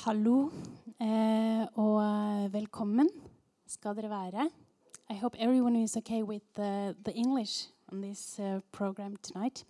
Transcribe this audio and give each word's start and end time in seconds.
Hallo 0.00 0.48
eh, 0.96 1.66
og 1.76 1.96
eh, 2.00 2.52
velkommen 2.52 3.08
skal 3.68 3.96
dere 3.98 4.08
være. 4.08 4.48
I 5.10 5.16
hope 5.20 5.36
everyone 5.38 5.82
is 5.82 5.96
okay 5.96 6.22
with 6.22 6.42
the, 6.56 6.94
the 7.04 7.12
English 7.12 7.68
on 7.92 8.00
this 8.00 8.38
uh, 8.38 8.60
program 8.72 9.16
tonight. 9.16 9.64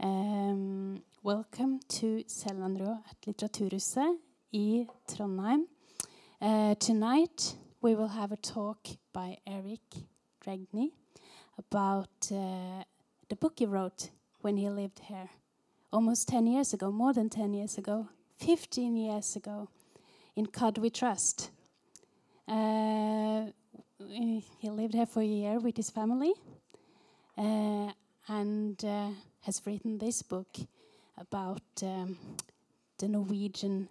Um, 0.00 1.02
welcome 1.22 1.80
to 2.00 2.22
Selvanrå 2.26 2.96
at 3.10 3.26
Litteraturhuset 3.26 4.16
i 4.52 4.86
Trondheim. 5.06 5.66
Uh, 6.40 6.74
tonight 6.74 7.58
we 7.82 7.94
will 7.94 8.08
have 8.08 8.32
a 8.32 8.36
talk 8.36 8.78
by 9.12 9.36
Eric 9.46 9.84
Dragney 10.40 10.92
about 11.58 12.32
uh, 12.32 12.84
the 13.28 13.36
book 13.36 13.58
he 13.58 13.66
wrote 13.66 14.10
when 14.40 14.56
he 14.56 14.70
lived 14.70 15.00
here 15.08 15.28
almost 15.92 16.28
10 16.28 16.46
years 16.46 16.72
ago, 16.72 16.90
more 16.90 17.12
than 17.12 17.28
10 17.28 17.52
years 17.52 17.76
ago, 17.78 18.08
15 18.38 18.96
years 18.96 19.36
ago, 19.36 19.68
in 20.36 20.46
Cod 20.46 20.78
We 20.78 20.90
Trust. 20.90 21.50
Uh, 22.46 23.46
he 23.98 24.70
lived 24.70 24.94
here 24.94 25.06
for 25.06 25.20
a 25.20 25.26
year 25.26 25.58
with 25.58 25.76
his 25.76 25.90
family 25.90 26.32
uh, 27.36 27.90
and 28.28 28.84
uh, 28.84 29.08
has 29.40 29.60
written 29.66 29.98
this 29.98 30.22
book 30.22 30.56
about 31.16 31.62
um, 31.82 32.16
the 32.98 33.08
Norwegian 33.08 33.88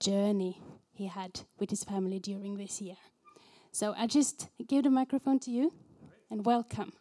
journey 0.00 0.60
he 0.92 1.06
had 1.06 1.40
with 1.58 1.70
his 1.70 1.84
family 1.84 2.18
during 2.18 2.56
this 2.56 2.80
year. 2.80 2.96
So 3.70 3.94
I 3.96 4.06
just 4.06 4.48
give 4.66 4.82
the 4.82 4.90
microphone 4.90 5.38
to 5.40 5.50
you 5.50 5.72
and 6.30 6.44
welcome. 6.44 6.92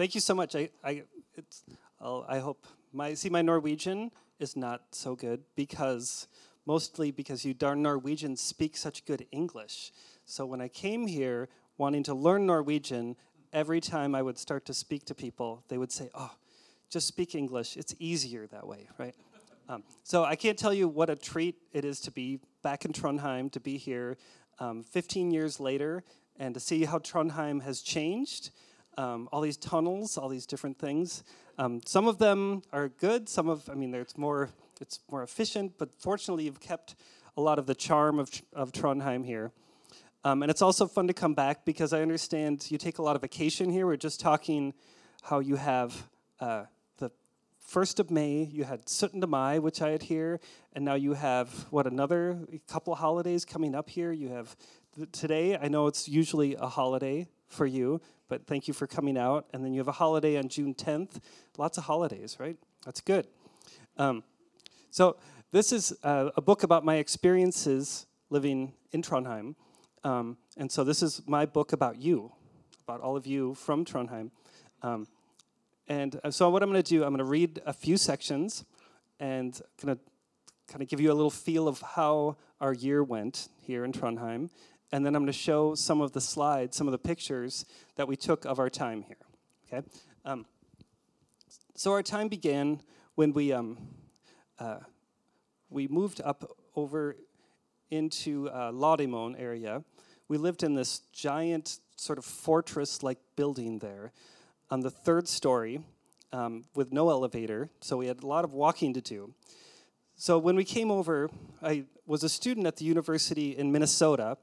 Thank 0.00 0.14
you 0.14 0.20
so 0.22 0.34
much. 0.34 0.56
I, 0.56 0.70
I, 0.82 1.02
it's, 1.40 1.64
I'll, 2.00 2.24
I 2.28 2.38
hope 2.38 2.66
my 2.92 3.14
see 3.14 3.30
my 3.30 3.42
Norwegian 3.42 4.10
is 4.38 4.56
not 4.56 4.82
so 4.92 5.14
good 5.14 5.42
because 5.56 6.28
mostly 6.66 7.10
because 7.10 7.44
you 7.44 7.54
darn 7.54 7.82
Norwegians 7.82 8.40
speak 8.40 8.76
such 8.76 9.04
good 9.04 9.26
English. 9.32 9.92
So 10.24 10.46
when 10.46 10.60
I 10.60 10.68
came 10.68 11.06
here 11.06 11.48
wanting 11.78 12.02
to 12.04 12.14
learn 12.14 12.46
Norwegian, 12.46 13.16
every 13.52 13.80
time 13.80 14.14
I 14.14 14.22
would 14.22 14.38
start 14.38 14.64
to 14.66 14.74
speak 14.74 15.04
to 15.06 15.14
people, 15.14 15.64
they 15.68 15.78
would 15.78 15.92
say, 15.92 16.10
"Oh, 16.14 16.32
just 16.90 17.06
speak 17.06 17.34
English. 17.34 17.76
It's 17.76 17.94
easier 17.98 18.46
that 18.48 18.66
way, 18.66 18.88
right?" 18.98 19.14
Um, 19.68 19.82
so 20.02 20.24
I 20.24 20.36
can't 20.36 20.58
tell 20.58 20.74
you 20.74 20.88
what 20.88 21.10
a 21.10 21.16
treat 21.16 21.56
it 21.72 21.84
is 21.84 22.00
to 22.00 22.10
be 22.10 22.40
back 22.62 22.84
in 22.84 22.92
Trondheim, 22.92 23.50
to 23.52 23.60
be 23.60 23.76
here 23.78 24.18
um, 24.58 24.82
15 24.82 25.30
years 25.30 25.60
later, 25.60 26.02
and 26.38 26.54
to 26.54 26.60
see 26.60 26.84
how 26.84 26.98
Trondheim 26.98 27.62
has 27.62 27.80
changed 27.80 28.50
um, 29.00 29.28
all 29.32 29.40
these 29.40 29.56
tunnels, 29.56 30.18
all 30.18 30.28
these 30.28 30.44
different 30.44 30.78
things. 30.78 31.24
Um, 31.56 31.80
some 31.86 32.06
of 32.06 32.18
them 32.18 32.62
are 32.70 32.88
good. 32.88 33.28
Some 33.28 33.48
of, 33.48 33.68
I 33.70 33.74
mean, 33.74 33.94
it's 33.94 34.18
more, 34.18 34.50
it's 34.78 35.00
more 35.10 35.22
efficient. 35.22 35.72
But 35.78 35.88
fortunately, 35.98 36.44
you've 36.44 36.60
kept 36.60 36.96
a 37.36 37.40
lot 37.40 37.58
of 37.58 37.66
the 37.66 37.74
charm 37.74 38.18
of 38.18 38.30
of 38.52 38.72
Trondheim 38.72 39.24
here. 39.24 39.52
Um, 40.22 40.42
and 40.42 40.50
it's 40.50 40.60
also 40.60 40.86
fun 40.86 41.06
to 41.06 41.14
come 41.14 41.32
back 41.32 41.64
because 41.64 41.94
I 41.94 42.02
understand 42.02 42.70
you 42.70 42.76
take 42.76 42.98
a 42.98 43.02
lot 43.02 43.16
of 43.16 43.22
vacation 43.22 43.70
here. 43.70 43.86
We're 43.86 43.96
just 43.96 44.20
talking 44.20 44.74
how 45.22 45.38
you 45.38 45.56
have 45.56 46.10
uh, 46.40 46.64
the 46.98 47.10
first 47.58 48.00
of 48.00 48.10
May, 48.10 48.50
you 48.52 48.64
had 48.64 48.86
17. 48.86 49.30
Mai, 49.30 49.58
which 49.58 49.80
I 49.80 49.90
had 49.92 50.02
here, 50.02 50.40
and 50.74 50.84
now 50.84 50.94
you 50.94 51.14
have 51.14 51.48
what 51.70 51.86
another 51.86 52.38
couple 52.68 52.94
holidays 52.94 53.46
coming 53.46 53.74
up 53.74 53.88
here. 53.88 54.12
You 54.12 54.28
have 54.28 54.54
today. 55.10 55.56
I 55.56 55.68
know 55.68 55.86
it's 55.86 56.06
usually 56.06 56.54
a 56.54 56.66
holiday 56.66 57.26
for 57.50 57.66
you, 57.66 58.00
but 58.28 58.46
thank 58.46 58.68
you 58.68 58.72
for 58.72 58.86
coming 58.86 59.18
out. 59.18 59.46
And 59.52 59.64
then 59.64 59.74
you 59.74 59.80
have 59.80 59.88
a 59.88 59.92
holiday 59.92 60.38
on 60.38 60.48
June 60.48 60.72
10th. 60.74 61.20
Lots 61.58 61.76
of 61.76 61.84
holidays, 61.84 62.36
right? 62.38 62.56
That's 62.84 63.00
good. 63.00 63.26
Um, 63.98 64.22
so, 64.90 65.16
this 65.52 65.72
is 65.72 65.92
uh, 66.04 66.30
a 66.36 66.40
book 66.40 66.62
about 66.62 66.84
my 66.84 66.96
experiences 66.96 68.06
living 68.30 68.72
in 68.92 69.02
Trondheim. 69.02 69.56
Um, 70.04 70.38
and 70.56 70.70
so, 70.70 70.84
this 70.84 71.02
is 71.02 71.22
my 71.26 71.44
book 71.44 71.72
about 71.72 72.00
you, 72.00 72.32
about 72.84 73.00
all 73.00 73.16
of 73.16 73.26
you 73.26 73.54
from 73.54 73.84
Trondheim. 73.84 74.30
Um, 74.82 75.06
and 75.88 76.18
uh, 76.22 76.30
so, 76.30 76.48
what 76.50 76.62
I'm 76.62 76.70
going 76.70 76.82
to 76.82 76.88
do, 76.88 77.02
I'm 77.02 77.10
going 77.10 77.18
to 77.18 77.24
read 77.24 77.60
a 77.66 77.72
few 77.72 77.96
sections 77.96 78.64
and 79.18 79.60
going 79.82 79.96
to 79.96 80.02
kind 80.68 80.82
of 80.82 80.88
give 80.88 81.00
you 81.00 81.10
a 81.10 81.14
little 81.14 81.30
feel 81.30 81.66
of 81.66 81.80
how 81.80 82.36
our 82.60 82.72
year 82.72 83.02
went 83.02 83.48
here 83.60 83.84
in 83.84 83.92
Trondheim 83.92 84.50
and 84.92 85.04
then 85.04 85.14
I'm 85.14 85.22
going 85.22 85.32
to 85.32 85.38
show 85.38 85.74
some 85.74 86.00
of 86.00 86.12
the 86.12 86.20
slides, 86.20 86.76
some 86.76 86.86
of 86.88 86.92
the 86.92 86.98
pictures 86.98 87.64
that 87.96 88.08
we 88.08 88.16
took 88.16 88.44
of 88.44 88.58
our 88.58 88.70
time 88.70 89.02
here. 89.02 89.16
Okay. 89.72 89.86
Um, 90.24 90.46
so 91.76 91.92
our 91.92 92.02
time 92.02 92.28
began 92.28 92.80
when 93.14 93.32
we 93.32 93.52
um, 93.52 93.78
uh, 94.58 94.80
we 95.70 95.88
moved 95.88 96.20
up 96.20 96.56
over 96.74 97.16
into 97.90 98.48
uh, 98.50 98.70
Lademoen 98.72 99.34
area. 99.38 99.82
We 100.28 100.36
lived 100.36 100.62
in 100.62 100.74
this 100.74 101.00
giant 101.12 101.78
sort 101.96 102.18
of 102.18 102.24
fortress-like 102.24 103.18
building 103.36 103.78
there, 103.78 104.12
on 104.70 104.80
the 104.80 104.90
third 104.90 105.28
story, 105.28 105.80
um, 106.32 106.64
with 106.74 106.92
no 106.92 107.10
elevator. 107.10 107.68
So 107.80 107.96
we 107.96 108.06
had 108.06 108.22
a 108.22 108.26
lot 108.26 108.44
of 108.44 108.52
walking 108.52 108.94
to 108.94 109.00
do. 109.00 109.34
So 110.16 110.38
when 110.38 110.54
we 110.54 110.64
came 110.64 110.90
over, 110.90 111.30
I 111.62 111.84
was 112.06 112.22
a 112.22 112.28
student 112.28 112.66
at 112.66 112.76
the 112.76 112.84
university 112.84 113.56
in 113.56 113.72
Minnesota 113.72 114.36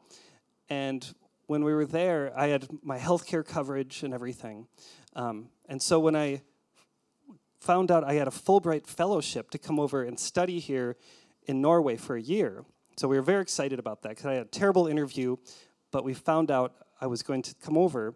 and 0.70 1.14
when 1.48 1.64
we 1.64 1.74
were 1.74 1.86
there, 1.86 2.32
I 2.36 2.48
had 2.48 2.68
my 2.84 3.00
healthcare 3.00 3.46
coverage 3.46 4.04
and 4.04 4.14
everything. 4.14 4.68
Um, 5.16 5.50
and 5.68 5.82
so 5.82 6.00
when 6.00 6.16
I 6.16 6.42
found 7.60 7.90
out 7.90 8.04
I 8.04 8.14
had 8.14 8.28
a 8.28 8.32
Fulbright 8.32 8.86
fellowship 8.86 9.50
to 9.52 9.58
come 9.58 9.80
over 9.80 10.04
and 10.04 10.20
study 10.20 10.60
here 10.60 10.98
in 11.46 11.62
Norway 11.62 11.96
for 11.96 12.16
a 12.16 12.22
year, 12.22 12.66
so 12.98 13.08
we 13.08 13.16
were 13.16 13.24
very 13.24 13.42
excited 13.42 13.80
about 13.80 14.02
that 14.02 14.10
because 14.10 14.26
I 14.26 14.34
had 14.34 14.48
a 14.48 14.50
terrible 14.50 14.88
interview, 14.88 15.38
but 15.92 16.04
we 16.04 16.14
found 16.14 16.52
out 16.52 16.74
I 17.00 17.08
was 17.08 17.22
going 17.22 17.44
to 17.44 17.56
come 17.56 17.78
over. 17.78 18.16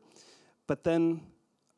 But 0.67 0.83
then 0.83 1.21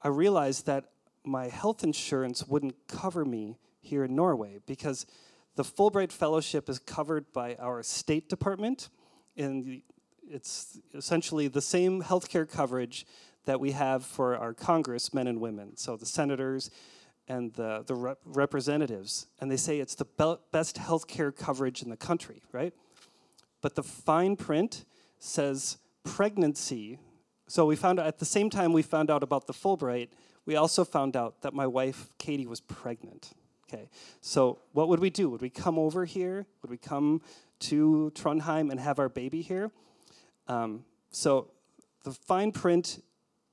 I 0.01 0.07
realized 0.07 0.65
that 0.67 0.85
my 1.25 1.49
health 1.49 1.83
insurance 1.83 2.45
wouldn't 2.47 2.75
cover 2.87 3.25
me 3.25 3.57
here 3.81 4.05
in 4.05 4.15
Norway 4.15 4.59
because 4.65 5.05
the 5.55 5.63
Fulbright 5.63 6.11
Fellowship 6.11 6.69
is 6.69 6.79
covered 6.79 7.31
by 7.31 7.55
our 7.55 7.83
State 7.83 8.29
Department 8.29 8.89
in 9.35 9.61
the 9.61 9.83
it's 10.29 10.79
essentially 10.93 11.47
the 11.47 11.61
same 11.61 12.01
healthcare 12.01 12.49
coverage 12.49 13.05
that 13.45 13.59
we 13.59 13.71
have 13.71 14.05
for 14.05 14.37
our 14.37 14.53
congressmen 14.53 15.27
and 15.27 15.39
women. 15.39 15.75
So 15.75 15.97
the 15.97 16.05
senators 16.05 16.71
and 17.27 17.53
the, 17.53 17.83
the 17.85 17.95
rep- 17.95 18.19
representatives. 18.25 19.27
And 19.39 19.51
they 19.51 19.57
say 19.57 19.79
it's 19.79 19.95
the 19.95 20.05
be- 20.05 20.41
best 20.51 20.77
healthcare 20.77 21.35
coverage 21.35 21.81
in 21.81 21.89
the 21.89 21.97
country, 21.97 22.41
right? 22.51 22.73
But 23.61 23.75
the 23.75 23.83
fine 23.83 24.35
print 24.35 24.85
says 25.19 25.77
pregnancy. 26.03 26.99
So 27.47 27.65
we 27.65 27.75
found 27.75 27.99
out 27.99 28.07
at 28.07 28.19
the 28.19 28.25
same 28.25 28.49
time 28.49 28.73
we 28.73 28.81
found 28.81 29.09
out 29.09 29.23
about 29.23 29.47
the 29.47 29.53
Fulbright, 29.53 30.09
we 30.45 30.55
also 30.55 30.83
found 30.83 31.15
out 31.15 31.41
that 31.41 31.53
my 31.53 31.67
wife, 31.67 32.09
Katie, 32.17 32.47
was 32.47 32.59
pregnant. 32.59 33.31
Okay, 33.69 33.89
so 34.21 34.59
what 34.73 34.89
would 34.89 34.99
we 34.99 35.09
do? 35.09 35.29
Would 35.29 35.41
we 35.41 35.49
come 35.49 35.79
over 35.79 36.05
here? 36.05 36.45
Would 36.61 36.69
we 36.69 36.77
come 36.77 37.21
to 37.59 38.11
Trondheim 38.13 38.69
and 38.69 38.79
have 38.79 38.99
our 38.99 39.09
baby 39.09 39.41
here? 39.41 39.71
Um, 40.47 40.85
so 41.09 41.51
the 42.03 42.11
fine 42.11 42.51
print 42.51 43.03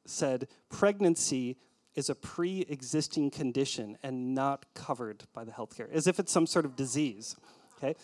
said 0.06 0.48
pregnancy 0.68 1.56
is 1.94 2.08
a 2.08 2.14
pre 2.14 2.60
existing 2.68 3.30
condition 3.30 3.98
and 4.02 4.34
not 4.34 4.66
covered 4.74 5.24
by 5.32 5.44
the 5.44 5.52
healthcare, 5.52 5.90
as 5.92 6.06
if 6.06 6.18
it's 6.18 6.32
some 6.32 6.46
sort 6.46 6.64
of 6.64 6.76
disease. 6.76 7.36
Okay? 7.76 7.94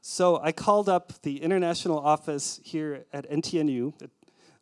So 0.00 0.38
I 0.42 0.52
called 0.52 0.88
up 0.88 1.12
the 1.22 1.42
international 1.42 1.98
office 1.98 2.60
here 2.62 3.04
at 3.12 3.30
NTNU, 3.30 3.92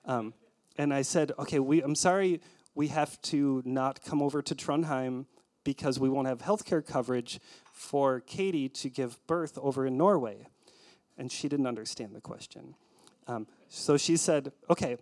um, 0.05 0.35
and 0.77 0.95
I 0.95 1.03
said, 1.03 1.33
okay, 1.39 1.59
we, 1.59 1.83
I'm 1.83 1.95
sorry 1.95 2.41
we 2.75 2.89
have 2.89 3.21
to 3.23 3.63
not 3.65 4.03
come 4.05 4.23
over 4.23 4.41
to 4.43 4.55
Trondheim 4.55 5.27
because 5.65 5.99
we 5.99 6.09
won't 6.09 6.29
have 6.29 6.39
healthcare 6.39 6.85
coverage 6.85 7.41
for 7.73 8.21
Katie 8.21 8.69
to 8.69 8.89
give 8.89 9.25
birth 9.27 9.59
over 9.61 9.87
in 9.87 9.97
Norway. 9.97 10.49
And 11.19 11.31
she 11.31 11.49
didn't 11.49 11.67
understand 11.67 12.15
the 12.15 12.21
question. 12.21 12.75
Um, 13.27 13.47
so 13.69 13.97
she 13.97 14.17
said, 14.17 14.53
okay, 14.69 14.97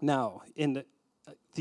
now 0.00 0.42
in 0.54 0.74
the, 0.74 0.84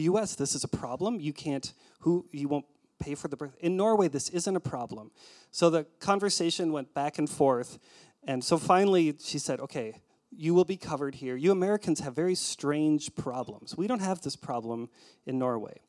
US, 0.02 0.36
this 0.36 0.56
is 0.56 0.64
a 0.64 0.68
problem. 0.68 1.20
You 1.20 1.32
can't, 1.32 1.72
who, 2.00 2.26
you 2.32 2.48
won't 2.48 2.66
pay 3.00 3.16
for 3.16 3.28
the 3.28 3.38
birth. 3.38 3.56
In 3.60 3.78
Norway, 3.78 4.08
this 4.08 4.30
isn't 4.30 4.56
a 4.56 4.60
problem. 4.60 5.12
So 5.52 5.70
the 5.70 5.86
conversation 6.00 6.72
went 6.74 6.94
back 6.94 7.18
and 7.18 7.30
forth. 7.30 7.80
And 8.24 8.44
so 8.44 8.58
finally, 8.58 9.16
she 9.20 9.40
said, 9.40 9.60
okay, 9.62 10.02
you 10.32 10.54
will 10.54 10.66
be 10.66 10.78
covered 10.78 11.16
here. 11.16 11.36
You 11.36 11.52
Americans 11.52 12.02
have 12.02 12.16
very 12.16 12.36
strange 12.36 13.16
problems. 13.16 13.78
We 13.78 13.88
don't 13.88 14.02
have 14.02 14.22
this 14.22 14.36
problem 14.36 14.90
in 15.26 15.40
Norway. 15.40 15.80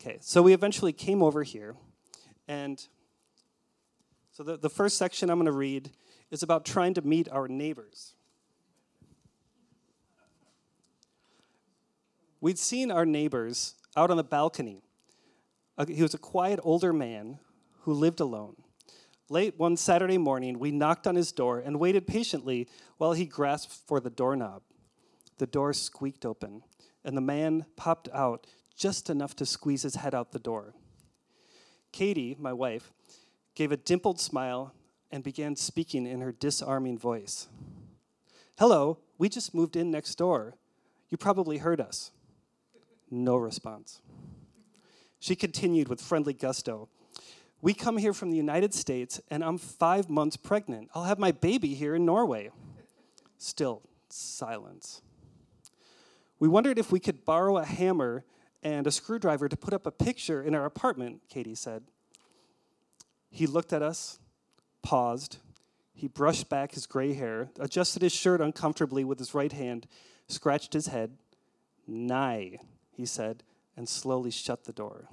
Okay, 0.00 0.18
so 0.20 0.42
we 0.42 0.52
eventually 0.52 0.92
came 0.92 1.22
over 1.22 1.42
here. 1.42 1.74
And 2.46 2.84
so 4.30 4.42
the, 4.42 4.56
the 4.56 4.70
first 4.70 4.98
section 4.98 5.30
I'm 5.30 5.38
going 5.38 5.46
to 5.46 5.52
read 5.52 5.90
is 6.30 6.42
about 6.42 6.64
trying 6.64 6.94
to 6.94 7.02
meet 7.02 7.28
our 7.30 7.48
neighbors. 7.48 8.14
We'd 12.40 12.58
seen 12.58 12.90
our 12.90 13.06
neighbors 13.06 13.74
out 13.96 14.10
on 14.10 14.16
the 14.16 14.24
balcony. 14.24 14.82
He 15.88 16.02
was 16.02 16.14
a 16.14 16.18
quiet 16.18 16.60
older 16.62 16.92
man 16.92 17.38
who 17.80 17.92
lived 17.92 18.20
alone. 18.20 18.56
Late 19.28 19.58
one 19.58 19.76
Saturday 19.76 20.18
morning, 20.18 20.58
we 20.58 20.70
knocked 20.70 21.06
on 21.06 21.16
his 21.16 21.32
door 21.32 21.58
and 21.58 21.80
waited 21.80 22.06
patiently 22.06 22.68
while 22.98 23.12
he 23.12 23.26
grasped 23.26 23.72
for 23.72 24.00
the 24.00 24.10
doorknob. 24.10 24.62
The 25.38 25.46
door 25.46 25.72
squeaked 25.72 26.24
open, 26.24 26.62
and 27.04 27.16
the 27.16 27.22
man 27.22 27.66
popped 27.76 28.08
out 28.12 28.46
just 28.76 29.10
enough 29.10 29.34
to 29.36 29.46
squeeze 29.46 29.82
his 29.82 29.96
head 29.96 30.14
out 30.14 30.32
the 30.32 30.38
door. 30.38 30.74
Katie, 31.92 32.36
my 32.38 32.52
wife, 32.52 32.92
gave 33.54 33.72
a 33.72 33.76
dimpled 33.76 34.20
smile 34.20 34.74
and 35.10 35.24
began 35.24 35.56
speaking 35.56 36.06
in 36.06 36.20
her 36.20 36.32
disarming 36.32 36.98
voice. 36.98 37.48
Hello, 38.58 38.98
we 39.18 39.28
just 39.28 39.54
moved 39.54 39.76
in 39.76 39.90
next 39.90 40.16
door. 40.16 40.54
You 41.08 41.16
probably 41.16 41.58
heard 41.58 41.80
us. 41.80 42.10
No 43.10 43.36
response. 43.36 44.00
She 45.18 45.36
continued 45.36 45.88
with 45.88 46.00
friendly 46.00 46.32
gusto. 46.32 46.88
We 47.62 47.72
come 47.74 47.96
here 47.96 48.12
from 48.12 48.30
the 48.30 48.36
United 48.36 48.74
States, 48.74 49.20
and 49.30 49.42
I'm 49.42 49.58
five 49.58 50.10
months 50.10 50.36
pregnant. 50.36 50.90
I'll 50.94 51.04
have 51.04 51.18
my 51.18 51.32
baby 51.32 51.74
here 51.74 51.94
in 51.94 52.04
Norway. 52.04 52.50
Still, 53.38 53.82
silence. 54.08 55.02
We 56.38 56.48
wondered 56.48 56.78
if 56.78 56.92
we 56.92 57.00
could 57.00 57.24
borrow 57.24 57.56
a 57.56 57.64
hammer 57.64 58.24
and 58.62 58.86
a 58.86 58.90
screwdriver 58.90 59.48
to 59.48 59.56
put 59.56 59.72
up 59.72 59.86
a 59.86 59.90
picture 59.90 60.42
in 60.42 60.54
our 60.54 60.64
apartment, 60.64 61.22
Katie 61.28 61.54
said. 61.54 61.84
He 63.30 63.46
looked 63.46 63.72
at 63.72 63.82
us, 63.82 64.18
paused. 64.82 65.38
He 65.94 66.08
brushed 66.08 66.48
back 66.48 66.72
his 66.72 66.86
gray 66.86 67.14
hair, 67.14 67.48
adjusted 67.58 68.02
his 68.02 68.12
shirt 68.12 68.40
uncomfortably 68.40 69.02
with 69.04 69.18
his 69.18 69.34
right 69.34 69.52
hand, 69.52 69.86
scratched 70.28 70.72
his 70.72 70.88
head. 70.88 71.16
Nye, 71.86 72.58
he 72.96 73.06
said, 73.06 73.42
and 73.76 73.88
slowly 73.88 74.30
shut 74.30 74.64
the 74.64 74.72
door. 74.72 75.08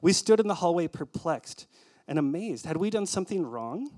We 0.00 0.12
stood 0.12 0.40
in 0.40 0.48
the 0.48 0.56
hallway 0.56 0.88
perplexed 0.88 1.66
and 2.06 2.18
amazed. 2.18 2.66
Had 2.66 2.76
we 2.76 2.90
done 2.90 3.06
something 3.06 3.44
wrong? 3.44 3.90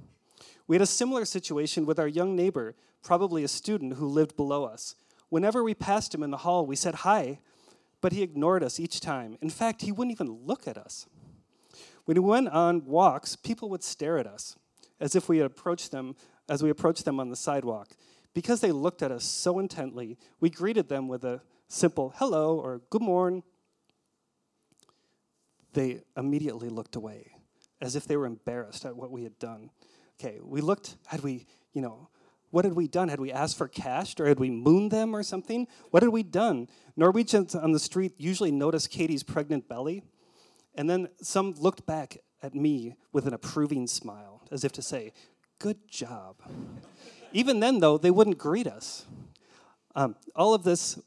We 0.66 0.76
had 0.76 0.82
a 0.82 0.86
similar 0.86 1.24
situation 1.24 1.86
with 1.86 1.98
our 1.98 2.08
young 2.08 2.34
neighbor, 2.34 2.74
probably 3.02 3.44
a 3.44 3.48
student 3.48 3.94
who 3.94 4.06
lived 4.06 4.36
below 4.36 4.64
us. 4.64 4.96
Whenever 5.28 5.62
we 5.62 5.74
passed 5.74 6.14
him 6.14 6.22
in 6.22 6.30
the 6.30 6.38
hall, 6.38 6.66
we 6.66 6.76
said 6.76 6.96
hi, 6.96 7.38
but 8.00 8.12
he 8.12 8.22
ignored 8.22 8.62
us 8.62 8.80
each 8.80 9.00
time. 9.00 9.38
In 9.40 9.50
fact, 9.50 9.82
he 9.82 9.92
wouldn't 9.92 10.12
even 10.12 10.40
look 10.44 10.66
at 10.66 10.76
us. 10.76 11.06
When 12.04 12.20
we 12.20 12.28
went 12.28 12.48
on 12.48 12.84
walks, 12.84 13.36
people 13.36 13.70
would 13.70 13.84
stare 13.84 14.18
at 14.18 14.26
us 14.26 14.56
as 15.00 15.14
if 15.14 15.28
we 15.28 15.38
had 15.38 15.46
approached 15.46 15.90
them 15.90 16.16
as 16.48 16.62
we 16.62 16.70
approached 16.70 17.04
them 17.04 17.20
on 17.20 17.28
the 17.28 17.36
sidewalk. 17.36 17.90
Because 18.34 18.60
they 18.60 18.72
looked 18.72 19.02
at 19.02 19.12
us 19.12 19.24
so 19.24 19.58
intently, 19.58 20.18
we 20.40 20.50
greeted 20.50 20.88
them 20.88 21.06
with 21.06 21.24
a 21.24 21.42
simple 21.72 22.12
hello 22.16 22.58
or 22.58 22.82
good 22.90 23.00
morning. 23.00 23.42
They 25.72 26.02
immediately 26.18 26.68
looked 26.68 26.96
away 26.96 27.32
as 27.80 27.96
if 27.96 28.06
they 28.06 28.18
were 28.18 28.26
embarrassed 28.26 28.84
at 28.84 28.94
what 28.94 29.10
we 29.10 29.22
had 29.22 29.38
done. 29.38 29.70
Okay, 30.20 30.38
we 30.42 30.60
looked, 30.60 30.96
had 31.06 31.22
we, 31.22 31.46
you 31.72 31.80
know, 31.80 32.10
what 32.50 32.66
had 32.66 32.74
we 32.74 32.88
done? 32.88 33.08
Had 33.08 33.20
we 33.20 33.32
asked 33.32 33.56
for 33.56 33.68
cash 33.68 34.14
or 34.20 34.26
had 34.26 34.38
we 34.38 34.50
mooned 34.50 34.90
them 34.90 35.16
or 35.16 35.22
something? 35.22 35.66
What 35.90 36.02
had 36.02 36.12
we 36.12 36.22
done? 36.22 36.68
Norwegians 36.94 37.54
on 37.54 37.72
the 37.72 37.78
street 37.78 38.12
usually 38.18 38.52
notice 38.52 38.86
Katie's 38.86 39.22
pregnant 39.22 39.66
belly, 39.66 40.02
and 40.74 40.90
then 40.90 41.08
some 41.22 41.54
looked 41.54 41.86
back 41.86 42.18
at 42.42 42.54
me 42.54 42.96
with 43.12 43.26
an 43.26 43.32
approving 43.32 43.86
smile, 43.86 44.42
as 44.52 44.62
if 44.62 44.72
to 44.72 44.82
say, 44.82 45.14
Good 45.58 45.88
job. 45.88 46.36
Even 47.32 47.60
then, 47.60 47.78
though, 47.78 47.96
they 47.96 48.10
wouldn't 48.10 48.36
greet 48.36 48.66
us. 48.66 49.06
Um, 49.94 50.16
all 50.36 50.52
of 50.52 50.64
this, 50.64 50.98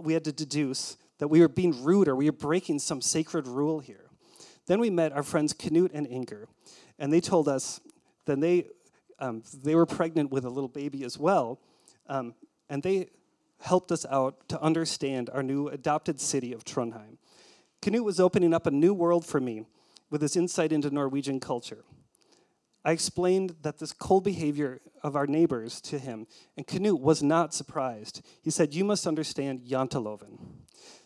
we 0.00 0.12
had 0.12 0.24
to 0.24 0.32
deduce 0.32 0.96
that 1.18 1.28
we 1.28 1.40
were 1.40 1.48
being 1.48 1.82
rude 1.82 2.08
or 2.08 2.16
we 2.16 2.26
were 2.26 2.36
breaking 2.36 2.78
some 2.78 3.00
sacred 3.00 3.46
rule 3.46 3.80
here. 3.80 4.04
Then 4.66 4.80
we 4.80 4.90
met 4.90 5.12
our 5.12 5.22
friends 5.22 5.54
Knut 5.54 5.90
and 5.94 6.06
Inger, 6.06 6.46
and 6.98 7.12
they 7.12 7.20
told 7.20 7.48
us 7.48 7.80
that 8.26 8.40
they, 8.40 8.66
um, 9.18 9.42
they 9.62 9.74
were 9.74 9.86
pregnant 9.86 10.30
with 10.30 10.44
a 10.44 10.50
little 10.50 10.68
baby 10.68 11.04
as 11.04 11.18
well, 11.18 11.58
um, 12.06 12.34
and 12.68 12.82
they 12.82 13.08
helped 13.60 13.90
us 13.90 14.06
out 14.10 14.48
to 14.48 14.60
understand 14.62 15.30
our 15.30 15.42
new 15.42 15.68
adopted 15.68 16.20
city 16.20 16.52
of 16.52 16.64
Trondheim. 16.64 17.16
Knut 17.82 18.04
was 18.04 18.20
opening 18.20 18.52
up 18.52 18.66
a 18.66 18.70
new 18.70 18.92
world 18.92 19.24
for 19.24 19.40
me 19.40 19.64
with 20.10 20.22
his 20.22 20.36
insight 20.36 20.72
into 20.72 20.90
Norwegian 20.90 21.40
culture. 21.40 21.84
I 22.84 22.92
explained 22.92 23.56
that 23.62 23.78
this 23.78 23.92
cold 23.92 24.24
behavior 24.24 24.80
of 25.02 25.16
our 25.16 25.26
neighbors 25.26 25.80
to 25.82 25.98
him, 25.98 26.26
and 26.56 26.66
Knut 26.66 27.00
was 27.00 27.22
not 27.22 27.52
surprised. 27.52 28.22
He 28.42 28.50
said, 28.50 28.74
You 28.74 28.84
must 28.84 29.06
understand 29.06 29.62
Janteloven. 29.68 30.38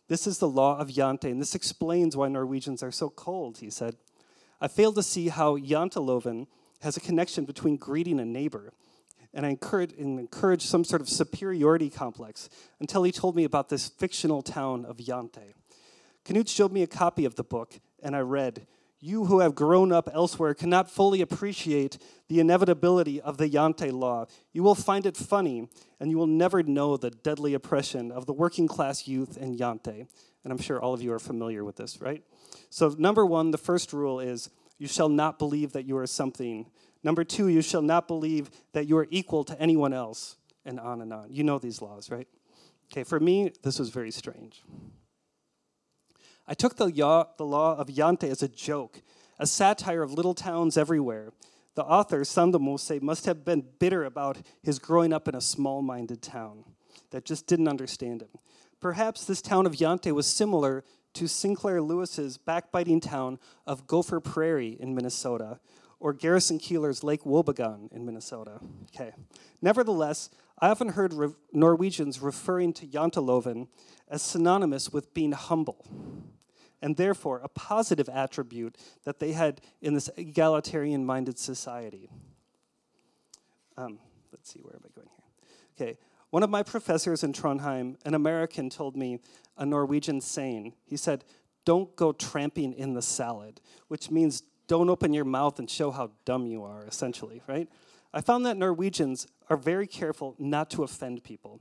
This 0.09 0.27
is 0.27 0.39
the 0.39 0.49
law 0.49 0.79
of 0.79 0.89
Jante, 0.89 1.31
and 1.31 1.41
this 1.41 1.55
explains 1.55 2.17
why 2.17 2.29
Norwegians 2.29 2.83
are 2.83 2.93
so 2.93 3.09
cold, 3.09 3.59
he 3.59 3.71
said. 3.71 3.97
I 4.61 4.69
failed 4.69 4.97
to 4.97 5.03
see 5.03 5.29
how 5.29 5.57
Janteloven 5.57 6.47
has 6.83 6.97
a 6.97 7.01
connection 7.01 7.45
between 7.45 7.77
greeting 7.77 8.21
a 8.21 8.25
neighbor, 8.25 8.73
and 9.33 9.47
I 9.47 9.51
encouraged, 9.51 9.99
and 9.99 10.19
encouraged 10.19 10.69
some 10.69 10.85
sort 10.85 11.01
of 11.01 11.09
superiority 11.09 11.89
complex 11.89 12.51
until 12.81 13.03
he 13.03 13.13
told 13.13 13.35
me 13.35 13.45
about 13.45 13.71
this 13.71 13.89
fictional 13.89 14.43
town 14.43 14.85
of 14.85 14.99
Jante. 14.99 15.55
Knut 16.25 16.49
showed 16.49 16.73
me 16.73 16.83
a 16.83 16.87
copy 16.87 17.25
of 17.25 17.37
the 17.37 17.45
book, 17.45 17.81
and 18.03 18.15
I 18.15 18.21
read, 18.21 18.67
You 19.05 19.25
who 19.25 19.41
have 19.41 19.57
grown 19.57 19.91
up 19.91 20.09
elsewhere 20.15 20.55
cannot 20.55 20.89
fully 20.89 21.21
appreciate 21.21 21.99
the 22.29 22.39
inevitability 22.39 23.21
of 23.21 23.37
the 23.37 23.49
Yante 23.49 23.93
law. 23.93 24.27
You 24.53 24.63
will 24.63 24.77
find 24.77 25.07
it 25.07 25.17
funny, 25.17 25.69
and 25.99 26.09
you 26.09 26.17
will 26.17 26.29
never 26.29 26.63
know 26.63 26.97
the 26.97 27.11
deadly 27.11 27.53
oppression 27.53 28.13
of 28.13 28.27
the 28.27 28.33
working 28.33 28.69
class 28.69 29.09
youth 29.09 29.37
in 29.37 29.59
Yante. 29.59 30.07
And 30.45 30.53
I'm 30.53 30.59
sure 30.59 30.81
all 30.81 30.95
of 30.95 31.03
you 31.03 31.13
are 31.13 31.19
familiar 31.19 31.65
with 31.65 31.75
this, 31.75 32.01
right? 32.01 32.23
So, 32.71 32.95
number 32.97 33.27
one, 33.27 33.51
the 33.51 33.59
first 33.59 33.93
rule 33.93 34.21
is 34.21 34.51
you 34.79 34.87
shall 34.87 35.09
not 35.09 35.37
believe 35.37 35.73
that 35.73 35.85
you 35.85 35.99
are 35.99 36.07
something. 36.07 36.71
Number 37.03 37.25
two, 37.25 37.49
you 37.49 37.61
shall 37.61 37.83
not 37.83 38.07
believe 38.07 38.53
that 38.73 38.87
you 38.87 38.97
are 38.99 39.09
equal 39.11 39.43
to 39.45 39.61
anyone 39.61 39.93
else, 39.93 40.37
and 40.65 40.79
on 40.79 41.01
and 41.01 41.13
on. 41.13 41.27
You 41.29 41.43
know 41.43 41.59
these 41.59 41.83
laws, 41.83 42.09
right? 42.09 42.29
Okay, 42.93 43.03
for 43.03 43.19
me, 43.19 43.51
this 43.65 43.81
was 43.81 43.89
very 43.89 44.13
strange. 44.13 44.63
I 46.47 46.55
took 46.55 46.77
the, 46.77 46.87
the 47.37 47.47
law 47.47 47.77
of 47.77 47.89
Yante 47.89 48.29
as 48.29 48.43
a 48.43 48.49
joke, 48.49 49.03
a 49.39 49.47
satire 49.47 50.03
of 50.03 50.13
little 50.13 50.35
towns 50.35 50.77
everywhere. 50.77 51.33
The 51.75 51.85
author, 51.85 52.21
Sandemose, 52.21 53.01
must 53.01 53.27
have 53.27 53.45
been 53.45 53.65
bitter 53.79 54.05
about 54.05 54.39
his 54.63 54.79
growing 54.79 55.13
up 55.13 55.29
in 55.29 55.35
a 55.35 55.41
small 55.41 55.81
minded 55.83 56.21
town 56.21 56.65
that 57.11 57.25
just 57.25 57.47
didn't 57.47 57.69
understand 57.69 58.23
him. 58.23 58.29
Perhaps 58.81 59.25
this 59.25 59.41
town 59.41 59.65
of 59.65 59.75
Yante 59.75 60.13
was 60.13 60.27
similar 60.27 60.85
to 61.15 61.29
Sinclair 61.29 61.81
Lewis's 61.81 62.37
backbiting 62.37 63.01
town 63.01 63.39
of 63.67 63.87
Gopher 63.87 64.21
Prairie 64.21 64.77
in 64.81 64.95
Minnesota, 64.95 65.61
or 66.01 66.13
Garrison 66.13 66.59
Keillor's 66.59 67.05
Lake 67.05 67.23
Wobegon 67.23 67.93
in 67.93 68.05
Minnesota. 68.05 68.59
Okay. 68.93 69.13
Nevertheless, 69.61 70.31
I 70.59 70.69
often 70.69 70.91
heard 70.91 71.13
re- 71.15 71.35
Norwegians 71.53 72.21
referring 72.21 72.73
to 72.75 72.87
Janteloven 72.87 73.69
as 74.09 74.21
synonymous 74.21 74.93
with 74.93 75.15
being 75.15 75.33
humble 75.33 75.87
and 76.83 76.97
therefore 76.97 77.41
a 77.43 77.49
positive 77.49 78.09
attribute 78.09 78.77
that 79.05 79.21
they 79.21 79.33
had 79.33 79.61
in 79.81 79.95
this 79.95 80.11
egalitarian 80.17 81.07
minded 81.07 81.39
society. 81.39 82.11
Um, 83.77 83.99
let's 84.33 84.53
see, 84.53 84.61
where 84.61 84.75
am 84.75 84.83
I 84.85 84.91
going 84.95 85.09
here? 85.09 85.89
Okay, 85.89 85.99
one 86.31 86.43
of 86.43 86.51
my 86.51 86.63
professors 86.63 87.23
in 87.23 87.33
Trondheim, 87.33 87.97
an 88.05 88.15
American, 88.15 88.69
told 88.69 88.97
me 88.97 89.21
a 89.57 89.65
Norwegian 89.65 90.21
saying. 90.21 90.75
He 90.85 90.97
said, 90.97 91.25
Don't 91.65 91.95
go 91.97 92.13
tramping 92.13 92.73
in 92.73 92.95
the 92.95 93.03
salad, 93.03 93.61
which 93.89 94.11
means 94.11 94.43
don't 94.67 94.89
open 94.89 95.13
your 95.13 95.25
mouth 95.25 95.59
and 95.59 95.69
show 95.69 95.91
how 95.91 96.11
dumb 96.25 96.47
you 96.47 96.65
are, 96.65 96.85
essentially, 96.87 97.43
right? 97.47 97.69
I 98.15 98.21
found 98.21 98.47
that 98.47 98.57
Norwegians 98.57 99.27
are 99.49 99.57
very 99.57 99.87
careful 99.87 100.35
not 100.39 100.71
to 100.71 100.83
offend 100.83 101.25
people. 101.25 101.61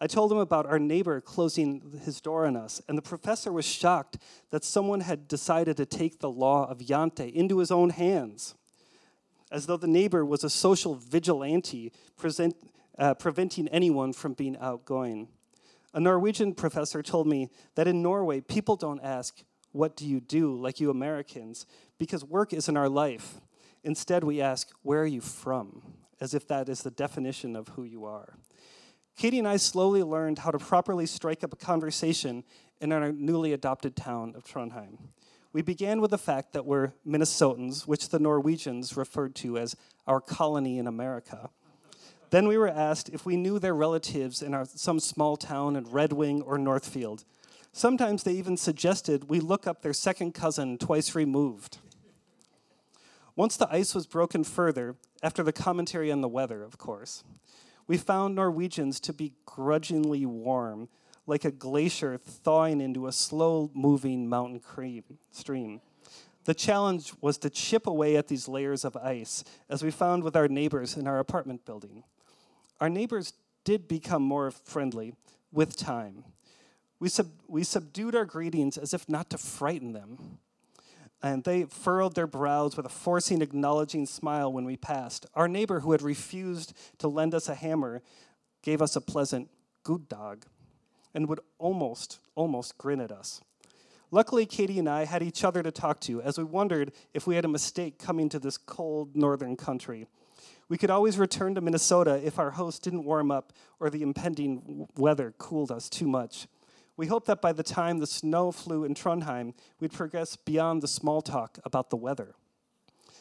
I 0.00 0.06
told 0.06 0.30
him 0.30 0.38
about 0.38 0.66
our 0.66 0.78
neighbor 0.78 1.20
closing 1.20 2.00
his 2.04 2.20
door 2.20 2.46
on 2.46 2.56
us, 2.56 2.80
and 2.88 2.96
the 2.96 3.02
professor 3.02 3.52
was 3.52 3.64
shocked 3.64 4.18
that 4.50 4.64
someone 4.64 5.00
had 5.00 5.26
decided 5.26 5.76
to 5.76 5.86
take 5.86 6.20
the 6.20 6.30
law 6.30 6.68
of 6.70 6.78
Yante 6.78 7.32
into 7.32 7.58
his 7.58 7.70
own 7.70 7.90
hands, 7.90 8.54
as 9.50 9.66
though 9.66 9.76
the 9.76 9.88
neighbor 9.88 10.24
was 10.24 10.44
a 10.44 10.50
social 10.50 10.94
vigilante 10.94 11.92
present, 12.16 12.54
uh, 12.96 13.14
preventing 13.14 13.66
anyone 13.68 14.12
from 14.12 14.34
being 14.34 14.56
outgoing. 14.58 15.28
A 15.92 16.00
Norwegian 16.00 16.54
professor 16.54 17.02
told 17.02 17.26
me 17.26 17.48
that 17.74 17.88
in 17.88 18.02
Norway, 18.02 18.40
people 18.40 18.76
don't 18.76 19.00
ask, 19.02 19.42
What 19.72 19.96
do 19.96 20.06
you 20.06 20.20
do, 20.20 20.54
like 20.54 20.78
you 20.78 20.90
Americans, 20.90 21.66
because 21.98 22.24
work 22.24 22.52
isn't 22.52 22.76
our 22.76 22.88
life. 22.88 23.40
Instead, 23.82 24.22
we 24.22 24.40
ask, 24.40 24.70
Where 24.82 25.02
are 25.02 25.06
you 25.06 25.20
from? 25.20 25.82
as 26.20 26.34
if 26.34 26.46
that 26.48 26.68
is 26.68 26.82
the 26.82 26.90
definition 26.90 27.56
of 27.56 27.68
who 27.68 27.84
you 27.84 28.04
are. 28.04 28.34
Katie 29.18 29.40
and 29.40 29.48
I 29.48 29.56
slowly 29.56 30.04
learned 30.04 30.38
how 30.38 30.52
to 30.52 30.60
properly 30.60 31.04
strike 31.04 31.42
up 31.42 31.52
a 31.52 31.56
conversation 31.56 32.44
in 32.80 32.92
our 32.92 33.10
newly 33.10 33.52
adopted 33.52 33.96
town 33.96 34.32
of 34.36 34.44
Trondheim. 34.44 34.96
We 35.52 35.60
began 35.60 36.00
with 36.00 36.12
the 36.12 36.18
fact 36.18 36.52
that 36.52 36.64
we're 36.64 36.92
Minnesotans, 37.04 37.88
which 37.88 38.10
the 38.10 38.20
Norwegians 38.20 38.96
referred 38.96 39.34
to 39.36 39.58
as 39.58 39.74
our 40.06 40.20
colony 40.20 40.78
in 40.78 40.86
America. 40.86 41.50
Then 42.30 42.46
we 42.46 42.56
were 42.56 42.68
asked 42.68 43.08
if 43.08 43.26
we 43.26 43.36
knew 43.36 43.58
their 43.58 43.74
relatives 43.74 44.40
in 44.40 44.54
our, 44.54 44.64
some 44.64 45.00
small 45.00 45.36
town 45.36 45.74
in 45.74 45.90
Red 45.90 46.12
Wing 46.12 46.40
or 46.42 46.56
Northfield. 46.56 47.24
Sometimes 47.72 48.22
they 48.22 48.34
even 48.34 48.56
suggested 48.56 49.28
we 49.28 49.40
look 49.40 49.66
up 49.66 49.82
their 49.82 49.92
second 49.92 50.32
cousin 50.32 50.78
twice 50.78 51.16
removed. 51.16 51.78
Once 53.34 53.56
the 53.56 53.68
ice 53.68 53.96
was 53.96 54.06
broken 54.06 54.44
further, 54.44 54.94
after 55.24 55.42
the 55.42 55.52
commentary 55.52 56.12
on 56.12 56.20
the 56.20 56.28
weather, 56.28 56.62
of 56.62 56.78
course, 56.78 57.24
we 57.88 57.96
found 57.96 58.34
Norwegians 58.34 59.00
to 59.00 59.12
be 59.12 59.32
grudgingly 59.46 60.26
warm, 60.26 60.88
like 61.26 61.44
a 61.44 61.50
glacier 61.50 62.18
thawing 62.18 62.80
into 62.80 63.06
a 63.06 63.12
slow 63.12 63.70
moving 63.74 64.28
mountain 64.28 64.60
cream, 64.60 65.02
stream. 65.30 65.80
The 66.44 66.54
challenge 66.54 67.12
was 67.20 67.38
to 67.38 67.50
chip 67.50 67.86
away 67.86 68.16
at 68.16 68.28
these 68.28 68.46
layers 68.46 68.84
of 68.84 68.96
ice, 68.96 69.42
as 69.68 69.82
we 69.82 69.90
found 69.90 70.22
with 70.22 70.36
our 70.36 70.48
neighbors 70.48 70.96
in 70.96 71.06
our 71.06 71.18
apartment 71.18 71.64
building. 71.64 72.04
Our 72.80 72.88
neighbors 72.88 73.32
did 73.64 73.88
become 73.88 74.22
more 74.22 74.50
friendly 74.50 75.14
with 75.50 75.76
time. 75.76 76.24
We, 77.00 77.08
sub- 77.08 77.42
we 77.46 77.64
subdued 77.64 78.14
our 78.14 78.24
greetings 78.24 78.78
as 78.78 78.94
if 78.94 79.08
not 79.08 79.30
to 79.30 79.38
frighten 79.38 79.92
them 79.92 80.38
and 81.22 81.44
they 81.44 81.64
furrowed 81.64 82.14
their 82.14 82.26
brows 82.26 82.76
with 82.76 82.86
a 82.86 82.90
forcing, 82.90 83.42
acknowledging 83.42 84.06
smile 84.06 84.52
when 84.52 84.64
we 84.64 84.76
passed. 84.76 85.26
Our 85.34 85.48
neighbor, 85.48 85.80
who 85.80 85.92
had 85.92 86.02
refused 86.02 86.72
to 86.98 87.08
lend 87.08 87.34
us 87.34 87.48
a 87.48 87.54
hammer, 87.54 88.02
gave 88.62 88.80
us 88.80 88.94
a 88.94 89.00
pleasant 89.00 89.48
good 89.82 90.08
dog 90.08 90.46
and 91.14 91.28
would 91.28 91.40
almost, 91.58 92.20
almost 92.34 92.78
grin 92.78 93.00
at 93.00 93.10
us. 93.10 93.40
Luckily, 94.10 94.46
Katie 94.46 94.78
and 94.78 94.88
I 94.88 95.04
had 95.04 95.22
each 95.22 95.44
other 95.44 95.62
to 95.62 95.70
talk 95.70 96.00
to 96.02 96.22
as 96.22 96.38
we 96.38 96.44
wondered 96.44 96.92
if 97.12 97.26
we 97.26 97.34
had 97.34 97.44
a 97.44 97.48
mistake 97.48 97.98
coming 97.98 98.28
to 98.30 98.38
this 98.38 98.56
cold 98.56 99.14
northern 99.14 99.56
country. 99.56 100.06
We 100.68 100.78
could 100.78 100.90
always 100.90 101.18
return 101.18 101.54
to 101.54 101.60
Minnesota 101.60 102.20
if 102.24 102.38
our 102.38 102.52
host 102.52 102.82
didn't 102.82 103.04
warm 103.04 103.30
up 103.30 103.52
or 103.80 103.90
the 103.90 104.02
impending 104.02 104.86
weather 104.96 105.34
cooled 105.36 105.70
us 105.70 105.88
too 105.88 106.06
much. 106.06 106.46
We 106.98 107.06
hoped 107.06 107.28
that 107.28 107.40
by 107.40 107.52
the 107.52 107.62
time 107.62 107.98
the 107.98 108.08
snow 108.08 108.50
flew 108.50 108.82
in 108.82 108.92
Trondheim, 108.92 109.54
we'd 109.78 109.92
progress 109.92 110.34
beyond 110.34 110.82
the 110.82 110.88
small 110.88 111.22
talk 111.22 111.60
about 111.64 111.90
the 111.90 111.96
weather. 111.96 112.34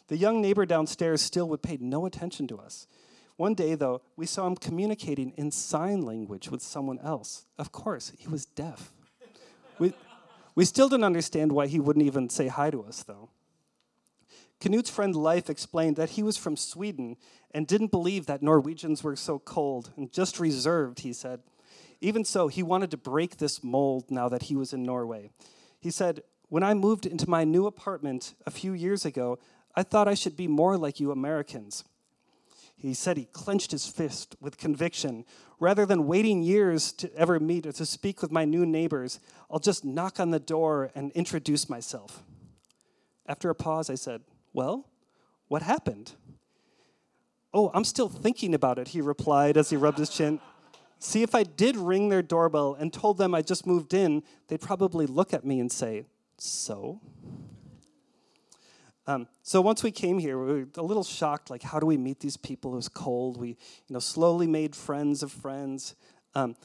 The 0.07 0.17
young 0.17 0.41
neighbor 0.41 0.65
downstairs 0.65 1.21
still 1.21 1.47
would 1.49 1.61
pay 1.61 1.77
no 1.79 2.07
attention 2.07 2.47
to 2.47 2.57
us. 2.57 2.87
One 3.35 3.53
day, 3.53 3.75
though, 3.75 4.01
we 4.15 4.25
saw 4.25 4.47
him 4.47 4.55
communicating 4.55 5.31
in 5.37 5.51
sign 5.51 6.01
language 6.01 6.49
with 6.49 6.63
someone 6.63 6.97
else. 7.03 7.45
Of 7.59 7.71
course, 7.71 8.11
he 8.17 8.27
was 8.27 8.45
deaf. 8.45 8.91
we, 9.79 9.93
we 10.55 10.65
still 10.65 10.89
didn't 10.89 11.03
understand 11.03 11.51
why 11.51 11.67
he 11.67 11.79
wouldn't 11.79 12.05
even 12.07 12.29
say 12.29 12.47
hi 12.47 12.71
to 12.71 12.81
us, 12.81 13.03
though. 13.03 13.29
Knut's 14.59 14.89
friend 14.89 15.15
Leif 15.15 15.51
explained 15.51 15.97
that 15.97 16.11
he 16.11 16.23
was 16.23 16.35
from 16.35 16.57
Sweden 16.57 17.15
and 17.51 17.67
didn't 17.67 17.91
believe 17.91 18.25
that 18.25 18.41
Norwegians 18.41 19.03
were 19.03 19.15
so 19.15 19.37
cold 19.37 19.91
and 19.95 20.11
just 20.11 20.39
reserved, 20.39 21.01
he 21.01 21.13
said. 21.13 21.41
Even 22.01 22.23
so, 22.23 22.47
he 22.47 22.63
wanted 22.63 22.91
to 22.91 22.97
break 22.97 23.37
this 23.37 23.63
mold 23.63 24.11
now 24.11 24.29
that 24.29 24.43
he 24.43 24.55
was 24.55 24.73
in 24.73 24.83
Norway. 24.83 25.31
He 25.79 25.91
said, 25.91 26.21
When 26.49 26.63
I 26.63 26.73
moved 26.73 27.05
into 27.05 27.29
my 27.29 27.43
new 27.43 27.65
apartment 27.65 28.33
a 28.45 28.51
few 28.51 28.73
years 28.73 29.05
ago, 29.05 29.39
I 29.75 29.83
thought 29.83 30.07
I 30.07 30.13
should 30.13 30.35
be 30.35 30.47
more 30.47 30.77
like 30.77 30.99
you 30.99 31.11
Americans. 31.11 31.83
He 32.75 32.93
said 32.93 33.17
he 33.17 33.25
clenched 33.25 33.71
his 33.71 33.87
fist 33.87 34.35
with 34.39 34.57
conviction. 34.57 35.25
Rather 35.59 35.85
than 35.85 36.05
waiting 36.05 36.43
years 36.43 36.91
to 36.93 37.13
ever 37.15 37.39
meet 37.39 37.65
or 37.65 37.71
to 37.71 37.85
speak 37.85 38.21
with 38.21 38.31
my 38.31 38.45
new 38.45 38.65
neighbors, 38.65 39.19
I'll 39.49 39.59
just 39.59 39.83
knock 39.83 40.19
on 40.19 40.29
the 40.29 40.39
door 40.39 40.91
and 40.93 41.11
introduce 41.13 41.69
myself. 41.69 42.23
After 43.25 43.49
a 43.49 43.55
pause, 43.55 43.89
I 43.89 43.95
said, 43.95 44.21
Well, 44.53 44.87
what 45.47 45.63
happened? 45.63 46.13
Oh, 47.53 47.71
I'm 47.73 47.83
still 47.83 48.09
thinking 48.09 48.53
about 48.53 48.77
it, 48.77 48.89
he 48.89 49.01
replied 49.01 49.57
as 49.57 49.71
he 49.71 49.77
rubbed 49.77 49.97
his 49.97 50.09
chin. 50.09 50.39
See, 50.99 51.21
if 51.23 51.35
I 51.35 51.43
did 51.43 51.77
ring 51.77 52.09
their 52.09 52.21
doorbell 52.21 52.75
and 52.79 52.91
told 52.91 53.17
them 53.17 53.35
I 53.35 53.41
just 53.41 53.67
moved 53.67 53.93
in, 53.93 54.23
they'd 54.47 54.61
probably 54.61 55.05
look 55.05 55.33
at 55.33 55.45
me 55.45 55.59
and 55.59 55.71
say, 55.71 56.05
So? 56.37 57.01
Um, 59.05 59.27
so 59.41 59.61
once 59.61 59.83
we 59.83 59.91
came 59.91 60.19
here, 60.19 60.37
we 60.37 60.63
were 60.63 60.67
a 60.75 60.83
little 60.83 61.03
shocked. 61.03 61.49
Like, 61.49 61.63
how 61.63 61.79
do 61.79 61.85
we 61.85 61.95
meet 61.95 62.19
these 62.19 62.35
people? 62.35 62.73
It 62.73 62.75
was 62.75 62.89
cold. 62.89 63.37
We, 63.37 63.49
you 63.49 63.93
know, 63.93 63.99
slowly 63.99 64.47
made 64.47 64.75
friends 64.75 65.23
of 65.23 65.31
friends. 65.31 65.95
Um, 66.35 66.57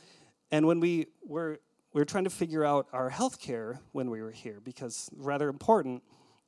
and 0.51 0.67
when 0.67 0.81
we 0.81 1.07
were 1.25 1.61
we 1.93 2.01
were 2.01 2.07
trying 2.07 2.25
to 2.25 2.31
figure 2.31 2.65
out 2.65 2.89
our 2.93 3.11
health 3.11 3.41
care 3.41 3.81
when 3.93 4.11
we 4.11 4.23
were 4.23 4.31
here 4.31 4.61
because 4.65 5.11
rather 5.17 5.49
important 5.49 6.03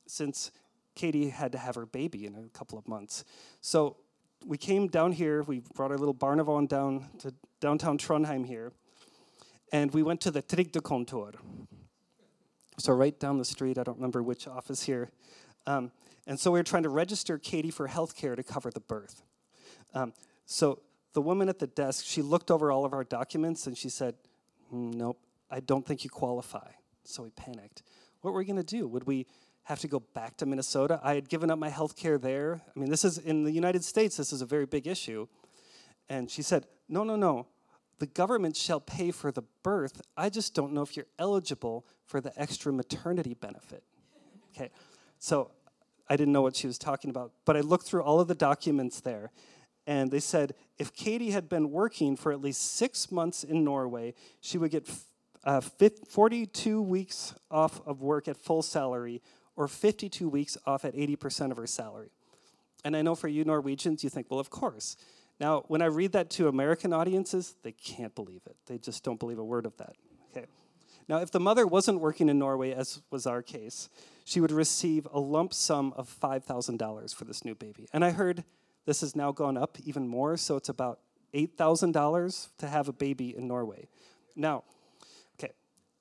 since 0.07 0.51
Katie 0.95 1.29
had 1.29 1.51
to 1.51 1.57
have 1.57 1.75
her 1.75 1.85
baby 1.85 2.25
in 2.25 2.35
a 2.35 2.49
couple 2.57 2.77
of 2.77 2.87
months. 2.87 3.23
So 3.61 3.97
we 4.45 4.57
came 4.57 4.87
down 4.87 5.11
here. 5.11 5.41
We 5.43 5.61
brought 5.73 5.91
our 5.91 5.97
little 5.97 6.13
Barnavon 6.13 6.67
down 6.67 7.05
to 7.19 7.33
downtown 7.59 7.97
Trondheim 7.97 8.45
here, 8.45 8.71
and 9.71 9.93
we 9.93 10.03
went 10.03 10.21
to 10.21 10.31
the 10.31 10.41
Trygdekontor. 10.41 11.33
So 12.77 12.93
right 12.93 13.17
down 13.19 13.37
the 13.37 13.45
street, 13.45 13.77
I 13.77 13.83
don't 13.83 13.97
remember 13.97 14.21
which 14.21 14.47
office 14.47 14.83
here. 14.83 15.09
Um, 15.65 15.91
and 16.27 16.39
so 16.39 16.51
we 16.51 16.59
were 16.59 16.63
trying 16.63 16.83
to 16.83 16.89
register 16.89 17.37
Katie 17.37 17.71
for 17.71 17.87
health 17.87 18.15
care 18.15 18.35
to 18.35 18.43
cover 18.43 18.69
the 18.69 18.81
birth. 18.81 19.23
Um, 19.93 20.13
so 20.45 20.81
the 21.13 21.21
woman 21.21 21.47
at 21.49 21.59
the 21.59 21.67
desk, 21.67 22.05
she 22.05 22.21
looked 22.21 22.51
over 22.51 22.71
all 22.71 22.85
of 22.85 22.93
our 22.93 23.03
documents 23.03 23.65
and 23.65 23.77
she 23.77 23.89
said, 23.89 24.15
hmm, 24.69 24.91
Nope, 24.91 25.19
I 25.49 25.61
don't 25.61 25.85
think 25.85 26.03
you 26.03 26.09
qualify. 26.09 26.71
So 27.03 27.23
we 27.23 27.29
panicked. 27.29 27.83
What 28.21 28.33
were 28.33 28.39
we 28.39 28.45
going 28.45 28.57
to 28.57 28.63
do? 28.63 28.87
Would 28.87 29.05
we 29.07 29.27
have 29.65 29.79
to 29.79 29.87
go 29.87 29.99
back 29.99 30.37
to 30.37 30.45
Minnesota? 30.45 30.99
I 31.03 31.15
had 31.15 31.29
given 31.29 31.51
up 31.51 31.59
my 31.59 31.69
health 31.69 31.95
care 31.95 32.17
there. 32.17 32.61
I 32.75 32.79
mean, 32.79 32.89
this 32.89 33.03
is 33.03 33.17
in 33.17 33.43
the 33.43 33.51
United 33.51 33.83
States, 33.83 34.17
this 34.17 34.31
is 34.31 34.41
a 34.41 34.45
very 34.45 34.65
big 34.65 34.87
issue. 34.87 35.27
And 36.09 36.29
she 36.29 36.41
said, 36.41 36.65
No, 36.87 37.03
no, 37.03 37.15
no. 37.15 37.47
The 37.97 38.07
government 38.07 38.57
shall 38.57 38.81
pay 38.81 39.11
for 39.11 39.31
the 39.31 39.43
birth. 39.63 40.01
I 40.17 40.29
just 40.29 40.53
don't 40.53 40.73
know 40.73 40.81
if 40.81 40.97
you're 40.97 41.07
eligible 41.17 41.85
for 42.05 42.19
the 42.19 42.31
extra 42.39 42.73
maternity 42.73 43.33
benefit. 43.33 43.83
Okay, 44.55 44.69
so 45.17 45.51
I 46.09 46.15
didn't 46.15 46.33
know 46.33 46.41
what 46.41 46.55
she 46.55 46.67
was 46.67 46.77
talking 46.77 47.09
about, 47.09 47.31
but 47.45 47.55
I 47.57 47.61
looked 47.61 47.85
through 47.85 48.03
all 48.03 48.19
of 48.19 48.27
the 48.27 48.35
documents 48.35 48.99
there, 48.99 49.31
and 49.87 50.11
they 50.11 50.19
said 50.19 50.55
if 50.77 50.93
Katie 50.93 51.31
had 51.31 51.47
been 51.47 51.71
working 51.71 52.15
for 52.15 52.31
at 52.31 52.41
least 52.41 52.75
six 52.75 53.11
months 53.11 53.43
in 53.43 53.63
Norway, 53.63 54.13
she 54.41 54.57
would 54.57 54.71
get 54.71 54.89
uh, 55.45 55.61
42 55.61 56.81
weeks 56.81 57.33
off 57.49 57.81
of 57.87 58.01
work 58.01 58.27
at 58.27 58.37
full 58.37 58.61
salary 58.61 59.21
or 59.55 59.67
52 59.67 60.27
weeks 60.27 60.57
off 60.65 60.85
at 60.85 60.95
80% 60.95 61.51
of 61.51 61.57
her 61.57 61.67
salary. 61.67 62.11
And 62.83 62.95
I 62.95 63.01
know 63.01 63.15
for 63.15 63.27
you 63.27 63.43
Norwegians, 63.43 64.03
you 64.03 64.09
think, 64.09 64.27
well, 64.29 64.39
of 64.39 64.49
course. 64.49 64.95
Now, 65.39 65.63
when 65.67 65.81
I 65.81 65.85
read 65.85 66.11
that 66.13 66.29
to 66.31 66.47
American 66.47 66.93
audiences, 66.93 67.55
they 67.63 67.71
can't 67.71 68.13
believe 68.15 68.41
it. 68.45 68.55
They 68.67 68.77
just 68.77 69.03
don't 69.03 69.19
believe 69.19 69.39
a 69.39 69.43
word 69.43 69.65
of 69.65 69.75
that. 69.77 69.95
Okay. 70.31 70.45
Now, 71.09 71.17
if 71.17 71.31
the 71.31 71.39
mother 71.39 71.67
wasn't 71.67 71.99
working 71.99 72.29
in 72.29 72.39
Norway, 72.39 72.73
as 72.73 73.01
was 73.11 73.25
our 73.25 73.41
case, 73.41 73.89
she 74.23 74.39
would 74.39 74.51
receive 74.51 75.07
a 75.11 75.19
lump 75.19 75.53
sum 75.53 75.93
of 75.97 76.15
$5,000 76.21 77.15
for 77.15 77.25
this 77.25 77.43
new 77.43 77.55
baby. 77.55 77.87
And 77.91 78.05
I 78.05 78.11
heard 78.11 78.43
this 78.85 79.01
has 79.01 79.15
now 79.15 79.31
gone 79.31 79.57
up 79.57 79.77
even 79.83 80.07
more, 80.07 80.37
so 80.37 80.55
it's 80.55 80.69
about 80.69 80.99
$8,000 81.33 82.49
to 82.59 82.67
have 82.67 82.87
a 82.87 82.93
baby 82.93 83.35
in 83.35 83.47
Norway. 83.47 83.87
Now, 84.35 84.63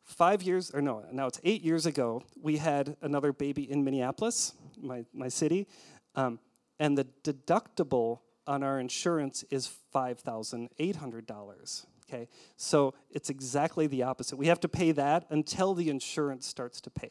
five 0.04 0.42
years, 0.42 0.70
or 0.72 0.80
no, 0.80 1.04
now 1.10 1.26
it's 1.26 1.40
eight 1.44 1.62
years 1.62 1.86
ago, 1.86 2.22
we 2.40 2.58
had 2.58 2.96
another 3.00 3.32
baby 3.32 3.70
in 3.70 3.82
Minneapolis, 3.82 4.52
my, 4.80 5.04
my 5.12 5.28
city, 5.28 5.66
um, 6.14 6.38
and 6.78 6.96
the 6.96 7.06
deductible 7.22 8.20
on 8.46 8.62
our 8.62 8.78
insurance 8.78 9.44
is 9.50 9.70
$5,800. 9.94 11.86
Okay, 12.06 12.28
so 12.56 12.92
it's 13.10 13.30
exactly 13.30 13.86
the 13.86 14.02
opposite. 14.02 14.36
We 14.36 14.48
have 14.48 14.60
to 14.60 14.68
pay 14.68 14.92
that 14.92 15.24
until 15.30 15.72
the 15.74 15.88
insurance 15.88 16.46
starts 16.46 16.80
to 16.82 16.90
pay. 16.90 17.10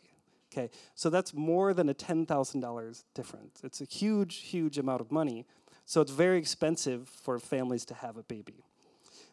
Okay, 0.52 0.70
so 0.94 1.10
that's 1.10 1.34
more 1.34 1.74
than 1.74 1.90
a 1.90 1.96
$10,000 1.96 3.04
difference. 3.16 3.62
It's 3.64 3.82
a 3.82 3.86
huge, 3.86 4.36
huge 4.38 4.78
amount 4.78 5.02
of 5.02 5.12
money. 5.12 5.48
So 5.86 6.00
it's 6.02 6.12
very 6.12 6.38
expensive 6.38 7.10
for 7.10 7.40
families 7.40 7.86
to 7.86 7.96
have 7.96 8.18
a 8.18 8.24
baby. 8.24 8.64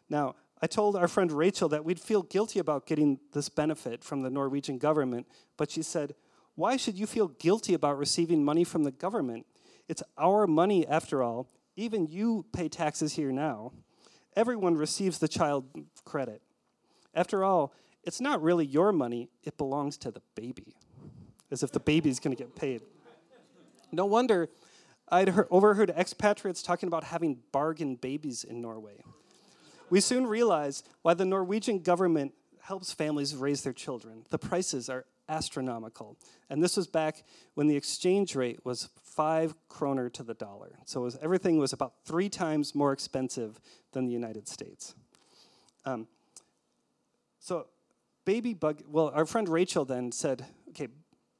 Now, 0.09 0.35
I 0.61 0.67
told 0.67 0.95
our 0.95 1.07
friend 1.07 1.31
Rachel 1.31 1.69
that 1.69 1.83
we'd 1.83 1.99
feel 1.99 2.21
guilty 2.21 2.59
about 2.59 2.85
getting 2.85 3.19
this 3.33 3.49
benefit 3.49 4.03
from 4.03 4.21
the 4.21 4.29
Norwegian 4.29 4.77
government, 4.77 5.27
but 5.57 5.71
she 5.71 5.81
said, 5.81 6.13
Why 6.55 6.77
should 6.77 6.99
you 6.99 7.07
feel 7.07 7.29
guilty 7.29 7.73
about 7.73 7.97
receiving 7.97 8.43
money 8.43 8.63
from 8.63 8.83
the 8.83 8.91
government? 8.91 9.47
It's 9.87 10.03
our 10.17 10.45
money 10.45 10.87
after 10.87 11.23
all, 11.23 11.47
even 11.75 12.05
you 12.05 12.45
pay 12.53 12.69
taxes 12.69 13.13
here 13.13 13.31
now. 13.31 13.71
Everyone 14.35 14.75
receives 14.75 15.17
the 15.17 15.27
child 15.27 15.65
credit. 16.05 16.41
After 17.13 17.43
all, 17.43 17.73
it's 18.03 18.21
not 18.21 18.41
really 18.41 18.65
your 18.65 18.91
money, 18.91 19.29
it 19.43 19.57
belongs 19.57 19.97
to 19.97 20.11
the 20.11 20.21
baby, 20.35 20.75
as 21.49 21.63
if 21.63 21.71
the 21.71 21.79
baby's 21.79 22.19
going 22.19 22.35
to 22.35 22.41
get 22.41 22.55
paid. 22.55 22.81
No 23.91 24.05
wonder 24.05 24.49
I'd 25.09 25.33
overheard 25.49 25.89
expatriates 25.89 26.63
talking 26.63 26.87
about 26.87 27.03
having 27.03 27.39
bargain 27.51 27.95
babies 27.95 28.43
in 28.43 28.61
Norway. 28.61 29.03
We 29.91 29.99
soon 29.99 30.25
realized 30.25 30.87
why 31.01 31.13
the 31.15 31.25
Norwegian 31.25 31.79
government 31.79 32.33
helps 32.61 32.93
families 32.93 33.35
raise 33.35 33.61
their 33.61 33.73
children. 33.73 34.23
The 34.29 34.39
prices 34.39 34.89
are 34.89 35.05
astronomical. 35.27 36.17
And 36.49 36.63
this 36.63 36.77
was 36.77 36.87
back 36.87 37.23
when 37.55 37.67
the 37.67 37.75
exchange 37.75 38.33
rate 38.33 38.65
was 38.65 38.87
five 39.03 39.53
kroner 39.67 40.09
to 40.09 40.23
the 40.23 40.33
dollar. 40.33 40.79
So 40.85 41.01
was, 41.01 41.17
everything 41.21 41.57
was 41.57 41.73
about 41.73 41.93
three 42.05 42.29
times 42.29 42.73
more 42.73 42.93
expensive 42.93 43.59
than 43.91 44.05
the 44.05 44.13
United 44.13 44.47
States. 44.47 44.95
Um, 45.85 46.07
so, 47.39 47.67
baby 48.23 48.53
bug, 48.53 48.83
well, 48.87 49.11
our 49.13 49.25
friend 49.25 49.49
Rachel 49.49 49.83
then 49.83 50.13
said, 50.13 50.45
okay, 50.69 50.87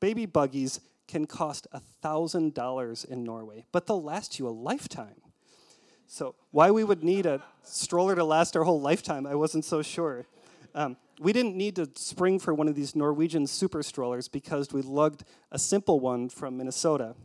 baby 0.02 0.26
buggies 0.26 0.82
can 1.08 1.26
cost 1.26 1.68
$1,000 2.04 3.06
in 3.06 3.24
Norway, 3.24 3.66
but 3.72 3.88
they'll 3.88 4.04
last 4.04 4.40
you 4.40 4.48
a 4.48 4.50
lifetime. 4.50 5.22
So, 6.14 6.36
why 6.52 6.72
we 6.72 6.84
would 6.84 7.06
need 7.06 7.26
a 7.26 7.42
stroller 7.64 8.16
to 8.16 8.26
last 8.26 8.58
our 8.58 8.66
whole 8.66 8.82
lifetime, 8.82 9.26
I 9.26 9.34
wasn't 9.36 9.64
so 9.64 9.82
sure. 9.82 10.26
Um, 10.76 10.98
we 11.22 11.32
didn't 11.32 11.56
need 11.56 11.78
to 11.78 11.90
spring 11.96 12.38
for 12.38 12.54
one 12.54 12.68
of 12.68 12.76
these 12.76 12.98
Norwegian 12.98 13.48
super 13.48 13.82
strollers 13.82 14.28
because 14.28 14.74
we 14.74 14.82
lugged 14.82 15.24
a 15.54 15.58
simple 15.58 16.02
one 16.02 16.28
from 16.28 16.58
Minnesota. 16.58 17.16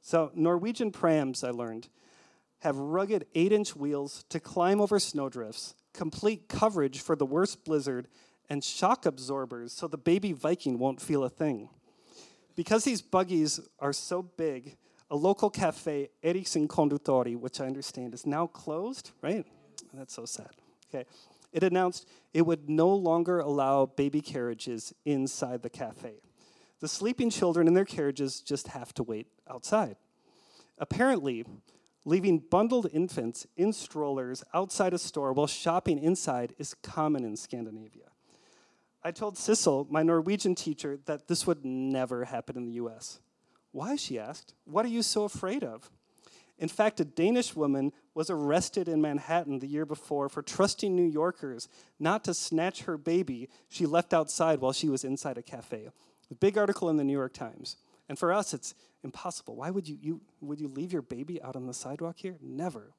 So, 0.00 0.30
Norwegian 0.34 0.92
prams, 0.92 1.44
I 1.44 1.50
learned, 1.50 1.90
have 2.60 2.78
rugged 2.78 3.26
8 3.34 3.52
inch 3.52 3.76
wheels 3.76 4.24
to 4.30 4.40
climb 4.40 4.80
over 4.80 4.98
snowdrifts, 4.98 5.74
complete 5.92 6.48
coverage 6.48 7.02
for 7.02 7.14
the 7.14 7.26
worst 7.26 7.66
blizzard, 7.66 8.08
and 8.48 8.64
shock 8.64 9.04
absorbers 9.04 9.74
so 9.74 9.86
the 9.86 9.98
baby 9.98 10.32
Viking 10.32 10.78
won't 10.78 11.02
feel 11.02 11.22
a 11.22 11.28
thing. 11.28 11.68
Because 12.56 12.84
these 12.84 13.02
buggies 13.02 13.60
are 13.78 13.92
so 13.92 14.22
big, 14.22 14.78
a 15.12 15.16
local 15.16 15.50
cafe, 15.50 16.08
Eriksen 16.22 16.66
Konditori, 16.66 17.36
which 17.38 17.60
I 17.60 17.66
understand 17.66 18.14
is 18.14 18.24
now 18.24 18.46
closed, 18.46 19.10
right? 19.20 19.44
That's 19.92 20.14
so 20.14 20.24
sad. 20.24 20.48
Okay. 20.88 21.04
It 21.52 21.62
announced 21.62 22.08
it 22.32 22.46
would 22.46 22.70
no 22.70 22.88
longer 22.88 23.38
allow 23.38 23.84
baby 23.84 24.22
carriages 24.22 24.94
inside 25.04 25.62
the 25.62 25.68
cafe. 25.68 26.14
The 26.80 26.88
sleeping 26.88 27.28
children 27.28 27.68
in 27.68 27.74
their 27.74 27.84
carriages 27.84 28.40
just 28.40 28.68
have 28.68 28.94
to 28.94 29.02
wait 29.02 29.26
outside. 29.48 29.96
Apparently, 30.78 31.44
leaving 32.06 32.38
bundled 32.38 32.88
infants 32.90 33.46
in 33.54 33.74
strollers 33.74 34.42
outside 34.54 34.94
a 34.94 34.98
store 34.98 35.34
while 35.34 35.46
shopping 35.46 35.98
inside 35.98 36.54
is 36.58 36.72
common 36.82 37.22
in 37.22 37.36
Scandinavia. 37.36 38.08
I 39.04 39.10
told 39.10 39.36
Sissel, 39.36 39.86
my 39.90 40.02
Norwegian 40.02 40.54
teacher, 40.54 40.98
that 41.04 41.28
this 41.28 41.46
would 41.46 41.66
never 41.66 42.24
happen 42.24 42.56
in 42.56 42.64
the 42.64 42.72
US. 42.72 43.20
Why, 43.72 43.96
she 43.96 44.18
asked. 44.18 44.54
What 44.64 44.84
are 44.84 44.90
you 44.90 45.02
so 45.02 45.24
afraid 45.24 45.64
of? 45.64 45.90
In 46.58 46.68
fact, 46.68 47.00
a 47.00 47.04
Danish 47.04 47.56
woman 47.56 47.92
was 48.14 48.30
arrested 48.30 48.86
in 48.86 49.00
Manhattan 49.00 49.58
the 49.58 49.66
year 49.66 49.84
before 49.84 50.28
for 50.28 50.42
trusting 50.42 50.94
New 50.94 51.02
Yorkers 51.06 51.68
not 51.98 52.22
to 52.24 52.34
snatch 52.34 52.82
her 52.82 52.96
baby 52.96 53.48
she 53.68 53.86
left 53.86 54.14
outside 54.14 54.60
while 54.60 54.72
she 54.72 54.88
was 54.88 55.02
inside 55.02 55.38
a 55.38 55.42
cafe. 55.42 55.88
A 56.30 56.34
big 56.34 56.56
article 56.56 56.88
in 56.88 56.98
the 56.98 57.04
New 57.04 57.12
York 57.12 57.32
Times. 57.32 57.76
And 58.08 58.18
for 58.18 58.32
us, 58.32 58.54
it's 58.54 58.74
impossible. 59.02 59.56
Why 59.56 59.70
would 59.70 59.88
you, 59.88 59.98
you, 60.00 60.20
would 60.40 60.60
you 60.60 60.68
leave 60.68 60.92
your 60.92 61.02
baby 61.02 61.42
out 61.42 61.56
on 61.56 61.66
the 61.66 61.74
sidewalk 61.74 62.16
here? 62.18 62.36
Never. 62.40 62.92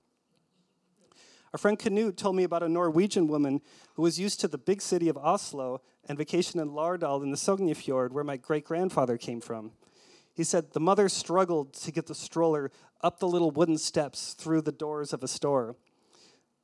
Our 1.54 1.60
friend 1.60 1.78
Knut 1.78 2.18
told 2.18 2.36
me 2.36 2.44
about 2.44 2.64
a 2.64 2.70
Norwegian 2.70 3.28
woman 3.28 3.62
who 3.94 4.02
was 4.02 4.20
used 4.20 4.42
to 4.42 4.48
the 4.48 4.58
big 4.58 4.82
city 4.82 5.08
of 5.08 5.18
Oslo 5.18 5.82
and 6.10 6.18
vacation 6.18 6.60
in 6.60 6.72
Lardal 6.72 7.22
in 7.22 7.30
the 7.30 7.38
Sognefjord, 7.38 8.12
where 8.12 8.24
my 8.24 8.38
great 8.38 8.66
grandfather 8.66 9.18
came 9.18 9.40
from. 9.40 9.72
He 10.34 10.44
said 10.44 10.72
the 10.72 10.80
mother 10.80 11.10
struggled 11.10 11.74
to 11.74 11.92
get 11.92 12.08
the 12.08 12.16
stroller 12.16 12.72
up 13.02 13.20
the 13.20 13.28
little 13.28 13.52
wooden 13.52 13.78
steps 13.78 14.34
through 14.34 14.62
the 14.62 14.72
doors 14.72 15.14
of 15.14 15.24
a 15.24 15.28
store. 15.28 15.76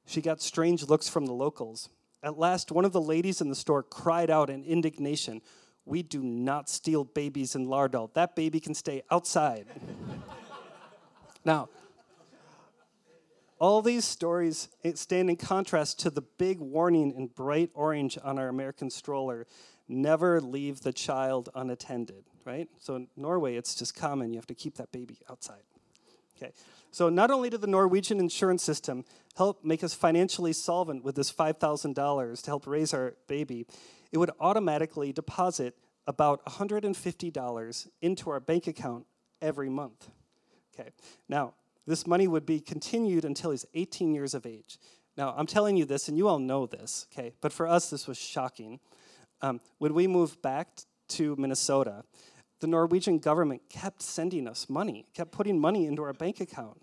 She 0.06 0.22
got 0.22 0.42
strange 0.42 0.88
looks 0.88 1.08
from 1.08 1.26
the 1.26 1.34
locals. 1.34 1.90
At 2.24 2.38
last, 2.38 2.72
one 2.72 2.84
of 2.84 2.94
the 2.94 3.02
ladies 3.02 3.42
in 3.42 3.50
the 3.50 3.56
store 3.56 3.84
cried 3.84 4.30
out 4.30 4.50
in 4.50 4.64
indignation 4.64 5.42
We 5.86 6.04
do 6.04 6.22
not 6.22 6.70
steal 6.70 7.04
babies 7.04 7.56
in 7.56 7.68
Lardal. 7.68 8.14
That 8.14 8.36
baby 8.36 8.60
can 8.60 8.74
stay 8.74 9.04
outside. 9.12 9.68
now, 11.46 11.70
all 13.60 13.82
these 13.82 14.06
stories 14.06 14.70
stand 14.96 15.30
in 15.30 15.36
contrast 15.36 16.00
to 16.00 16.10
the 16.10 16.22
big 16.22 16.60
warning 16.60 17.12
in 17.12 17.28
bright 17.28 17.70
orange 17.74 18.18
on 18.24 18.40
our 18.40 18.48
American 18.48 18.90
stroller 18.90 19.46
never 19.90 20.40
leave 20.40 20.82
the 20.82 20.94
child 20.94 21.50
unattended, 21.54 22.24
right? 22.50 22.68
So 22.80 22.96
in 22.96 23.08
Norway, 23.16 23.56
it's 23.56 23.76
just 23.76 23.94
common. 23.96 24.34
You 24.34 24.38
have 24.38 24.48
to 24.48 24.56
keep 24.56 24.76
that 24.78 24.92
baby 24.92 25.20
outside. 25.30 25.62
Okay. 26.36 26.52
So 26.92 27.08
not 27.10 27.30
only 27.30 27.52
did 27.52 27.62
the 27.62 27.68
Norwegian 27.68 28.20
insurance 28.20 28.64
system 28.64 29.06
help 29.38 29.64
make 29.64 29.84
us 29.84 29.94
financially 29.94 30.54
solvent 30.54 31.04
with 31.04 31.16
this 31.16 31.32
$5,000 31.32 32.42
to 32.42 32.50
help 32.50 32.66
raise 32.66 32.92
our 32.94 33.14
baby, 33.28 33.68
it 34.12 34.18
would 34.18 34.32
automatically 34.40 35.14
deposit 35.14 35.76
about 36.08 36.44
$150 36.46 37.88
into 38.02 38.30
our 38.32 38.40
bank 38.40 38.66
account 38.66 39.06
every 39.42 39.70
month. 39.70 40.10
Okay. 40.74 40.90
Now, 41.28 41.54
this 41.86 42.08
money 42.08 42.28
would 42.28 42.48
be 42.48 42.60
continued 42.60 43.26
until 43.26 43.52
he's 43.52 43.66
18 43.76 44.14
years 44.14 44.34
of 44.34 44.48
age. 44.48 44.80
Now, 45.18 45.36
I'm 45.38 45.46
telling 45.46 45.78
you 45.78 45.86
this, 45.86 46.08
and 46.08 46.18
you 46.18 46.28
all 46.28 46.40
know 46.40 46.66
this, 46.66 47.06
okay? 47.12 47.34
But 47.42 47.52
for 47.52 47.68
us, 47.68 47.90
this 47.90 48.08
was 48.08 48.18
shocking. 48.18 48.80
Um, 49.42 49.60
when 49.78 49.94
we 49.94 50.08
moved 50.08 50.42
back 50.42 50.70
to 51.10 51.36
Minnesota, 51.38 52.04
the 52.60 52.68
Norwegian 52.68 53.20
government 53.20 53.62
kept 53.70 54.02
sending 54.02 54.48
us 54.48 54.70
money, 54.70 55.06
kept 55.14 55.32
putting 55.32 55.60
money 55.60 55.86
into 55.86 56.04
our 56.04 56.14
bank 56.14 56.40
account. 56.40 56.82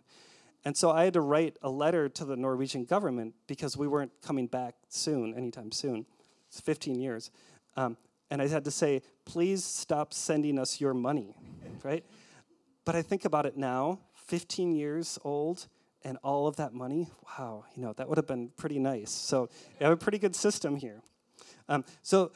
And 0.64 0.76
so 0.76 0.90
I 0.90 1.04
had 1.04 1.12
to 1.14 1.20
write 1.20 1.56
a 1.62 1.70
letter 1.70 2.08
to 2.08 2.24
the 2.24 2.36
Norwegian 2.36 2.84
government 2.84 3.34
because 3.46 3.76
we 3.76 3.86
weren't 3.86 4.12
coming 4.22 4.46
back 4.46 4.74
soon, 4.88 5.34
anytime 5.34 5.70
soon. 5.70 6.06
It's 6.48 6.60
15 6.60 6.98
years. 6.98 7.30
Um, 7.76 7.96
and 8.30 8.42
I 8.42 8.48
had 8.48 8.64
to 8.64 8.70
say, 8.70 9.02
please 9.24 9.64
stop 9.64 10.12
sending 10.12 10.58
us 10.58 10.80
your 10.80 10.94
money, 10.94 11.36
right? 11.84 12.04
But 12.84 12.96
I 12.96 13.02
think 13.02 13.24
about 13.24 13.46
it 13.46 13.56
now, 13.56 14.00
15 14.26 14.74
years 14.74 15.18
old 15.24 15.68
and 16.02 16.18
all 16.22 16.46
of 16.46 16.56
that 16.56 16.72
money, 16.72 17.08
wow, 17.38 17.64
you 17.74 17.82
know, 17.82 17.92
that 17.94 18.08
would 18.08 18.18
have 18.18 18.26
been 18.26 18.50
pretty 18.56 18.78
nice. 18.78 19.10
So 19.10 19.48
you 19.78 19.84
have 19.84 19.92
a 19.92 19.96
pretty 19.96 20.18
good 20.18 20.34
system 20.36 20.76
here. 20.76 21.00
Um, 21.68 21.84
so 22.02 22.32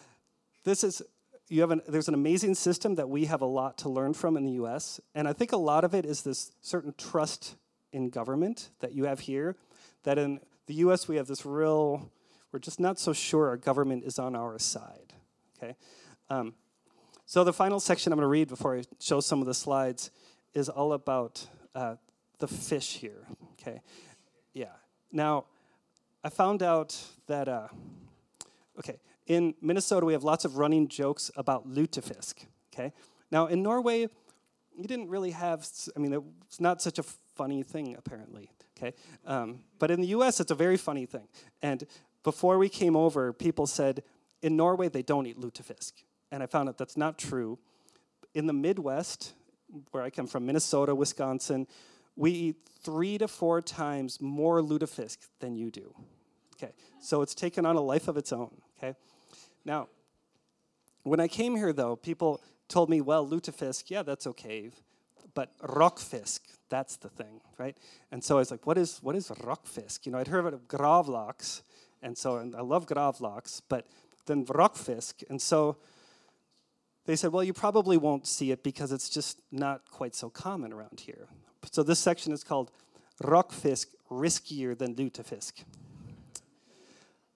this 0.64 0.82
is, 0.82 1.02
you 1.50 1.60
have 1.62 1.72
an, 1.72 1.82
there's 1.88 2.08
an 2.08 2.14
amazing 2.14 2.54
system 2.54 2.94
that 2.94 3.08
we 3.08 3.24
have 3.24 3.42
a 3.42 3.46
lot 3.46 3.76
to 3.78 3.88
learn 3.88 4.14
from 4.14 4.36
in 4.36 4.44
the 4.44 4.52
US. 4.52 5.00
And 5.14 5.26
I 5.26 5.32
think 5.32 5.52
a 5.52 5.56
lot 5.56 5.84
of 5.84 5.94
it 5.94 6.06
is 6.06 6.22
this 6.22 6.52
certain 6.60 6.94
trust 6.96 7.56
in 7.92 8.08
government 8.08 8.70
that 8.78 8.92
you 8.92 9.04
have 9.04 9.20
here, 9.20 9.56
that 10.04 10.16
in 10.16 10.40
the 10.66 10.74
US 10.74 11.08
we 11.08 11.16
have 11.16 11.26
this 11.26 11.44
real, 11.44 12.08
we're 12.52 12.60
just 12.60 12.78
not 12.78 13.00
so 13.00 13.12
sure 13.12 13.48
our 13.48 13.56
government 13.56 14.04
is 14.04 14.18
on 14.18 14.36
our 14.36 14.58
side, 14.60 15.12
okay? 15.58 15.74
Um, 16.30 16.54
so 17.26 17.42
the 17.42 17.52
final 17.52 17.80
section 17.80 18.12
I'm 18.12 18.18
going 18.18 18.24
to 18.24 18.28
read 18.28 18.48
before 18.48 18.78
I 18.78 18.84
show 19.00 19.18
some 19.18 19.40
of 19.40 19.46
the 19.46 19.54
slides 19.54 20.12
is 20.54 20.68
all 20.68 20.92
about 20.92 21.46
uh, 21.74 21.96
the 22.38 22.46
fish 22.46 22.96
here. 22.98 23.26
Okay, 23.52 23.80
yeah. 24.52 24.72
Now, 25.12 25.46
I 26.22 26.28
found 26.28 26.62
out 26.62 26.96
that 27.26 27.48
uh, 27.48 27.68
okay 28.78 28.98
in 29.26 29.54
Minnesota 29.60 30.06
we 30.06 30.12
have 30.12 30.24
lots 30.24 30.44
of 30.44 30.56
running 30.56 30.88
jokes 30.88 31.30
about 31.36 31.68
lutefisk. 31.68 32.46
Okay, 32.72 32.92
now 33.30 33.46
in 33.46 33.62
Norway 33.62 34.08
you 34.76 34.88
didn't 34.88 35.08
really 35.08 35.30
have. 35.30 35.66
I 35.96 35.98
mean, 35.98 36.12
it's 36.46 36.60
not 36.60 36.80
such 36.80 36.98
a 36.98 37.02
funny 37.02 37.62
thing 37.62 37.96
apparently. 37.96 38.50
Okay, 38.76 38.96
um, 39.26 39.60
but 39.78 39.90
in 39.90 40.00
the 40.00 40.08
U.S. 40.08 40.40
it's 40.40 40.50
a 40.50 40.54
very 40.54 40.76
funny 40.76 41.06
thing. 41.06 41.28
And 41.60 41.84
before 42.22 42.58
we 42.58 42.68
came 42.68 42.96
over, 42.96 43.32
people 43.32 43.66
said 43.66 44.02
in 44.42 44.56
Norway 44.56 44.88
they 44.88 45.02
don't 45.02 45.26
eat 45.26 45.38
lutefisk, 45.38 45.92
and 46.30 46.42
I 46.42 46.46
found 46.46 46.68
out 46.68 46.78
that's 46.78 46.96
not 46.96 47.18
true. 47.18 47.58
In 48.32 48.46
the 48.46 48.52
Midwest, 48.52 49.32
where 49.90 50.02
I 50.02 50.10
come 50.10 50.26
from, 50.26 50.46
Minnesota, 50.46 50.94
Wisconsin, 50.94 51.66
we 52.16 52.30
eat 52.30 52.56
three 52.82 53.18
to 53.18 53.28
four 53.28 53.60
times 53.60 54.20
more 54.20 54.60
lutefisk 54.60 55.18
than 55.40 55.56
you 55.56 55.70
do. 55.70 55.94
Okay, 56.56 56.72
so 57.00 57.22
it's 57.22 57.34
taken 57.34 57.64
on 57.66 57.76
a 57.76 57.80
life 57.80 58.08
of 58.08 58.16
its 58.16 58.32
own. 58.32 58.50
Okay, 58.82 58.96
now, 59.64 59.88
when 61.02 61.20
I 61.20 61.28
came 61.28 61.54
here, 61.54 61.72
though, 61.72 61.96
people 61.96 62.40
told 62.68 62.88
me, 62.88 63.02
well, 63.02 63.26
lutefisk, 63.26 63.90
yeah, 63.90 64.02
that's 64.02 64.26
okay, 64.26 64.70
but 65.34 65.56
rakfisk, 65.58 66.40
that's 66.70 66.96
the 66.96 67.10
thing, 67.10 67.42
right? 67.58 67.76
And 68.10 68.24
so 68.24 68.36
I 68.36 68.38
was 68.38 68.50
like, 68.50 68.66
what 68.66 68.78
is 68.78 68.98
what 69.02 69.14
is 69.14 69.28
rakfisk? 69.28 70.06
You 70.06 70.12
know, 70.12 70.18
I'd 70.18 70.28
heard 70.28 70.54
of 70.54 70.66
gravlaks, 70.66 71.62
and 72.02 72.16
so 72.16 72.36
and 72.36 72.56
I 72.56 72.62
love 72.62 72.86
gravlaks, 72.86 73.60
but 73.68 73.86
then 74.26 74.46
rakfisk, 74.46 75.24
and 75.28 75.42
so 75.42 75.76
they 77.04 77.16
said, 77.16 77.32
well, 77.32 77.44
you 77.44 77.52
probably 77.52 77.96
won't 77.96 78.26
see 78.26 78.50
it 78.50 78.62
because 78.62 78.92
it's 78.92 79.10
just 79.10 79.40
not 79.50 79.82
quite 79.90 80.14
so 80.14 80.30
common 80.30 80.72
around 80.72 81.00
here. 81.00 81.28
So 81.70 81.82
this 81.82 81.98
section 81.98 82.32
is 82.32 82.44
called 82.44 82.70
Rakfisk 83.22 83.86
Riskier 84.10 84.78
Than 84.78 84.94
Lutefisk. 84.94 85.64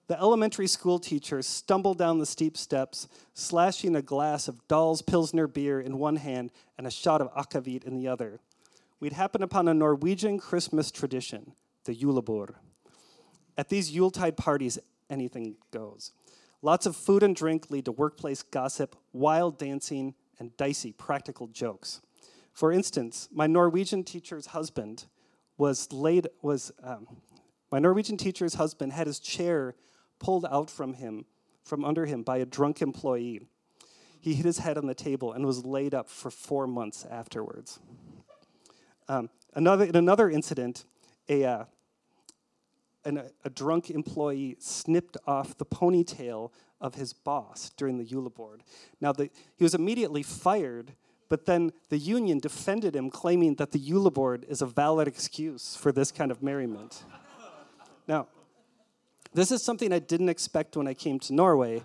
The 0.07 0.19
elementary 0.19 0.67
school 0.67 0.99
teacher 0.99 1.41
stumbled 1.41 1.97
down 1.97 2.19
the 2.19 2.27
steep 2.27 2.55
steps, 2.57 3.07
slashing 3.33 3.95
a 3.95 4.03
glass 4.03 4.47
of 4.47 4.67
Dahl's 4.67 5.01
Pilsner 5.01 5.47
beer 5.47 5.81
in 5.81 5.97
one 5.97 6.17
hand 6.17 6.51
and 6.77 6.85
a 6.85 6.91
shot 6.91 7.21
of 7.21 7.33
akavit 7.33 7.83
in 7.85 7.95
the 7.95 8.07
other. 8.07 8.39
We'd 8.99 9.13
happened 9.13 9.43
upon 9.43 9.67
a 9.67 9.73
Norwegian 9.73 10.37
Christmas 10.37 10.91
tradition, 10.91 11.53
the 11.85 11.95
julebord. 11.95 12.53
At 13.57 13.69
these 13.69 13.91
Yuletide 13.91 14.37
parties, 14.37 14.77
anything 15.09 15.55
goes. 15.71 16.11
Lots 16.61 16.85
of 16.85 16.95
food 16.95 17.23
and 17.23 17.35
drink 17.35 17.71
lead 17.71 17.85
to 17.85 17.91
workplace 17.91 18.43
gossip, 18.43 18.95
wild 19.11 19.57
dancing, 19.57 20.13
and 20.39 20.55
dicey 20.55 20.91
practical 20.91 21.47
jokes. 21.47 22.01
For 22.53 22.71
instance, 22.71 23.27
my 23.31 23.47
Norwegian 23.47 24.03
teacher's 24.03 24.47
husband 24.47 25.05
was 25.57 25.91
laid 25.91 26.27
was 26.41 26.71
um, 26.83 27.07
my 27.71 27.79
Norwegian 27.79 28.17
teacher's 28.17 28.55
husband 28.55 28.93
had 28.93 29.07
his 29.07 29.19
chair 29.19 29.75
pulled 30.19 30.45
out 30.45 30.69
from 30.69 30.93
him 30.93 31.25
from 31.65 31.83
under 31.83 32.05
him 32.05 32.21
by 32.23 32.37
a 32.37 32.45
drunk 32.45 32.81
employee. 32.81 33.41
He 34.21 34.35
hit 34.35 34.45
his 34.45 34.59
head 34.59 34.77
on 34.77 34.85
the 34.85 34.95
table 34.95 35.33
and 35.33 35.45
was 35.45 35.65
laid 35.65 35.93
up 35.93 36.09
for 36.09 36.31
four 36.31 36.67
months 36.67 37.05
afterwards. 37.09 37.79
Um, 39.07 39.29
another, 39.53 39.85
in 39.85 39.95
another 39.95 40.29
incident, 40.29 40.85
a, 41.27 41.43
uh, 41.43 41.65
an, 43.03 43.29
a 43.43 43.49
drunk 43.49 43.89
employee 43.89 44.55
snipped 44.59 45.17
off 45.27 45.57
the 45.57 45.65
ponytail 45.65 46.51
of 46.79 46.95
his 46.95 47.13
boss 47.13 47.71
during 47.77 47.97
the 47.97 48.05
julebord. 48.05 48.61
Now, 49.01 49.11
the, 49.11 49.29
he 49.57 49.63
was 49.63 49.73
immediately 49.73 50.23
fired, 50.23 50.93
but 51.29 51.45
then 51.45 51.71
the 51.89 51.97
union 51.97 52.39
defended 52.39 52.95
him, 52.95 53.09
claiming 53.09 53.55
that 53.55 53.71
the 53.71 53.79
julebord 53.79 54.47
is 54.47 54.61
a 54.61 54.67
valid 54.67 55.07
excuse 55.07 55.75
for 55.75 55.91
this 55.91 56.11
kind 56.11 56.31
of 56.31 56.43
merriment. 56.43 57.03
now, 58.07 58.27
this 59.35 59.51
is 59.51 59.61
something 59.61 59.91
I 59.91 59.99
didn't 59.99 60.29
expect 60.29 60.77
when 60.77 60.87
I 60.87 60.93
came 60.93 61.19
to 61.19 61.33
Norway, 61.33 61.83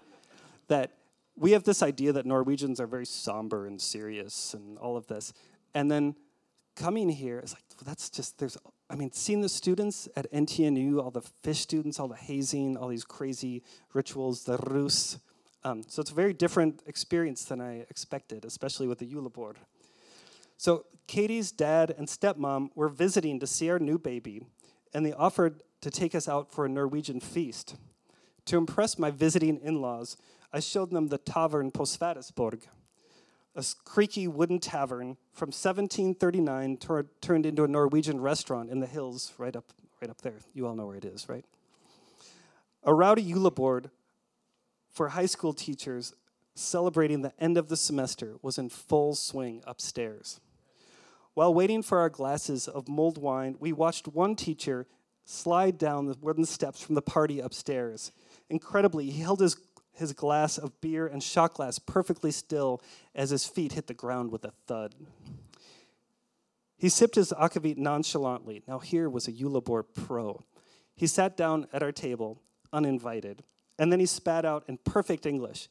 that 0.69 0.93
we 1.37 1.51
have 1.51 1.65
this 1.65 1.83
idea 1.83 2.13
that 2.13 2.25
Norwegians 2.25 2.81
are 2.81 2.87
very 2.87 3.05
somber 3.05 3.67
and 3.67 3.81
serious 3.81 4.55
and 4.55 4.79
all 4.79 4.97
of 4.97 5.09
this. 5.09 5.33
And 5.75 5.91
then 5.91 6.15
coming 6.77 7.09
here, 7.09 7.41
it's 7.41 7.53
like, 7.53 7.65
that's 7.85 8.09
just, 8.09 8.39
there's 8.39 8.57
I 8.89 8.95
mean, 8.95 9.11
seeing 9.13 9.41
the 9.41 9.49
students 9.49 10.09
at 10.17 10.31
NTNU, 10.33 11.03
all 11.03 11.11
the 11.11 11.23
fish 11.43 11.61
students, 11.61 11.99
all 11.99 12.09
the 12.09 12.17
hazing, 12.17 12.77
all 12.77 12.89
these 12.89 13.05
crazy 13.05 13.63
rituals, 13.95 14.45
the 14.45 14.57
rus. 14.59 15.19
Um, 15.65 15.83
so 15.87 16.01
it's 16.01 16.11
a 16.11 16.15
very 16.15 16.33
different 16.33 16.83
experience 16.87 17.45
than 17.45 17.61
I 17.61 17.87
expected, 17.91 18.45
especially 18.45 18.87
with 18.87 18.99
the 18.99 19.07
julebord. 19.07 19.57
So 20.57 20.87
Katie's 21.07 21.53
dad 21.53 21.95
and 21.97 22.07
stepmom 22.07 22.71
were 22.75 22.89
visiting 22.89 23.41
to 23.41 23.47
see 23.47 23.71
our 23.71 23.79
new 23.79 23.99
baby, 23.99 24.43
and 24.95 25.05
they 25.05 25.13
offered 25.13 25.63
to 25.81 25.90
take 25.90 26.14
us 26.14 26.29
out 26.29 26.51
for 26.53 26.64
a 26.64 26.69
Norwegian 26.69 27.21
feast. 27.21 27.77
To 28.47 28.57
impress 28.57 28.99
my 28.99 29.11
visiting 29.11 29.59
in 29.59 29.81
laws, 29.81 30.16
I 30.53 30.61
showed 30.61 30.90
them 30.90 31.09
the 31.09 31.19
Tavern 31.19 31.71
på 31.71 31.83
Sverresborg, 31.83 32.62
a 33.55 33.64
creaky 33.85 34.29
wooden 34.29 34.59
tavern 34.59 35.16
from 35.33 35.49
1739 35.49 36.77
tur- 36.77 37.07
turned 37.21 37.47
into 37.47 37.64
a 37.64 37.69
Norwegian 37.69 38.21
restaurant 38.21 38.71
in 38.71 38.81
the 38.81 38.87
hills 38.87 39.33
right 39.38 39.55
up, 39.57 39.73
right 40.01 40.11
up 40.11 40.23
there. 40.23 40.40
You 40.55 40.66
all 40.66 40.75
know 40.75 40.87
where 40.87 40.97
it 40.97 41.05
is, 41.05 41.29
right? 41.29 41.45
A 42.85 42.95
rowdy 42.95 43.25
julebord 43.25 43.90
for 44.88 45.11
high 45.11 45.27
school 45.27 45.53
teachers 45.53 46.14
celebrating 46.55 47.23
the 47.23 47.33
end 47.40 47.57
of 47.57 47.69
the 47.69 47.77
semester 47.77 48.37
was 48.43 48.59
in 48.59 48.69
full 48.69 49.14
swing 49.14 49.62
upstairs. 49.66 50.40
While 51.35 51.55
waiting 51.55 51.83
for 51.83 51.99
our 51.99 52.11
glasses 52.11 52.66
of 52.66 52.88
mulled 52.88 53.19
wine, 53.19 53.57
we 53.61 53.73
watched 53.73 54.09
one 54.09 54.35
teacher 54.35 54.87
slide 55.24 55.78
down 55.78 56.06
the 56.06 56.16
wooden 56.20 56.44
steps 56.44 56.83
from 56.83 56.94
the 56.94 57.02
party 57.02 57.40
upstairs. 57.40 58.12
Incredibly, 58.48 59.11
he 59.11 59.22
held 59.22 59.40
his 59.40 59.56
his 59.92 60.12
glass 60.12 60.56
of 60.56 60.80
beer 60.80 61.06
and 61.06 61.22
shot 61.22 61.54
glass 61.54 61.78
perfectly 61.78 62.30
still 62.30 62.80
as 63.14 63.30
his 63.30 63.46
feet 63.46 63.72
hit 63.72 63.87
the 63.87 63.94
ground 63.94 64.33
with 64.33 64.44
a 64.44 64.52
thud. 64.66 64.94
He 66.78 66.88
sipped 66.88 67.16
his 67.16 67.33
akavit 67.33 67.76
nonchalantly. 67.76 68.62
Now, 68.66 68.78
here 68.78 69.11
was 69.11 69.28
a 69.28 69.33
julebord 69.33 69.85
pro. 69.94 70.42
He 70.96 71.06
sat 71.06 71.37
down 71.37 71.66
at 71.72 71.83
our 71.83 71.92
table, 71.92 72.40
uninvited, 72.72 73.44
and 73.78 73.92
then 73.92 74.00
he 74.00 74.06
spat 74.06 74.46
out 74.46 74.64
in 74.66 74.78
perfect 74.78 75.26
English. 75.26 75.68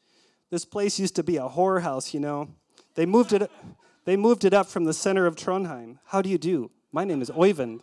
This 0.52 0.66
place 0.66 1.00
used 1.00 1.16
to 1.16 1.24
be 1.24 1.38
a 1.38 1.48
horror 1.48 1.80
house, 1.80 2.14
you 2.14 2.20
know. 2.20 2.50
They 2.94 3.08
moved 3.08 3.34
it, 3.34 3.50
they 4.06 4.16
moved 4.16 4.46
it 4.46 4.54
up 4.54 4.68
from 4.68 4.84
the 4.84 4.94
center 4.94 5.26
of 5.26 5.36
Trondheim. 5.36 5.98
How 6.06 6.22
do 6.22 6.30
you 6.30 6.38
do? 6.38 6.70
My 6.92 7.04
name 7.04 7.22
is 7.22 7.32
Oyvind. 7.32 7.82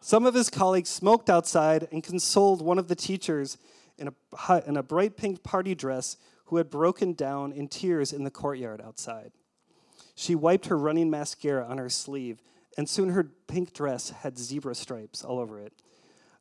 Some 0.00 0.24
of 0.24 0.34
his 0.34 0.48
colleagues 0.48 0.88
smoked 0.88 1.28
outside 1.28 1.86
and 1.92 2.02
consoled 2.02 2.62
one 2.62 2.78
of 2.78 2.88
the 2.88 2.94
teachers 2.94 3.58
in 3.98 4.08
a, 4.08 4.62
in 4.66 4.76
a 4.76 4.82
bright 4.82 5.16
pink 5.16 5.42
party 5.42 5.74
dress 5.74 6.16
who 6.46 6.56
had 6.56 6.70
broken 6.70 7.12
down 7.12 7.52
in 7.52 7.68
tears 7.68 8.12
in 8.12 8.24
the 8.24 8.30
courtyard 8.30 8.80
outside. 8.80 9.32
She 10.14 10.34
wiped 10.34 10.66
her 10.66 10.76
running 10.76 11.10
mascara 11.10 11.64
on 11.64 11.78
her 11.78 11.90
sleeve, 11.90 12.42
and 12.76 12.88
soon 12.88 13.10
her 13.10 13.24
pink 13.46 13.72
dress 13.72 14.10
had 14.10 14.38
zebra 14.38 14.74
stripes 14.74 15.22
all 15.22 15.38
over 15.38 15.60
it. 15.60 15.74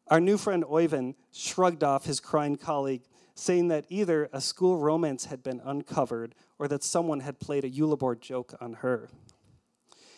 Our 0.07 0.19
new 0.19 0.37
friend 0.37 0.63
Oyvind 0.63 1.15
shrugged 1.31 1.83
off 1.83 2.05
his 2.05 2.19
crying 2.19 2.55
colleague, 2.55 3.03
saying 3.35 3.67
that 3.67 3.85
either 3.89 4.29
a 4.33 4.41
school 4.41 4.77
romance 4.77 5.25
had 5.25 5.43
been 5.43 5.61
uncovered 5.63 6.33
or 6.57 6.67
that 6.69 6.83
someone 6.83 7.19
had 7.19 7.39
played 7.39 7.63
a 7.63 7.69
julebord 7.69 8.21
joke 8.21 8.55
on 8.59 8.73
her. 8.73 9.09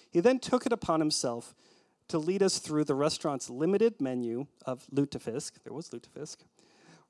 He 0.10 0.19
then 0.19 0.39
took 0.39 0.65
it 0.65 0.71
upon 0.71 0.99
himself 0.99 1.54
to 2.12 2.19
lead 2.19 2.43
us 2.43 2.60
through 2.60 2.84
the 2.84 2.95
restaurant's 2.95 3.50
limited 3.50 4.00
menu 4.02 4.45
of 4.65 4.86
lutefisk. 4.93 5.54
There 5.63 5.74
was 5.74 5.89
lutefisk 5.89 6.38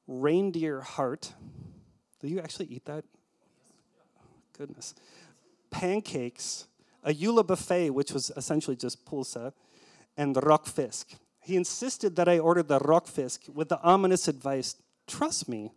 reindeer 0.08 0.82
heart. 0.82 1.34
Do 2.20 2.28
you 2.28 2.40
actually 2.40 2.68
eat 2.68 2.86
that? 2.86 3.06
Goodness. 4.58 4.94
Pancakes, 5.70 6.68
a 7.04 7.14
EULA 7.14 7.48
buffet, 7.48 7.92
which 7.92 8.12
was 8.12 8.32
essentially 8.36 8.76
just 8.76 9.06
pulsa, 9.06 9.54
and 10.18 10.36
rakfisk. 10.36 11.16
He 11.40 11.56
insisted 11.56 12.16
that 12.18 12.28
I 12.28 12.38
order 12.38 12.62
the 12.62 12.80
rakfisk 12.80 13.50
with 13.50 13.70
the 13.70 13.82
ominous 13.82 14.28
advice 14.28 14.76
trust 15.08 15.50
me. 15.50 15.72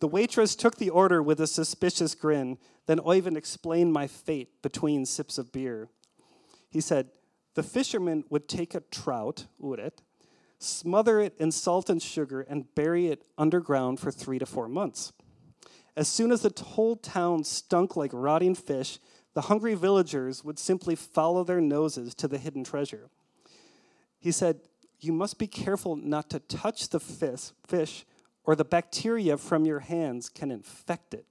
The 0.00 0.08
waitress 0.08 0.54
took 0.54 0.76
the 0.76 0.90
order 0.90 1.22
with 1.22 1.40
a 1.40 1.46
suspicious 1.46 2.14
grin. 2.14 2.58
Then 2.86 2.98
Oyvind 2.98 3.36
explained 3.36 3.92
my 3.94 4.06
fate 4.06 4.60
between 4.60 5.06
sips 5.06 5.38
of 5.38 5.52
beer. 5.52 5.88
He 6.68 6.82
said, 6.82 7.08
The 7.56 7.62
fisherman 7.62 8.24
would 8.28 8.48
take 8.48 8.74
a 8.74 8.80
trout, 8.90 9.46
uret, 9.62 10.02
smother 10.58 11.20
it 11.20 11.34
in 11.38 11.50
salt 11.50 11.88
and 11.88 12.02
sugar, 12.02 12.42
and 12.42 12.74
bury 12.74 13.06
it 13.06 13.24
underground 13.38 13.98
for 13.98 14.10
three 14.10 14.38
to 14.38 14.44
four 14.44 14.68
months. 14.68 15.14
As 15.96 16.06
soon 16.06 16.32
as 16.32 16.42
the 16.42 16.52
whole 16.62 16.96
town 16.96 17.44
stunk 17.44 17.96
like 17.96 18.10
rotting 18.12 18.54
fish, 18.54 18.98
the 19.32 19.42
hungry 19.42 19.74
villagers 19.74 20.44
would 20.44 20.58
simply 20.58 20.94
follow 20.94 21.44
their 21.44 21.62
noses 21.62 22.14
to 22.16 22.28
the 22.28 22.36
hidden 22.36 22.62
treasure. 22.62 23.08
He 24.18 24.32
said, 24.32 24.60
You 25.00 25.14
must 25.14 25.38
be 25.38 25.46
careful 25.46 25.96
not 25.96 26.28
to 26.30 26.40
touch 26.40 26.90
the 26.90 27.00
fish, 27.00 28.04
or 28.44 28.54
the 28.54 28.66
bacteria 28.66 29.38
from 29.38 29.64
your 29.64 29.80
hands 29.80 30.28
can 30.28 30.50
infect 30.50 31.14
it. 31.14 31.24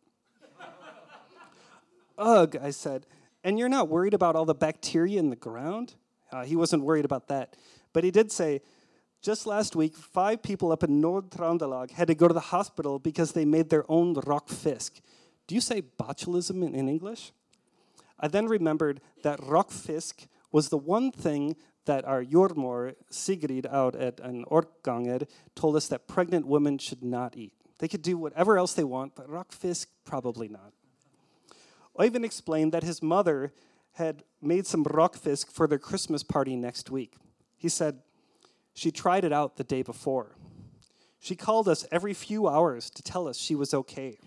Ugh, 2.17 2.57
I 2.59 2.71
said. 2.71 3.05
And 3.43 3.59
you're 3.59 3.69
not 3.69 3.89
worried 3.89 4.15
about 4.15 4.35
all 4.35 4.45
the 4.45 4.55
bacteria 4.55 5.19
in 5.19 5.29
the 5.29 5.35
ground? 5.35 5.93
Uh, 6.35 6.43
he 6.43 6.57
wasn't 6.57 6.83
worried 6.83 7.05
about 7.05 7.29
that. 7.29 7.55
But 7.93 8.03
he 8.03 8.11
did 8.11 8.29
say, 8.29 8.61
just 9.21 9.47
last 9.47 9.73
week, 9.73 9.95
five 9.95 10.43
people 10.43 10.69
up 10.73 10.83
in 10.83 10.99
Nord 10.99 11.29
Trondelag 11.29 11.91
had 11.91 12.07
to 12.07 12.15
go 12.15 12.27
to 12.27 12.33
the 12.33 12.51
hospital 12.55 12.99
because 12.99 13.31
they 13.31 13.45
made 13.45 13.69
their 13.69 13.89
own 13.89 14.15
rakfisk. 14.15 14.99
Do 15.47 15.55
you 15.55 15.61
say 15.61 15.81
botulism 15.81 16.61
in, 16.61 16.75
in 16.75 16.89
English? 16.89 17.31
I 18.19 18.27
then 18.27 18.47
remembered 18.47 18.99
that 19.23 19.39
rakfisk 19.39 20.27
was 20.51 20.67
the 20.67 20.77
one 20.77 21.09
thing 21.09 21.55
that 21.85 22.03
our 22.03 22.21
Jormor 22.23 22.95
Sigrid 23.09 23.65
out 23.67 23.95
at 23.95 24.19
an 24.19 24.43
Orkanger 24.51 25.29
told 25.55 25.77
us 25.77 25.87
that 25.87 26.05
pregnant 26.05 26.45
women 26.47 26.77
should 26.79 27.01
not 27.01 27.37
eat. 27.37 27.53
They 27.79 27.87
could 27.87 28.01
do 28.01 28.17
whatever 28.17 28.57
else 28.57 28.73
they 28.73 28.83
want, 28.83 29.15
but 29.15 29.29
rakfisk, 29.29 29.87
probably 30.03 30.49
not. 30.49 30.73
Oyvind 31.97 32.25
explained 32.25 32.73
that 32.73 32.83
his 32.83 33.01
mother 33.01 33.53
had 33.95 34.23
made 34.41 34.67
some 34.67 34.83
rakfisk 34.83 35.51
for 35.51 35.67
their 35.67 35.79
Christmas 35.79 36.23
party 36.23 36.55
next 36.55 36.89
week. 36.89 37.15
He 37.57 37.69
said, 37.69 37.99
she 38.73 38.91
tried 38.91 39.23
it 39.23 39.31
out 39.31 39.55
the 39.55 39.63
day 39.63 39.81
before. 39.81 40.35
She 41.19 41.35
called 41.35 41.67
us 41.67 41.85
every 41.91 42.13
few 42.13 42.47
hours 42.47 42.89
to 42.89 43.01
tell 43.01 43.27
us 43.27 43.37
she 43.37 43.55
was 43.55 43.73
okay. 43.73 44.17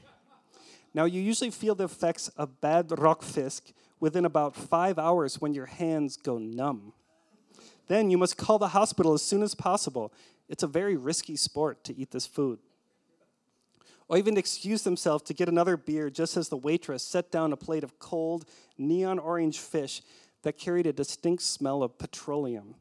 Now, 0.94 1.04
you 1.04 1.20
usually 1.20 1.50
feel 1.50 1.74
the 1.74 1.84
effects 1.84 2.28
of 2.28 2.60
bad 2.60 2.88
rakfisk 2.88 3.72
within 4.00 4.24
about 4.24 4.56
five 4.56 4.98
hours 4.98 5.40
when 5.40 5.52
your 5.52 5.66
hands 5.66 6.16
go 6.16 6.38
numb. 6.38 6.94
Then 7.88 8.10
you 8.10 8.16
must 8.16 8.38
call 8.38 8.58
the 8.58 8.68
hospital 8.68 9.12
as 9.12 9.22
soon 9.22 9.42
as 9.42 9.54
possible. 9.54 10.12
It's 10.48 10.62
a 10.62 10.66
very 10.66 10.96
risky 10.96 11.36
sport 11.36 11.84
to 11.84 11.96
eat 11.96 12.10
this 12.10 12.26
food. 12.26 12.58
Oyvind 14.10 14.38
excuse 14.38 14.84
himself 14.84 15.22
to 15.24 15.34
get 15.34 15.48
another 15.48 15.76
beer 15.76 16.08
just 16.08 16.36
as 16.36 16.48
the 16.48 16.56
waitress 16.56 17.02
set 17.02 17.30
down 17.30 17.52
a 17.52 17.56
plate 17.56 17.84
of 17.84 17.98
cold, 17.98 18.46
neon 18.78 19.18
orange 19.18 19.58
fish 19.58 20.02
that 20.42 20.56
carried 20.56 20.86
a 20.86 20.92
distinct 20.92 21.42
smell 21.42 21.82
of 21.82 21.98
petroleum. 21.98 22.74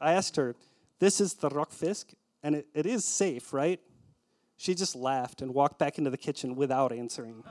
I 0.00 0.12
asked 0.12 0.36
her, 0.36 0.56
this 0.98 1.20
is 1.20 1.34
the 1.34 1.48
rakfisk, 1.48 2.14
and 2.42 2.54
it, 2.56 2.66
it 2.74 2.86
is 2.86 3.04
safe, 3.04 3.52
right? 3.52 3.80
She 4.56 4.74
just 4.74 4.94
laughed 4.94 5.40
and 5.40 5.54
walked 5.54 5.78
back 5.78 5.96
into 5.96 6.10
the 6.10 6.18
kitchen 6.18 6.54
without 6.54 6.92
answering. 6.92 7.42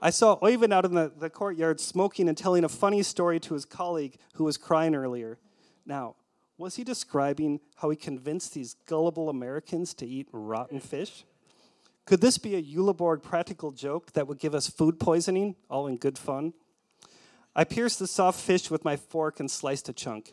I 0.00 0.10
saw 0.10 0.38
Oyvind 0.38 0.72
out 0.72 0.84
in 0.84 0.94
the, 0.94 1.10
the 1.16 1.28
courtyard 1.28 1.80
smoking 1.80 2.28
and 2.28 2.38
telling 2.38 2.62
a 2.62 2.68
funny 2.68 3.02
story 3.02 3.40
to 3.40 3.54
his 3.54 3.64
colleague 3.64 4.16
who 4.34 4.44
was 4.44 4.56
crying 4.56 4.94
earlier. 4.94 5.38
Now, 5.84 6.14
was 6.56 6.76
he 6.76 6.84
describing 6.84 7.58
how 7.76 7.90
he 7.90 7.96
convinced 7.96 8.54
these 8.54 8.74
gullible 8.86 9.28
Americans 9.28 9.94
to 9.94 10.06
eat 10.06 10.28
rotten 10.30 10.78
fish? 10.78 11.24
Could 12.08 12.22
this 12.22 12.38
be 12.38 12.54
a 12.54 12.62
julebord 12.62 13.22
practical 13.22 13.70
joke 13.70 14.12
that 14.14 14.26
would 14.26 14.38
give 14.38 14.54
us 14.54 14.66
food 14.66 14.98
poisoning, 14.98 15.56
all 15.68 15.86
in 15.86 15.98
good 15.98 16.16
fun? 16.16 16.54
I 17.54 17.64
pierced 17.64 17.98
the 17.98 18.06
soft 18.06 18.40
fish 18.40 18.70
with 18.70 18.82
my 18.82 18.96
fork 18.96 19.38
and 19.38 19.50
sliced 19.50 19.90
a 19.90 19.92
chunk. 19.92 20.32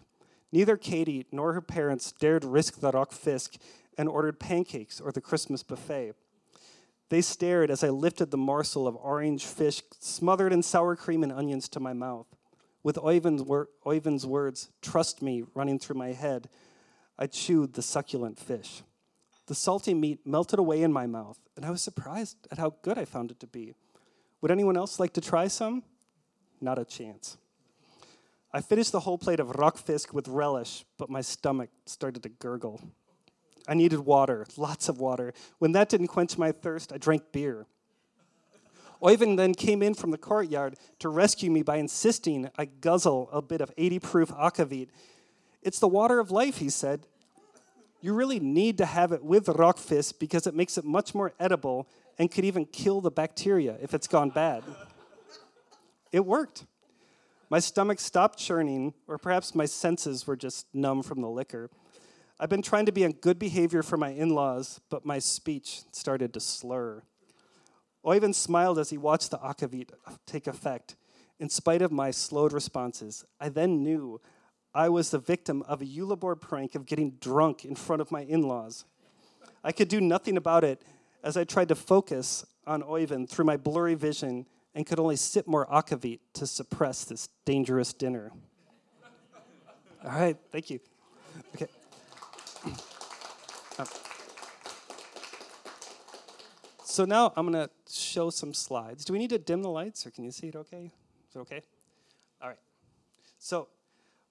Neither 0.53 0.77
Katie 0.77 1.25
nor 1.33 1.51
her 1.51 1.59
parents 1.59 2.13
dared 2.13 2.45
risk 2.45 2.79
the 2.79 2.93
rakfisk 2.93 3.57
and 3.97 4.07
ordered 4.07 4.39
pancakes 4.39 5.01
or 5.01 5.11
the 5.11 5.19
Christmas 5.19 5.63
buffet. 5.63 6.13
They 7.09 7.19
stared 7.19 7.69
as 7.69 7.83
I 7.83 7.89
lifted 7.89 8.31
the 8.31 8.37
morsel 8.37 8.87
of 8.87 8.95
orange 8.95 9.43
fish 9.43 9.83
smothered 9.99 10.53
in 10.53 10.63
sour 10.63 10.95
cream 10.95 11.23
and 11.23 11.31
onions 11.33 11.67
to 11.67 11.81
my 11.81 11.91
mouth. 11.91 12.27
With 12.83 12.95
Oyvind's, 12.95 13.43
wor- 13.43 13.67
Oyvind's 13.85 14.25
words, 14.25 14.69
trust 14.81 15.21
me, 15.21 15.43
running 15.53 15.79
through 15.79 15.97
my 15.97 16.13
head, 16.13 16.47
I 17.19 17.27
chewed 17.27 17.73
the 17.73 17.81
succulent 17.81 18.39
fish. 18.39 18.81
The 19.47 19.55
salty 19.55 19.93
meat 19.93 20.25
melted 20.25 20.59
away 20.59 20.81
in 20.81 20.91
my 20.91 21.05
mouth, 21.05 21.39
and 21.55 21.65
I 21.65 21.69
was 21.69 21.81
surprised 21.81 22.37
at 22.51 22.57
how 22.57 22.75
good 22.81 22.97
I 22.97 23.05
found 23.05 23.31
it 23.31 23.39
to 23.41 23.47
be. 23.47 23.75
Would 24.41 24.51
anyone 24.51 24.77
else 24.77 24.99
like 24.99 25.13
to 25.13 25.21
try 25.21 25.47
some? 25.47 25.83
Not 26.61 26.79
a 26.79 26.85
chance. 26.85 27.37
I 28.51 28.61
finished 28.61 28.91
the 28.91 29.01
whole 29.01 29.17
plate 29.17 29.39
of 29.39 29.49
rakfisk 29.49 30.13
with 30.13 30.27
relish, 30.27 30.85
but 30.97 31.09
my 31.09 31.21
stomach 31.21 31.69
started 31.85 32.23
to 32.23 32.29
gurgle. 32.29 32.81
I 33.67 33.73
needed 33.73 33.99
water, 33.99 34.45
lots 34.57 34.89
of 34.89 34.99
water. 34.99 35.33
When 35.59 35.73
that 35.73 35.89
didn't 35.89 36.07
quench 36.07 36.37
my 36.37 36.51
thirst, 36.51 36.93
I 36.93 36.97
drank 36.97 37.31
beer. 37.31 37.65
Oyvind 39.01 39.37
then 39.37 39.53
came 39.53 39.83
in 39.83 39.93
from 39.93 40.11
the 40.11 40.17
courtyard 40.17 40.77
to 40.99 41.09
rescue 41.09 41.51
me 41.51 41.63
by 41.63 41.77
insisting 41.77 42.49
I 42.57 42.65
guzzle 42.65 43.29
a 43.31 43.41
bit 43.41 43.61
of 43.61 43.71
80 43.77 43.99
proof 43.99 44.29
akavit. 44.29 44.87
It's 45.61 45.79
the 45.79 45.87
water 45.87 46.19
of 46.19 46.31
life, 46.31 46.57
he 46.57 46.69
said. 46.69 47.07
You 48.05 48.13
really 48.13 48.39
need 48.39 48.77
to 48.77 48.85
have 48.85 49.13
it 49.13 49.23
with 49.23 49.47
rakfisk 49.47 50.19
because 50.19 50.45
it 50.45 50.53
makes 50.53 50.77
it 50.77 50.85
much 50.85 51.15
more 51.15 51.33
edible 51.39 51.89
and 52.19 52.29
could 52.29 52.45
even 52.45 52.65
kill 52.65 53.01
the 53.01 53.09
bacteria 53.09 53.77
if 53.81 53.95
it's 53.95 54.05
gone 54.05 54.29
bad. 54.29 54.63
It 56.11 56.23
worked. 56.23 56.67
My 57.49 57.57
stomach 57.57 57.99
stopped 57.99 58.37
churning, 58.37 58.93
or 59.07 59.17
perhaps 59.17 59.55
my 59.55 59.65
senses 59.65 60.27
were 60.27 60.35
just 60.35 60.67
numb 60.71 61.01
from 61.01 61.19
the 61.19 61.27
liquor. 61.27 61.71
I've 62.39 62.47
been 62.47 62.61
trying 62.61 62.85
to 62.85 62.91
be 62.91 63.05
on 63.05 63.13
good 63.13 63.39
behavior 63.39 63.81
for 63.81 63.97
my 63.97 64.09
in 64.09 64.29
laws, 64.29 64.79
but 64.91 65.03
my 65.03 65.17
speech 65.17 65.81
started 65.91 66.31
to 66.35 66.39
slur. 66.39 67.01
Oyvind 68.05 68.35
smiled 68.35 68.77
as 68.77 68.91
he 68.91 68.99
watched 68.99 69.31
the 69.31 69.39
akavit 69.39 69.89
take 70.27 70.45
effect. 70.45 70.95
In 71.39 71.49
spite 71.49 71.81
of 71.81 71.91
my 71.91 72.11
slowed 72.11 72.53
responses, 72.53 73.25
I 73.39 73.49
then 73.49 73.81
knew 73.81 74.21
I 74.75 74.89
was 74.89 75.09
the 75.09 75.19
victim 75.19 75.63
of 75.69 75.81
a 75.81 75.85
julebord 75.85 76.41
prank 76.41 76.75
of 76.75 76.85
getting 76.85 77.11
drunk 77.21 77.63
in 77.63 77.75
front 77.75 78.01
of 78.01 78.11
my 78.11 78.21
in 78.23 78.41
laws. 78.41 78.83
I 79.63 79.71
could 79.71 79.87
do 79.87 80.01
nothing 80.01 80.35
about 80.35 80.65
it 80.65 80.81
as 81.23 81.37
I 81.37 81.45
tried 81.45 81.69
to 81.69 81.75
focus 81.75 82.45
on 82.67 82.83
Oyvind 82.83 83.29
through 83.29 83.45
my 83.45 83.55
blurry 83.55 83.95
vision 83.95 84.45
and 84.75 84.85
could 84.85 84.99
only 84.99 85.15
sip 85.15 85.47
more 85.47 85.65
akavit 85.67 86.19
to 86.33 86.45
suppress 86.45 87.05
this 87.05 87.29
dangerous 87.45 87.93
dinner. 87.93 88.33
All 90.03 90.11
right, 90.11 90.37
thank 90.51 90.69
you. 90.69 90.81
Okay. 91.55 91.67
Um, 93.79 93.87
so 96.83 97.05
now 97.05 97.31
I'm 97.37 97.49
going 97.49 97.67
to 97.67 97.71
show 97.89 98.29
some 98.29 98.53
slides. 98.53 99.05
Do 99.05 99.13
we 99.13 99.19
need 99.19 99.29
to 99.29 99.39
dim 99.39 99.61
the 99.61 99.69
lights 99.69 100.05
or 100.05 100.11
can 100.11 100.25
you 100.25 100.31
see 100.31 100.47
it 100.47 100.55
okay? 100.57 100.91
Is 101.29 101.35
it 101.35 101.39
okay? 101.39 101.61
All 102.41 102.49
right. 102.49 102.59
So 103.39 103.69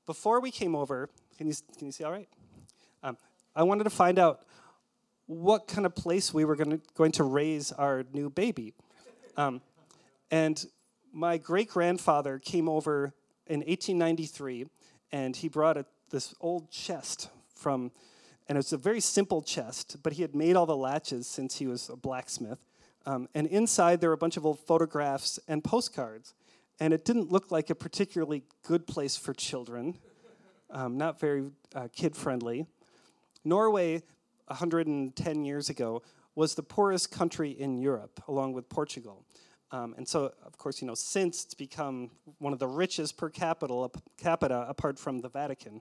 before 0.06 0.40
we 0.40 0.50
came 0.50 0.74
over, 0.74 1.08
can 1.36 1.46
you, 1.46 1.54
can 1.76 1.86
you 1.86 1.92
see 1.92 2.04
all 2.04 2.12
right? 2.12 2.28
Um, 3.02 3.16
I 3.54 3.62
wanted 3.62 3.84
to 3.84 3.90
find 3.90 4.18
out 4.18 4.40
what 5.26 5.66
kind 5.66 5.86
of 5.86 5.94
place 5.94 6.34
we 6.34 6.44
were 6.44 6.56
gonna, 6.56 6.80
going 6.94 7.12
to 7.12 7.24
raise 7.24 7.72
our 7.72 8.04
new 8.12 8.28
baby. 8.30 8.74
Um, 9.36 9.62
and 10.30 10.64
my 11.12 11.38
great 11.38 11.68
grandfather 11.68 12.38
came 12.38 12.68
over 12.68 13.14
in 13.46 13.60
1893 13.60 14.66
and 15.12 15.36
he 15.36 15.48
brought 15.48 15.76
a, 15.76 15.86
this 16.10 16.34
old 16.40 16.70
chest 16.70 17.30
from 17.54 17.92
and 18.46 18.58
it's 18.58 18.72
a 18.72 18.76
very 18.76 19.00
simple 19.00 19.40
chest, 19.40 19.96
but 20.02 20.12
he 20.12 20.22
had 20.22 20.34
made 20.34 20.54
all 20.54 20.66
the 20.66 20.76
latches 20.76 21.26
since 21.26 21.56
he 21.56 21.66
was 21.66 21.88
a 21.88 21.96
blacksmith. 21.96 22.58
Um, 23.06 23.28
and 23.34 23.46
inside 23.46 24.00
there 24.00 24.10
were 24.10 24.14
a 24.14 24.18
bunch 24.18 24.36
of 24.36 24.44
old 24.44 24.58
photographs 24.58 25.38
and 25.48 25.64
postcards. 25.64 26.34
And 26.80 26.92
it 26.92 27.04
didn't 27.04 27.30
look 27.30 27.50
like 27.50 27.70
a 27.70 27.74
particularly 27.74 28.42
good 28.66 28.86
place 28.86 29.16
for 29.16 29.32
children, 29.32 29.98
um, 30.70 30.96
not 30.96 31.20
very 31.20 31.50
uh, 31.74 31.88
kid 31.94 32.16
friendly. 32.16 32.66
Norway, 33.44 34.02
110 34.46 35.44
years 35.44 35.68
ago, 35.68 36.02
was 36.34 36.54
the 36.54 36.62
poorest 36.62 37.10
country 37.12 37.50
in 37.50 37.78
Europe, 37.78 38.22
along 38.26 38.54
with 38.54 38.68
Portugal. 38.68 39.24
Um, 39.70 39.94
and 39.96 40.06
so, 40.06 40.32
of 40.44 40.58
course, 40.58 40.80
you 40.80 40.86
know, 40.86 40.94
since 40.94 41.44
it's 41.44 41.54
become 41.54 42.10
one 42.38 42.52
of 42.52 42.58
the 42.58 42.66
richest 42.66 43.16
per 43.16 43.28
capita, 43.28 43.88
capita 44.16 44.66
apart 44.68 44.98
from 44.98 45.20
the 45.20 45.28
Vatican. 45.28 45.80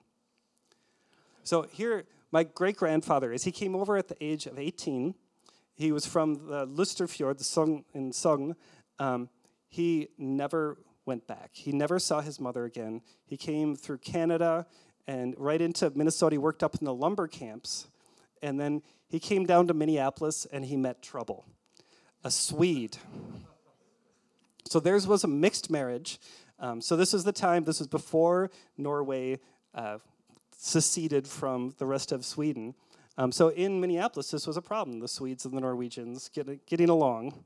So 1.43 1.67
here, 1.71 2.05
my 2.31 2.43
great 2.43 2.77
grandfather 2.77 3.31
is. 3.31 3.43
He 3.43 3.51
came 3.51 3.75
over 3.75 3.97
at 3.97 4.07
the 4.07 4.17
age 4.19 4.45
of 4.45 4.57
18. 4.57 5.13
He 5.75 5.91
was 5.91 6.05
from 6.05 6.47
the 6.47 6.65
Lusterfjord, 6.65 7.37
the 7.37 7.43
Sogn 7.43 7.83
in 7.93 8.11
Sogn. 8.11 8.55
Um, 8.99 9.29
he 9.73 10.09
never 10.19 10.77
went 11.03 11.25
back. 11.25 11.49
He 11.53 11.71
never 11.71 11.97
saw 11.97 12.21
his 12.21 12.39
mother 12.39 12.63
again. 12.63 13.01
He 13.25 13.37
came 13.37 13.75
through 13.75 13.97
Canada 13.97 14.67
and 15.07 15.33
right 15.35 15.59
into 15.59 15.89
Minnesota. 15.95 16.35
He 16.35 16.37
worked 16.37 16.61
up 16.61 16.75
in 16.75 16.85
the 16.85 16.93
lumber 16.93 17.27
camps. 17.27 17.87
And 18.43 18.59
then 18.59 18.83
he 19.09 19.19
came 19.19 19.47
down 19.47 19.65
to 19.69 19.73
Minneapolis 19.73 20.45
and 20.45 20.63
he 20.65 20.77
met 20.77 21.01
trouble 21.01 21.47
a 22.23 22.29
Swede. 22.29 22.97
So 24.69 24.79
theirs 24.79 25.07
was 25.07 25.23
a 25.23 25.27
mixed 25.27 25.71
marriage. 25.71 26.19
Um, 26.59 26.79
so 26.79 26.95
this 26.95 27.11
was 27.11 27.23
the 27.23 27.33
time, 27.33 27.63
this 27.63 27.79
was 27.79 27.87
before 27.87 28.51
Norway 28.77 29.39
uh, 29.73 29.97
seceded 30.55 31.27
from 31.27 31.73
the 31.79 31.87
rest 31.87 32.11
of 32.11 32.23
Sweden. 32.23 32.75
Um, 33.17 33.31
so 33.31 33.47
in 33.47 33.81
Minneapolis, 33.81 34.29
this 34.29 34.45
was 34.45 34.55
a 34.55 34.61
problem, 34.61 34.99
the 34.99 35.07
Swedes 35.07 35.45
and 35.45 35.57
the 35.57 35.61
Norwegians 35.61 36.29
get, 36.29 36.67
getting 36.67 36.89
along. 36.89 37.43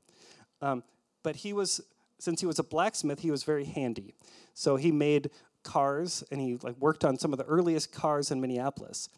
Um, 0.60 0.84
but 1.22 1.36
he 1.36 1.52
was, 1.52 1.80
since 2.18 2.40
he 2.40 2.46
was 2.46 2.58
a 2.58 2.64
blacksmith, 2.64 3.20
he 3.20 3.30
was 3.30 3.44
very 3.44 3.64
handy. 3.64 4.14
So 4.54 4.76
he 4.76 4.92
made 4.92 5.30
cars 5.62 6.24
and 6.30 6.40
he 6.40 6.56
like 6.56 6.76
worked 6.78 7.04
on 7.04 7.18
some 7.18 7.32
of 7.32 7.38
the 7.38 7.44
earliest 7.44 7.92
cars 7.92 8.30
in 8.30 8.40
Minneapolis. 8.40 9.08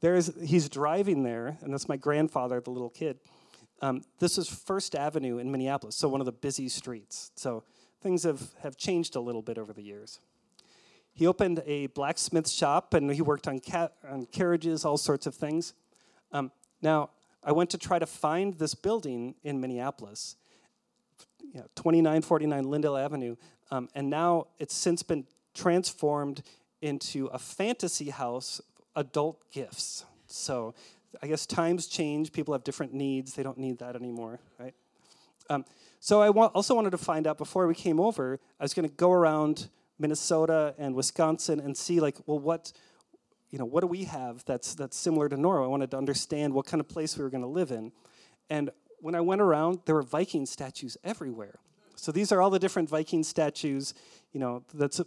There's, 0.00 0.32
he's 0.42 0.68
driving 0.68 1.22
there, 1.22 1.58
and 1.60 1.72
that's 1.72 1.88
my 1.88 1.96
grandfather, 1.96 2.60
the 2.60 2.70
little 2.70 2.90
kid. 2.90 3.20
Um, 3.80 4.02
this 4.18 4.36
is 4.36 4.48
First 4.48 4.96
Avenue 4.96 5.38
in 5.38 5.50
Minneapolis, 5.50 5.94
so 5.94 6.08
one 6.08 6.20
of 6.20 6.26
the 6.26 6.32
busy 6.32 6.68
streets. 6.68 7.30
So 7.36 7.62
things 8.02 8.24
have, 8.24 8.50
have 8.62 8.76
changed 8.76 9.14
a 9.14 9.20
little 9.20 9.42
bit 9.42 9.58
over 9.58 9.72
the 9.72 9.82
years. 9.82 10.18
He 11.14 11.26
opened 11.26 11.62
a 11.66 11.88
blacksmith 11.88 12.48
shop 12.48 12.94
and 12.94 13.10
he 13.12 13.22
worked 13.22 13.46
on, 13.46 13.60
ca- 13.60 13.90
on 14.08 14.26
carriages, 14.26 14.84
all 14.84 14.96
sorts 14.96 15.26
of 15.26 15.34
things. 15.34 15.74
Um, 16.32 16.50
now, 16.80 17.10
I 17.44 17.52
went 17.52 17.70
to 17.70 17.78
try 17.78 17.98
to 17.98 18.06
find 18.06 18.58
this 18.58 18.74
building 18.74 19.34
in 19.44 19.60
Minneapolis, 19.60 20.36
you 21.40 21.60
know, 21.60 21.66
2949 21.76 22.64
Lyndale 22.64 22.96
Avenue, 22.96 23.36
um, 23.70 23.88
and 23.94 24.10
now 24.10 24.46
it's 24.58 24.74
since 24.74 25.02
been 25.02 25.26
transformed 25.54 26.42
into 26.80 27.26
a 27.26 27.38
fantasy 27.38 28.10
house, 28.10 28.60
adult 28.96 29.50
gifts. 29.50 30.04
So 30.26 30.74
I 31.22 31.26
guess 31.26 31.46
times 31.46 31.86
change, 31.86 32.32
people 32.32 32.54
have 32.54 32.64
different 32.64 32.94
needs, 32.94 33.34
they 33.34 33.42
don't 33.42 33.58
need 33.58 33.78
that 33.78 33.96
anymore, 33.96 34.40
right? 34.58 34.74
Um, 35.50 35.64
so 36.00 36.20
I 36.20 36.30
wa- 36.30 36.50
also 36.54 36.74
wanted 36.74 36.90
to 36.90 36.98
find 36.98 37.26
out 37.26 37.38
before 37.38 37.66
we 37.66 37.74
came 37.74 38.00
over, 38.00 38.40
I 38.58 38.64
was 38.64 38.74
going 38.74 38.88
to 38.88 38.94
go 38.94 39.12
around 39.12 39.68
Minnesota 39.98 40.74
and 40.78 40.94
Wisconsin 40.94 41.60
and 41.60 41.76
see 41.76 42.00
like, 42.00 42.16
well, 42.26 42.38
what, 42.38 42.72
you 43.50 43.58
know, 43.58 43.64
what 43.64 43.82
do 43.82 43.86
we 43.86 44.04
have 44.04 44.44
that's 44.44 44.74
that's 44.74 44.96
similar 44.96 45.28
to 45.28 45.36
Norway? 45.36 45.64
I 45.64 45.68
wanted 45.68 45.90
to 45.92 45.98
understand 45.98 46.54
what 46.54 46.66
kind 46.66 46.80
of 46.80 46.88
place 46.88 47.16
we 47.16 47.22
were 47.22 47.30
going 47.30 47.42
to 47.42 47.48
live 47.48 47.70
in. 47.70 47.92
And 48.50 48.70
when 49.02 49.14
I 49.16 49.20
went 49.20 49.40
around, 49.40 49.80
there 49.84 49.96
were 49.96 50.02
Viking 50.02 50.46
statues 50.46 50.96
everywhere. 51.02 51.58
So 51.96 52.12
these 52.12 52.32
are 52.32 52.40
all 52.40 52.50
the 52.50 52.58
different 52.58 52.88
Viking 52.88 53.24
statues. 53.24 53.94
You 54.32 54.40
know, 54.40 54.64
that's 54.72 55.00
a, 55.00 55.06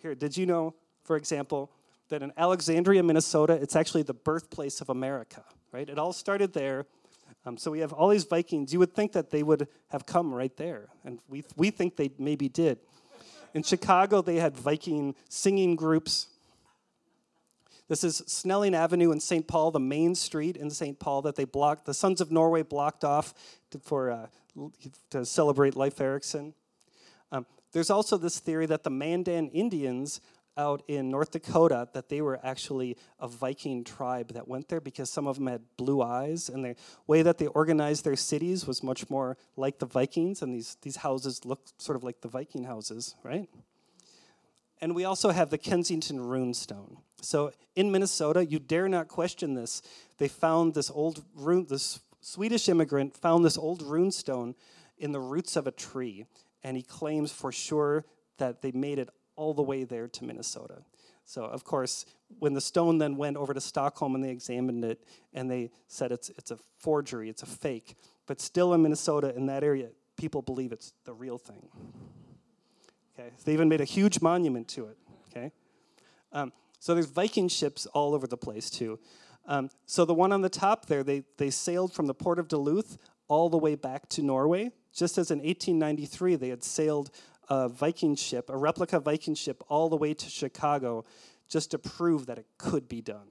here. 0.00 0.14
Did 0.14 0.36
you 0.36 0.46
know, 0.46 0.74
for 1.02 1.16
example, 1.16 1.70
that 2.10 2.22
in 2.22 2.30
Alexandria, 2.36 3.02
Minnesota, 3.02 3.54
it's 3.54 3.74
actually 3.74 4.02
the 4.02 4.14
birthplace 4.14 4.80
of 4.82 4.90
America? 4.90 5.42
Right? 5.72 5.88
It 5.88 5.98
all 5.98 6.12
started 6.12 6.52
there. 6.52 6.84
Um, 7.46 7.56
so 7.56 7.70
we 7.70 7.80
have 7.80 7.92
all 7.92 8.10
these 8.10 8.24
Vikings. 8.24 8.72
You 8.72 8.78
would 8.78 8.94
think 8.94 9.12
that 9.12 9.30
they 9.30 9.42
would 9.42 9.66
have 9.88 10.06
come 10.06 10.32
right 10.32 10.54
there, 10.56 10.88
and 11.04 11.18
we 11.28 11.42
we 11.56 11.70
think 11.70 11.96
they 11.96 12.10
maybe 12.18 12.48
did. 12.48 12.78
In 13.54 13.62
Chicago, 13.62 14.22
they 14.22 14.36
had 14.36 14.56
Viking 14.56 15.14
singing 15.28 15.74
groups. 15.74 16.28
This 17.92 18.04
is 18.04 18.22
Snelling 18.26 18.74
Avenue 18.74 19.12
in 19.12 19.20
St. 19.20 19.46
Paul, 19.46 19.70
the 19.70 19.78
main 19.78 20.14
street 20.14 20.56
in 20.56 20.70
St. 20.70 20.98
Paul 20.98 21.20
that 21.20 21.36
they 21.36 21.44
blocked, 21.44 21.84
the 21.84 21.92
Sons 21.92 22.22
of 22.22 22.32
Norway 22.32 22.62
blocked 22.62 23.04
off 23.04 23.34
to, 23.70 23.78
for, 23.80 24.10
uh, 24.10 24.26
to 25.10 25.26
celebrate 25.26 25.76
Leif 25.76 26.00
Erikson. 26.00 26.54
Um, 27.30 27.44
there's 27.72 27.90
also 27.90 28.16
this 28.16 28.38
theory 28.38 28.64
that 28.64 28.82
the 28.82 28.88
Mandan 28.88 29.50
Indians 29.50 30.22
out 30.56 30.82
in 30.88 31.10
North 31.10 31.32
Dakota 31.32 31.86
that 31.92 32.08
they 32.08 32.22
were 32.22 32.40
actually 32.42 32.96
a 33.20 33.28
Viking 33.28 33.84
tribe 33.84 34.32
that 34.32 34.48
went 34.48 34.70
there 34.70 34.80
because 34.80 35.10
some 35.10 35.26
of 35.26 35.36
them 35.36 35.48
had 35.48 35.60
blue 35.76 36.00
eyes, 36.00 36.48
and 36.48 36.64
the 36.64 36.76
way 37.06 37.20
that 37.20 37.36
they 37.36 37.48
organized 37.48 38.06
their 38.06 38.16
cities 38.16 38.66
was 38.66 38.82
much 38.82 39.10
more 39.10 39.36
like 39.58 39.80
the 39.80 39.86
Vikings, 39.86 40.40
and 40.40 40.54
these, 40.54 40.78
these 40.80 40.96
houses 40.96 41.44
look 41.44 41.60
sort 41.76 41.96
of 41.96 42.02
like 42.02 42.22
the 42.22 42.28
Viking 42.28 42.64
houses, 42.64 43.16
right? 43.22 43.50
And 44.80 44.94
we 44.94 45.04
also 45.04 45.28
have 45.28 45.50
the 45.50 45.58
Kensington 45.58 46.18
runestone. 46.18 46.96
So 47.22 47.52
in 47.74 47.90
Minnesota, 47.90 48.44
you 48.44 48.58
dare 48.58 48.88
not 48.88 49.08
question 49.08 49.54
this. 49.54 49.82
They 50.18 50.28
found 50.28 50.74
this 50.74 50.90
old 50.90 51.24
rune, 51.34 51.66
this 51.68 52.00
Swedish 52.20 52.68
immigrant 52.68 53.16
found 53.16 53.44
this 53.44 53.56
old 53.56 53.82
runestone 53.82 54.54
in 54.98 55.12
the 55.12 55.20
roots 55.20 55.56
of 55.56 55.66
a 55.66 55.72
tree, 55.72 56.26
and 56.62 56.76
he 56.76 56.82
claims 56.82 57.32
for 57.32 57.50
sure 57.50 58.04
that 58.38 58.62
they 58.62 58.72
made 58.72 58.98
it 58.98 59.08
all 59.36 59.54
the 59.54 59.62
way 59.62 59.84
there 59.84 60.08
to 60.08 60.24
Minnesota. 60.24 60.82
So, 61.24 61.44
of 61.44 61.64
course, 61.64 62.04
when 62.38 62.52
the 62.52 62.60
stone 62.60 62.98
then 62.98 63.16
went 63.16 63.36
over 63.36 63.54
to 63.54 63.60
Stockholm 63.60 64.14
and 64.14 64.22
they 64.22 64.30
examined 64.30 64.84
it, 64.84 65.04
and 65.32 65.50
they 65.50 65.70
said 65.88 66.12
it's, 66.12 66.30
it's 66.30 66.50
a 66.50 66.58
forgery, 66.78 67.28
it's 67.28 67.42
a 67.42 67.46
fake, 67.46 67.96
but 68.26 68.40
still 68.40 68.74
in 68.74 68.82
Minnesota, 68.82 69.34
in 69.34 69.46
that 69.46 69.64
area, 69.64 69.88
people 70.16 70.42
believe 70.42 70.72
it's 70.72 70.92
the 71.04 71.12
real 71.12 71.38
thing. 71.38 71.68
Okay, 73.14 73.30
they 73.44 73.52
even 73.52 73.68
made 73.68 73.80
a 73.80 73.84
huge 73.84 74.20
monument 74.20 74.68
to 74.68 74.86
it. 74.86 74.96
Okay, 75.30 75.52
um, 76.32 76.52
so 76.82 76.94
there's 76.94 77.06
Viking 77.06 77.46
ships 77.46 77.86
all 77.86 78.12
over 78.12 78.26
the 78.26 78.36
place 78.36 78.68
too. 78.68 78.98
Um, 79.46 79.70
so 79.86 80.04
the 80.04 80.14
one 80.14 80.32
on 80.32 80.40
the 80.40 80.48
top 80.48 80.86
there, 80.86 81.04
they, 81.04 81.22
they 81.36 81.48
sailed 81.48 81.92
from 81.92 82.08
the 82.08 82.12
port 82.12 82.40
of 82.40 82.48
Duluth 82.48 82.98
all 83.28 83.48
the 83.48 83.56
way 83.56 83.76
back 83.76 84.08
to 84.08 84.20
Norway, 84.20 84.72
just 84.92 85.16
as 85.16 85.30
in 85.30 85.38
1893 85.38 86.34
they 86.34 86.48
had 86.48 86.64
sailed 86.64 87.12
a 87.48 87.68
Viking 87.68 88.16
ship, 88.16 88.50
a 88.50 88.56
replica 88.56 88.98
Viking 88.98 89.36
ship, 89.36 89.62
all 89.68 89.88
the 89.88 89.96
way 89.96 90.12
to 90.12 90.28
Chicago 90.28 91.04
just 91.48 91.70
to 91.70 91.78
prove 91.78 92.26
that 92.26 92.36
it 92.36 92.46
could 92.58 92.88
be 92.88 93.00
done. 93.00 93.28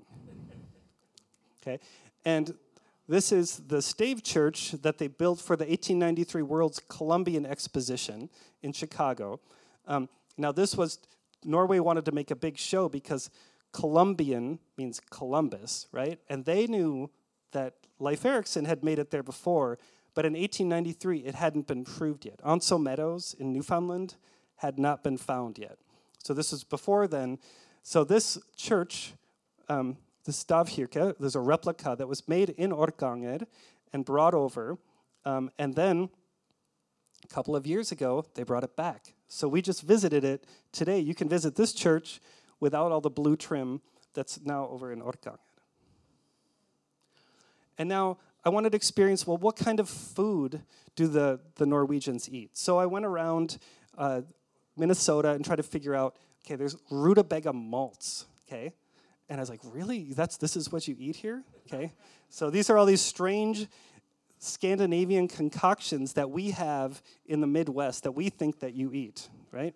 Okay? 1.61 1.81
And 2.23 2.53
this 3.09 3.33
is 3.33 3.63
the 3.67 3.81
stave 3.81 4.23
church 4.23 4.71
that 4.81 4.97
they 4.97 5.09
built 5.09 5.41
for 5.41 5.57
the 5.57 5.65
1893 5.65 6.41
World's 6.41 6.79
Columbian 6.87 7.45
Exposition 7.45 8.29
in 8.61 8.71
Chicago. 8.71 9.41
Um, 9.87 10.07
now, 10.37 10.53
this 10.53 10.77
was, 10.77 10.99
Norway 11.43 11.79
wanted 11.79 12.05
to 12.05 12.11
make 12.11 12.31
a 12.31 12.35
big 12.35 12.57
show 12.57 12.89
because 12.89 13.29
Columbian 13.71 14.59
means 14.77 15.01
Columbus, 15.09 15.87
right? 15.91 16.19
And 16.29 16.45
they 16.45 16.67
knew 16.67 17.09
that 17.51 17.75
Leif 17.99 18.25
Erikson 18.25 18.65
had 18.65 18.83
made 18.83 18.99
it 18.99 19.11
there 19.11 19.23
before, 19.23 19.77
but 20.13 20.25
in 20.25 20.33
1893 20.33 21.19
it 21.19 21.35
hadn't 21.35 21.67
been 21.67 21.83
proved 21.83 22.25
yet. 22.25 22.39
L'Anse 22.45 22.71
aux 22.71 22.77
Meadows 22.77 23.35
in 23.39 23.53
Newfoundland 23.53 24.15
had 24.57 24.77
not 24.77 25.03
been 25.03 25.17
found 25.17 25.57
yet. 25.57 25.77
So 26.23 26.33
this 26.33 26.51
was 26.51 26.63
before 26.63 27.07
then. 27.07 27.39
So 27.83 28.03
this 28.03 28.37
church, 28.55 29.13
um, 29.69 29.97
the 30.25 30.31
Stavkirke, 30.31 31.15
there's 31.19 31.35
a 31.35 31.39
replica 31.39 31.95
that 31.97 32.07
was 32.07 32.27
made 32.27 32.51
in 32.51 32.71
Orkanger 32.71 33.45
and 33.91 34.05
brought 34.05 34.33
over. 34.33 34.77
Um, 35.25 35.49
and 35.57 35.75
then 35.75 36.09
a 37.23 37.27
couple 37.27 37.55
of 37.55 37.65
years 37.65 37.91
ago, 37.91 38.25
they 38.35 38.43
brought 38.43 38.63
it 38.63 38.75
back. 38.75 39.13
So 39.33 39.47
we 39.47 39.61
just 39.61 39.83
visited 39.83 40.25
it 40.25 40.43
today. 40.73 40.99
You 40.99 41.15
can 41.15 41.29
visit 41.29 41.55
this 41.55 41.71
church 41.71 42.19
without 42.59 42.91
all 42.91 42.99
the 42.99 43.09
blue 43.09 43.37
trim 43.37 43.79
that's 44.13 44.41
now 44.43 44.67
over 44.69 44.91
in 44.91 45.01
Orkanger. 45.01 45.37
And 47.77 47.87
now 47.87 48.17
I 48.43 48.49
wanted 48.49 48.73
to 48.73 48.75
experience 48.75 49.25
well, 49.25 49.37
what 49.37 49.55
kind 49.55 49.79
of 49.79 49.87
food 49.87 50.63
do 50.97 51.07
the, 51.07 51.39
the 51.55 51.65
Norwegians 51.65 52.29
eat? 52.29 52.57
So 52.57 52.77
I 52.77 52.85
went 52.87 53.05
around 53.05 53.57
uh, 53.97 54.23
Minnesota 54.75 55.29
and 55.29 55.45
tried 55.45 55.55
to 55.55 55.63
figure 55.63 55.95
out 55.95 56.17
okay, 56.45 56.55
there's 56.55 56.75
rutabaga 56.89 57.53
malts, 57.53 58.25
okay? 58.45 58.73
And 59.29 59.39
I 59.39 59.41
was 59.41 59.49
like, 59.49 59.61
really? 59.63 60.11
That's, 60.11 60.35
this 60.35 60.57
is 60.57 60.73
what 60.73 60.89
you 60.89 60.95
eat 60.99 61.15
here? 61.15 61.41
Okay. 61.71 61.93
So 62.29 62.49
these 62.49 62.69
are 62.69 62.77
all 62.77 62.85
these 62.85 62.99
strange 62.99 63.67
Scandinavian 64.43 65.27
concoctions 65.27 66.13
that 66.13 66.31
we 66.31 66.49
have 66.49 67.03
in 67.27 67.41
the 67.41 67.47
Midwest 67.47 68.03
that 68.03 68.13
we 68.13 68.29
think 68.29 68.59
that 68.61 68.73
you 68.73 68.91
eat, 68.91 69.29
right? 69.51 69.75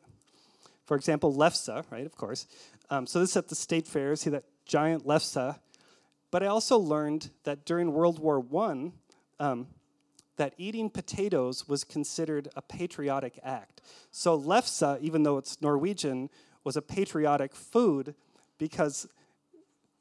For 0.86 0.98
example, 0.98 1.32
lefse, 1.32 1.84
right, 1.92 2.06
of 2.06 2.16
course. 2.16 2.48
Um, 2.90 3.06
so 3.06 3.20
this 3.20 3.30
is 3.32 3.38
at 3.38 3.48
the 3.48 3.56
state 3.56 3.88
fair, 3.88 4.16
see 4.16 4.32
that 4.32 4.46
giant 4.66 5.06
lefse. 5.06 5.60
But 6.32 6.42
I 6.42 6.48
also 6.48 6.80
learned 6.80 7.30
that 7.44 7.64
during 7.64 7.94
World 7.94 8.18
War 8.18 8.44
I, 8.58 8.92
um, 9.40 9.68
that 10.38 10.56
eating 10.58 10.90
potatoes 10.90 11.68
was 11.70 11.84
considered 11.84 12.50
a 12.56 12.64
patriotic 12.64 13.40
act. 13.44 13.82
So 14.10 14.38
lefse, 14.38 15.00
even 15.00 15.22
though 15.22 15.38
it's 15.38 15.62
Norwegian, 15.62 16.32
was 16.64 16.76
a 16.76 16.82
patriotic 16.82 17.56
food 17.56 18.16
because 18.58 19.08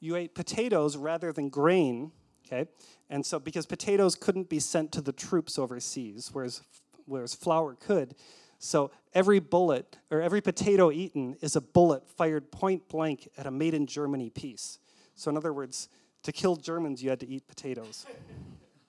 you 0.00 0.16
ate 0.16 0.34
potatoes 0.34 0.96
rather 0.96 1.34
than 1.34 1.50
grain, 1.50 2.12
okay? 2.46 2.68
And 3.10 3.24
so 3.24 3.38
because 3.38 3.66
potatoes 3.66 4.14
couldn't 4.14 4.48
be 4.48 4.60
sent 4.60 4.92
to 4.92 5.00
the 5.00 5.12
troops 5.12 5.58
overseas, 5.58 6.30
whereas 6.32 6.62
whereas 7.06 7.34
flour 7.34 7.74
could, 7.74 8.14
so 8.58 8.90
every 9.12 9.40
bullet 9.40 9.98
or 10.10 10.22
every 10.22 10.40
potato 10.40 10.90
eaten 10.90 11.36
is 11.40 11.54
a 11.54 11.60
bullet 11.60 12.08
fired 12.08 12.50
point 12.50 12.88
blank 12.88 13.28
at 13.36 13.46
a 13.46 13.50
made 13.50 13.74
in 13.74 13.86
Germany 13.86 14.30
piece. 14.30 14.78
So, 15.14 15.30
in 15.30 15.36
other 15.36 15.52
words, 15.52 15.88
to 16.22 16.32
kill 16.32 16.56
Germans, 16.56 17.02
you 17.02 17.10
had 17.10 17.20
to 17.20 17.28
eat 17.28 17.46
potatoes. 17.46 18.06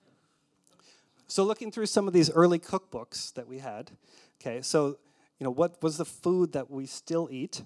so, 1.26 1.44
looking 1.44 1.70
through 1.70 1.86
some 1.86 2.08
of 2.08 2.14
these 2.14 2.30
early 2.30 2.58
cookbooks 2.58 3.34
that 3.34 3.46
we 3.46 3.58
had, 3.58 3.90
okay, 4.40 4.62
so, 4.62 4.98
you 5.38 5.44
know, 5.44 5.50
what 5.50 5.82
was 5.82 5.98
the 5.98 6.04
food 6.04 6.52
that 6.52 6.70
we 6.70 6.86
still 6.86 7.28
eat? 7.30 7.62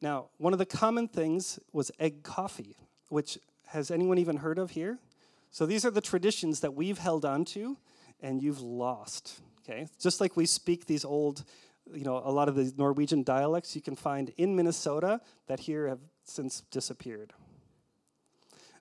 Now, 0.00 0.30
one 0.38 0.52
of 0.52 0.58
the 0.58 0.66
common 0.66 1.06
things 1.06 1.60
was 1.72 1.90
egg 2.00 2.22
coffee, 2.22 2.76
which 3.08 3.38
has 3.68 3.90
anyone 3.90 4.18
even 4.18 4.38
heard 4.38 4.58
of 4.58 4.70
here? 4.70 4.98
So, 5.52 5.66
these 5.66 5.84
are 5.84 5.90
the 5.90 6.00
traditions 6.00 6.60
that 6.60 6.74
we've 6.74 6.98
held 6.98 7.24
on 7.24 7.44
to 7.46 7.76
and 8.20 8.42
you've 8.42 8.60
lost. 8.60 9.40
Okay, 9.60 9.86
just 10.00 10.20
like 10.20 10.36
we 10.36 10.46
speak 10.46 10.86
these 10.86 11.04
old, 11.04 11.44
you 11.92 12.04
know, 12.04 12.20
a 12.24 12.32
lot 12.32 12.48
of 12.48 12.56
the 12.56 12.72
Norwegian 12.76 13.22
dialects 13.22 13.76
you 13.76 13.82
can 13.82 13.94
find 13.94 14.32
in 14.36 14.56
Minnesota 14.56 15.20
that 15.46 15.60
here 15.60 15.86
have 15.86 16.00
since 16.24 16.62
disappeared. 16.70 17.32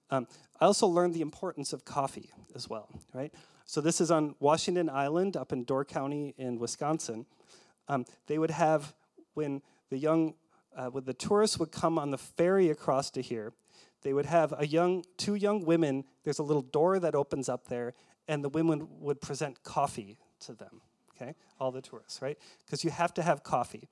Um, 0.09 0.27
I 0.59 0.65
also 0.65 0.87
learned 0.87 1.13
the 1.13 1.21
importance 1.21 1.73
of 1.73 1.85
coffee 1.85 2.31
as 2.55 2.69
well, 2.69 2.89
right? 3.13 3.33
So 3.65 3.79
this 3.79 4.01
is 4.01 4.09
on 4.09 4.35
Washington 4.39 4.89
Island 4.89 5.37
up 5.37 5.53
in 5.53 5.63
Door 5.63 5.85
County 5.85 6.33
in 6.37 6.57
Wisconsin. 6.57 7.25
Um, 7.87 8.05
they 8.27 8.37
would 8.37 8.51
have 8.51 8.93
when 9.33 9.61
the 9.89 9.97
young, 9.97 10.35
uh, 10.75 10.87
when 10.87 11.03
the 11.03 11.13
tourists 11.13 11.59
would 11.59 11.71
come 11.71 11.97
on 11.97 12.11
the 12.11 12.17
ferry 12.17 12.69
across 12.69 13.09
to 13.11 13.21
here, 13.21 13.53
they 14.01 14.13
would 14.13 14.25
have 14.25 14.53
a 14.57 14.65
young, 14.65 15.03
two 15.17 15.35
young 15.35 15.65
women. 15.65 16.03
There's 16.23 16.39
a 16.39 16.43
little 16.43 16.61
door 16.61 16.99
that 16.99 17.15
opens 17.15 17.49
up 17.49 17.67
there, 17.67 17.93
and 18.27 18.43
the 18.43 18.49
women 18.49 18.87
would 18.99 19.21
present 19.21 19.63
coffee 19.63 20.17
to 20.41 20.53
them, 20.53 20.81
okay? 21.15 21.35
All 21.59 21.71
the 21.71 21.81
tourists, 21.81 22.21
right? 22.21 22.37
Because 22.65 22.83
you 22.83 22.89
have 22.89 23.13
to 23.15 23.21
have 23.21 23.43
coffee. 23.43 23.87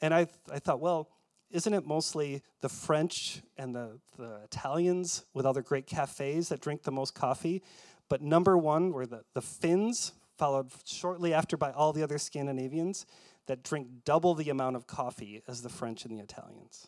And 0.00 0.14
I, 0.14 0.26
I 0.52 0.58
thought, 0.58 0.80
well, 0.80 1.08
isn't 1.50 1.72
it 1.72 1.86
mostly 1.86 2.42
the 2.60 2.68
French 2.68 3.40
and 3.56 3.74
the, 3.74 3.98
the 4.18 4.40
Italians 4.44 5.24
with 5.32 5.46
all 5.46 5.54
their 5.54 5.62
great 5.62 5.86
cafes 5.86 6.50
that 6.50 6.60
drink 6.60 6.82
the 6.82 6.92
most 6.92 7.14
coffee? 7.14 7.62
But 8.08 8.22
number 8.22 8.56
one 8.56 8.92
were 8.92 9.06
the, 9.06 9.24
the 9.34 9.40
Finns, 9.42 10.12
followed 10.36 10.70
shortly 10.84 11.32
after 11.32 11.56
by 11.56 11.72
all 11.72 11.92
the 11.92 12.02
other 12.02 12.18
Scandinavians 12.18 13.06
that 13.46 13.62
drink 13.62 13.88
double 14.04 14.34
the 14.34 14.50
amount 14.50 14.76
of 14.76 14.86
coffee 14.86 15.42
as 15.48 15.62
the 15.62 15.68
French 15.68 16.04
and 16.04 16.16
the 16.16 16.22
Italians. 16.22 16.86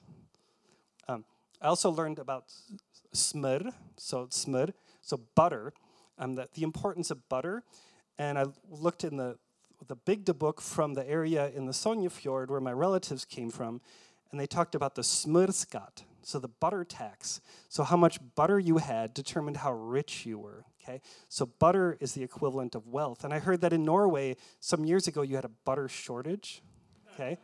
Um, 1.09 1.25
I 1.61 1.67
also 1.67 1.91
learned 1.91 2.19
about 2.19 2.45
smør, 3.15 3.73
so 3.97 4.27
smør, 4.27 4.73
so 5.03 5.21
butter, 5.35 5.73
um, 6.19 6.35
that 6.37 6.55
the 6.55 6.63
importance 6.63 7.11
of 7.11 7.29
butter 7.29 7.63
and 8.21 8.39
I 8.39 8.45
looked 8.69 9.05
in 9.05 9.17
the 9.17 9.39
the 9.89 9.97
Bygde 9.97 10.39
book 10.39 10.61
from 10.61 10.93
the 10.93 11.09
area 11.09 11.51
in 11.57 11.65
the 11.65 11.73
Sognefjord 11.73 12.49
where 12.49 12.61
my 12.61 12.73
relatives 12.73 13.25
came 13.25 13.49
from, 13.49 13.81
and 14.31 14.39
they 14.39 14.47
talked 14.47 14.75
about 14.75 14.95
the 14.95 15.03
smørskatt, 15.03 16.05
so 16.23 16.39
the 16.39 16.49
butter 16.49 16.85
tax. 16.85 17.41
So 17.71 17.83
how 17.83 17.97
much 17.97 18.19
butter 18.35 18.59
you 18.59 18.77
had 18.77 19.15
determined 19.15 19.57
how 19.59 19.73
rich 19.73 20.27
you 20.27 20.39
were. 20.39 20.67
Okay, 20.83 21.01
so 21.29 21.47
butter 21.47 21.97
is 21.99 22.13
the 22.13 22.23
equivalent 22.23 22.75
of 22.75 22.89
wealth. 22.89 23.25
And 23.25 23.33
I 23.33 23.39
heard 23.39 23.63
that 23.63 23.73
in 23.73 23.85
Norway 23.85 24.37
some 24.61 24.85
years 24.85 25.07
ago 25.07 25.23
you 25.23 25.37
had 25.37 25.47
a 25.47 25.51
butter 25.65 25.89
shortage. 25.89 26.63
Okay, 27.15 27.39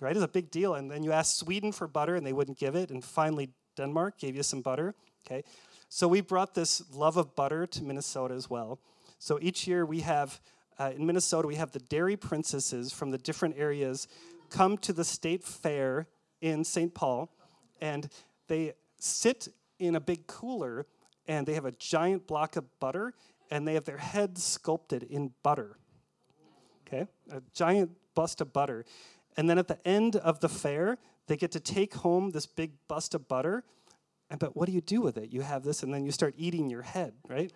right? 0.00 0.14
It's 0.14 0.24
a 0.24 0.28
big 0.28 0.50
deal. 0.50 0.74
And 0.74 0.90
then 0.90 1.02
you 1.02 1.12
asked 1.12 1.38
Sweden 1.38 1.72
for 1.72 1.86
butter, 1.86 2.14
and 2.14 2.26
they 2.26 2.32
wouldn't 2.32 2.58
give 2.58 2.74
it. 2.74 2.90
And 2.90 3.04
finally 3.04 3.50
Denmark 3.76 4.18
gave 4.18 4.36
you 4.36 4.42
some 4.42 4.62
butter. 4.62 4.94
Okay, 5.26 5.42
so 5.88 6.08
we 6.08 6.20
brought 6.20 6.54
this 6.54 6.82
love 6.92 7.16
of 7.16 7.34
butter 7.34 7.66
to 7.66 7.84
Minnesota 7.84 8.34
as 8.34 8.48
well. 8.48 8.80
So 9.18 9.38
each 9.40 9.66
year 9.66 9.84
we 9.84 10.00
have, 10.00 10.40
uh, 10.78 10.92
in 10.94 11.06
Minnesota, 11.06 11.48
we 11.48 11.56
have 11.56 11.72
the 11.72 11.80
dairy 11.80 12.16
princesses 12.16 12.92
from 12.92 13.10
the 13.10 13.18
different 13.18 13.56
areas 13.58 14.08
come 14.50 14.78
to 14.78 14.92
the 14.92 15.04
state 15.04 15.42
fair 15.42 16.06
in 16.40 16.64
St. 16.64 16.94
Paul, 16.94 17.30
and 17.80 18.08
they 18.46 18.74
sit 18.98 19.48
in 19.78 19.96
a 19.96 20.00
big 20.00 20.26
cooler, 20.26 20.86
and 21.26 21.46
they 21.46 21.54
have 21.54 21.64
a 21.64 21.72
giant 21.72 22.26
block 22.26 22.56
of 22.56 22.64
butter, 22.78 23.14
and 23.50 23.66
they 23.66 23.74
have 23.74 23.84
their 23.84 23.98
heads 23.98 24.44
sculpted 24.44 25.02
in 25.02 25.32
butter. 25.42 25.78
Okay? 26.86 27.06
A 27.30 27.42
giant 27.52 27.90
bust 28.14 28.40
of 28.40 28.52
butter. 28.52 28.84
And 29.36 29.48
then 29.50 29.58
at 29.58 29.68
the 29.68 29.78
end 29.86 30.16
of 30.16 30.40
the 30.40 30.48
fair, 30.48 30.98
they 31.26 31.36
get 31.36 31.52
to 31.52 31.60
take 31.60 31.94
home 31.94 32.30
this 32.30 32.46
big 32.46 32.72
bust 32.88 33.14
of 33.14 33.28
butter. 33.28 33.64
But 34.38 34.56
what 34.56 34.66
do 34.66 34.72
you 34.72 34.80
do 34.80 35.00
with 35.00 35.16
it? 35.18 35.32
You 35.32 35.42
have 35.42 35.62
this, 35.62 35.82
and 35.82 35.92
then 35.92 36.04
you 36.04 36.10
start 36.10 36.34
eating 36.36 36.70
your 36.70 36.82
head, 36.82 37.14
right? 37.28 37.52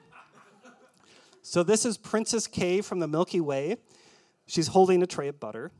So 1.42 1.62
this 1.62 1.84
is 1.84 1.96
Princess 1.96 2.46
K 2.46 2.80
from 2.80 2.98
the 2.98 3.08
Milky 3.08 3.40
Way. 3.40 3.76
She's 4.46 4.68
holding 4.68 5.02
a 5.02 5.06
tray 5.06 5.28
of 5.28 5.40
butter, 5.40 5.72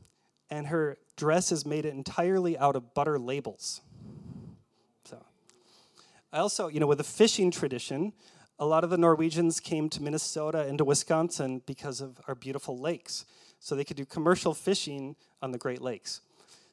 and 0.49 0.67
her 0.67 0.97
dress 1.15 1.51
is 1.51 1.65
made 1.65 1.85
entirely 1.85 2.57
out 2.57 2.75
of 2.75 2.93
butter 2.93 3.19
labels. 3.19 3.81
So 5.05 5.23
I 6.33 6.39
also, 6.39 6.67
you 6.67 6.79
know, 6.79 6.87
with 6.87 6.97
the 6.97 7.03
fishing 7.03 7.51
tradition, 7.51 8.13
a 8.57 8.65
lot 8.65 8.83
of 8.83 8.89
the 8.89 8.97
Norwegians 8.97 9.59
came 9.59 9.87
to 9.89 10.01
Minnesota 10.01 10.61
and 10.61 10.77
to 10.77 10.83
Wisconsin 10.83 11.61
because 11.65 12.01
of 12.01 12.19
our 12.27 12.35
beautiful 12.35 12.77
lakes. 12.77 13.25
So 13.63 13.75
they 13.75 13.83
could 13.83 13.95
do 13.95 14.05
commercial 14.05 14.55
fishing 14.55 15.15
on 15.39 15.51
the 15.51 15.57
Great 15.59 15.83
Lakes. 15.83 16.21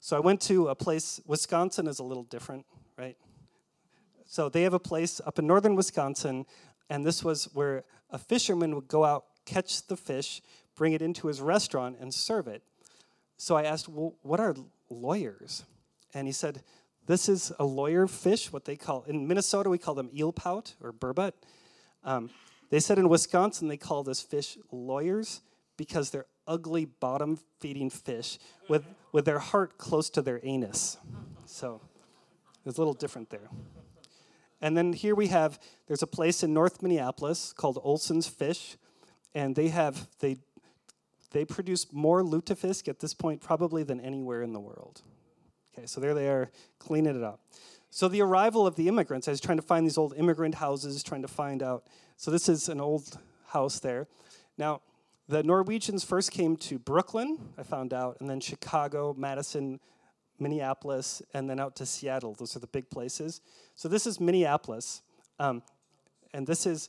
So 0.00 0.16
I 0.16 0.20
went 0.20 0.40
to 0.42 0.68
a 0.68 0.74
place, 0.74 1.20
Wisconsin 1.26 1.86
is 1.86 1.98
a 1.98 2.02
little 2.02 2.22
different, 2.22 2.64
right? 2.96 3.14
So 4.24 4.48
they 4.48 4.62
have 4.62 4.72
a 4.72 4.78
place 4.78 5.20
up 5.26 5.38
in 5.38 5.46
northern 5.46 5.76
Wisconsin, 5.76 6.46
and 6.88 7.04
this 7.04 7.22
was 7.22 7.44
where 7.52 7.84
a 8.10 8.16
fisherman 8.16 8.74
would 8.74 8.88
go 8.88 9.04
out, 9.04 9.26
catch 9.44 9.86
the 9.86 9.98
fish, 9.98 10.40
bring 10.76 10.94
it 10.94 11.02
into 11.02 11.28
his 11.28 11.42
restaurant, 11.42 11.98
and 12.00 12.12
serve 12.12 12.48
it. 12.48 12.62
So 13.36 13.54
I 13.54 13.64
asked, 13.64 13.86
well, 13.90 14.14
what 14.22 14.40
are 14.40 14.56
lawyers? 14.88 15.64
And 16.14 16.26
he 16.26 16.32
said, 16.32 16.62
this 17.06 17.28
is 17.28 17.52
a 17.58 17.64
lawyer 17.66 18.06
fish, 18.06 18.50
what 18.50 18.64
they 18.64 18.76
call, 18.76 19.04
in 19.06 19.28
Minnesota, 19.28 19.68
we 19.68 19.76
call 19.76 19.94
them 19.94 20.08
eel 20.16 20.32
pout 20.32 20.74
or 20.80 20.94
burbot. 20.94 21.32
Um, 22.02 22.30
they 22.70 22.80
said 22.80 22.98
in 22.98 23.10
Wisconsin, 23.10 23.68
they 23.68 23.76
call 23.76 24.04
this 24.04 24.22
fish 24.22 24.56
lawyers 24.72 25.42
because 25.76 26.10
they're 26.10 26.26
ugly 26.48 26.86
bottom 26.86 27.38
feeding 27.60 27.90
fish 27.90 28.38
with, 28.68 28.84
with 29.12 29.24
their 29.26 29.38
heart 29.38 29.78
close 29.78 30.10
to 30.10 30.22
their 30.22 30.40
anus. 30.42 30.96
So 31.46 31.80
it's 32.66 32.78
a 32.78 32.80
little 32.80 32.94
different 32.94 33.30
there. 33.30 33.48
And 34.60 34.76
then 34.76 34.92
here 34.92 35.14
we 35.14 35.28
have, 35.28 35.60
there's 35.86 36.02
a 36.02 36.06
place 36.06 36.42
in 36.42 36.52
North 36.52 36.82
Minneapolis 36.82 37.52
called 37.52 37.78
Olsen's 37.82 38.26
Fish, 38.26 38.76
and 39.34 39.54
they 39.54 39.68
have, 39.68 40.08
they, 40.18 40.38
they 41.30 41.44
produce 41.44 41.86
more 41.92 42.22
lutefisk 42.22 42.88
at 42.88 42.98
this 42.98 43.14
point 43.14 43.40
probably 43.40 43.84
than 43.84 44.00
anywhere 44.00 44.42
in 44.42 44.52
the 44.52 44.60
world. 44.60 45.02
Okay, 45.72 45.86
so 45.86 46.00
there 46.00 46.14
they 46.14 46.28
are, 46.28 46.50
cleaning 46.80 47.14
it 47.14 47.22
up. 47.22 47.40
So 47.90 48.08
the 48.08 48.20
arrival 48.20 48.66
of 48.66 48.74
the 48.74 48.88
immigrants, 48.88 49.28
I 49.28 49.30
was 49.30 49.40
trying 49.40 49.58
to 49.58 49.62
find 49.62 49.86
these 49.86 49.96
old 49.96 50.14
immigrant 50.16 50.56
houses, 50.56 51.02
trying 51.02 51.22
to 51.22 51.28
find 51.28 51.62
out. 51.62 51.84
So 52.16 52.30
this 52.30 52.48
is 52.48 52.68
an 52.68 52.80
old 52.80 53.18
house 53.46 53.78
there. 53.78 54.08
Now, 54.58 54.82
the 55.28 55.42
Norwegians 55.42 56.04
first 56.04 56.32
came 56.32 56.56
to 56.56 56.78
Brooklyn, 56.78 57.38
I 57.58 57.62
found 57.62 57.92
out, 57.92 58.16
and 58.20 58.28
then 58.28 58.40
Chicago, 58.40 59.14
Madison, 59.16 59.78
Minneapolis, 60.38 61.20
and 61.34 61.50
then 61.50 61.60
out 61.60 61.76
to 61.76 61.86
Seattle. 61.86 62.34
Those 62.34 62.56
are 62.56 62.60
the 62.60 62.66
big 62.66 62.88
places. 62.90 63.42
So 63.74 63.88
this 63.88 64.06
is 64.06 64.20
Minneapolis, 64.20 65.02
um, 65.38 65.62
and 66.32 66.46
this 66.46 66.64
is 66.66 66.88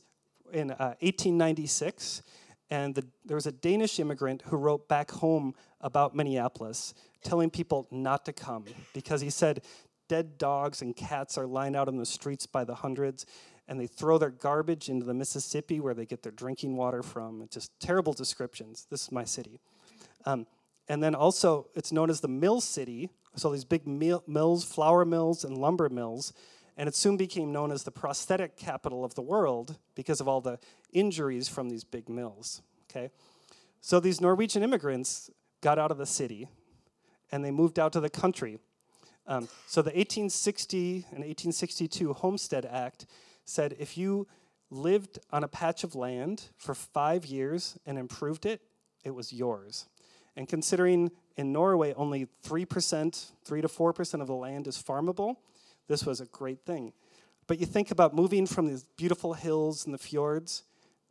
in 0.52 0.70
uh, 0.70 0.94
1896. 1.00 2.22
And 2.70 2.94
the, 2.94 3.04
there 3.24 3.34
was 3.34 3.46
a 3.46 3.52
Danish 3.52 3.98
immigrant 3.98 4.42
who 4.46 4.56
wrote 4.56 4.88
back 4.88 5.10
home 5.10 5.54
about 5.80 6.14
Minneapolis, 6.14 6.94
telling 7.22 7.50
people 7.50 7.88
not 7.90 8.24
to 8.24 8.32
come 8.32 8.64
because 8.94 9.20
he 9.20 9.28
said 9.28 9.62
dead 10.08 10.38
dogs 10.38 10.80
and 10.82 10.96
cats 10.96 11.36
are 11.36 11.46
lying 11.46 11.76
out 11.76 11.88
on 11.88 11.96
the 11.96 12.06
streets 12.06 12.46
by 12.46 12.64
the 12.64 12.74
hundreds, 12.74 13.26
and 13.70 13.78
they 13.78 13.86
throw 13.86 14.18
their 14.18 14.30
garbage 14.30 14.88
into 14.88 15.06
the 15.06 15.14
Mississippi 15.14 15.78
where 15.78 15.94
they 15.94 16.04
get 16.04 16.24
their 16.24 16.32
drinking 16.32 16.76
water 16.76 17.04
from. 17.04 17.46
Just 17.52 17.70
terrible 17.78 18.12
descriptions. 18.12 18.88
This 18.90 19.04
is 19.04 19.12
my 19.12 19.22
city. 19.22 19.60
Um, 20.26 20.48
and 20.88 21.00
then 21.00 21.14
also, 21.14 21.68
it's 21.76 21.92
known 21.92 22.10
as 22.10 22.20
the 22.20 22.26
Mill 22.26 22.60
City. 22.60 23.10
So 23.36 23.52
these 23.52 23.64
big 23.64 23.86
mill, 23.86 24.24
mills, 24.26 24.64
flour 24.64 25.04
mills, 25.04 25.44
and 25.44 25.56
lumber 25.56 25.88
mills. 25.88 26.32
And 26.76 26.88
it 26.88 26.96
soon 26.96 27.16
became 27.16 27.52
known 27.52 27.70
as 27.70 27.84
the 27.84 27.92
prosthetic 27.92 28.56
capital 28.56 29.04
of 29.04 29.14
the 29.14 29.22
world 29.22 29.78
because 29.94 30.20
of 30.20 30.26
all 30.26 30.40
the 30.40 30.58
injuries 30.92 31.48
from 31.48 31.70
these 31.70 31.84
big 31.84 32.08
mills. 32.08 32.62
Okay? 32.90 33.10
So 33.80 34.00
these 34.00 34.20
Norwegian 34.20 34.64
immigrants 34.64 35.30
got 35.60 35.78
out 35.78 35.92
of 35.92 35.98
the 35.98 36.06
city 36.06 36.48
and 37.30 37.44
they 37.44 37.52
moved 37.52 37.78
out 37.78 37.92
to 37.92 38.00
the 38.00 38.10
country. 38.10 38.58
Um, 39.28 39.48
so 39.68 39.80
the 39.80 39.90
1860 39.90 41.06
and 41.12 41.22
1862 41.22 42.14
Homestead 42.14 42.66
Act 42.66 43.06
said 43.50 43.76
if 43.78 43.98
you 43.98 44.26
lived 44.70 45.18
on 45.30 45.44
a 45.44 45.48
patch 45.48 45.84
of 45.84 45.94
land 45.94 46.48
for 46.56 46.74
five 46.74 47.26
years 47.26 47.76
and 47.84 47.98
improved 47.98 48.46
it, 48.46 48.62
it 49.04 49.10
was 49.10 49.32
yours. 49.32 49.86
And 50.36 50.48
considering 50.48 51.10
in 51.36 51.52
Norway 51.52 51.92
only 51.94 52.28
3%, 52.44 53.30
3 53.44 53.60
to 53.60 53.68
4% 53.68 54.20
of 54.20 54.26
the 54.26 54.34
land 54.34 54.66
is 54.66 54.80
farmable, 54.80 55.36
this 55.88 56.06
was 56.06 56.20
a 56.20 56.26
great 56.26 56.64
thing. 56.64 56.92
But 57.46 57.58
you 57.58 57.66
think 57.66 57.90
about 57.90 58.14
moving 58.14 58.46
from 58.46 58.68
these 58.68 58.84
beautiful 58.96 59.34
hills 59.34 59.84
and 59.84 59.92
the 59.92 59.98
fjords, 59.98 60.62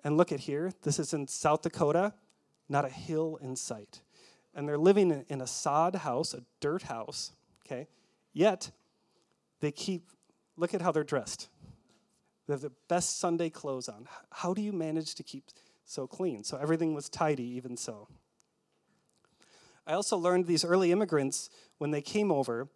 and 0.04 0.16
look 0.16 0.32
at 0.32 0.40
here, 0.40 0.72
this 0.84 0.98
is 0.98 1.14
in 1.14 1.28
South 1.28 1.64
Dakota, 1.64 2.14
not 2.70 2.86
a 2.86 2.90
hill 2.90 3.38
in 3.42 3.58
sight. 3.58 4.02
And 4.56 4.68
they're 4.68 4.78
living 4.78 5.26
in 5.28 5.42
a 5.42 5.48
sod 5.48 5.96
house, 5.96 6.34
a 6.34 6.44
dirt 6.62 6.84
house, 6.84 7.34
okay? 7.66 7.88
Yet, 8.32 8.72
they 9.60 9.72
keep, 9.72 10.08
look 10.56 10.74
at 10.74 10.82
how 10.82 10.94
they're 10.94 11.04
dressed. 11.04 11.50
They 12.50 12.54
have 12.54 12.62
the 12.62 12.72
best 12.88 13.20
Sunday 13.20 13.52
clothes 13.52 13.88
on. 13.88 14.08
How 14.32 14.56
do 14.56 14.64
you 14.64 14.72
manage 14.72 15.14
to 15.14 15.22
keep 15.22 15.52
so 15.86 16.08
clean? 16.08 16.44
So 16.44 16.58
everything 16.58 16.96
was 16.96 17.08
tidy, 17.08 17.44
even 17.44 17.78
so. 17.78 18.08
I 19.86 19.94
also 19.94 20.18
learned 20.18 20.48
these 20.48 20.66
early 20.66 20.92
immigrants, 20.92 21.52
when 21.78 21.92
they 21.92 22.02
came 22.02 22.32
over, 22.32 22.68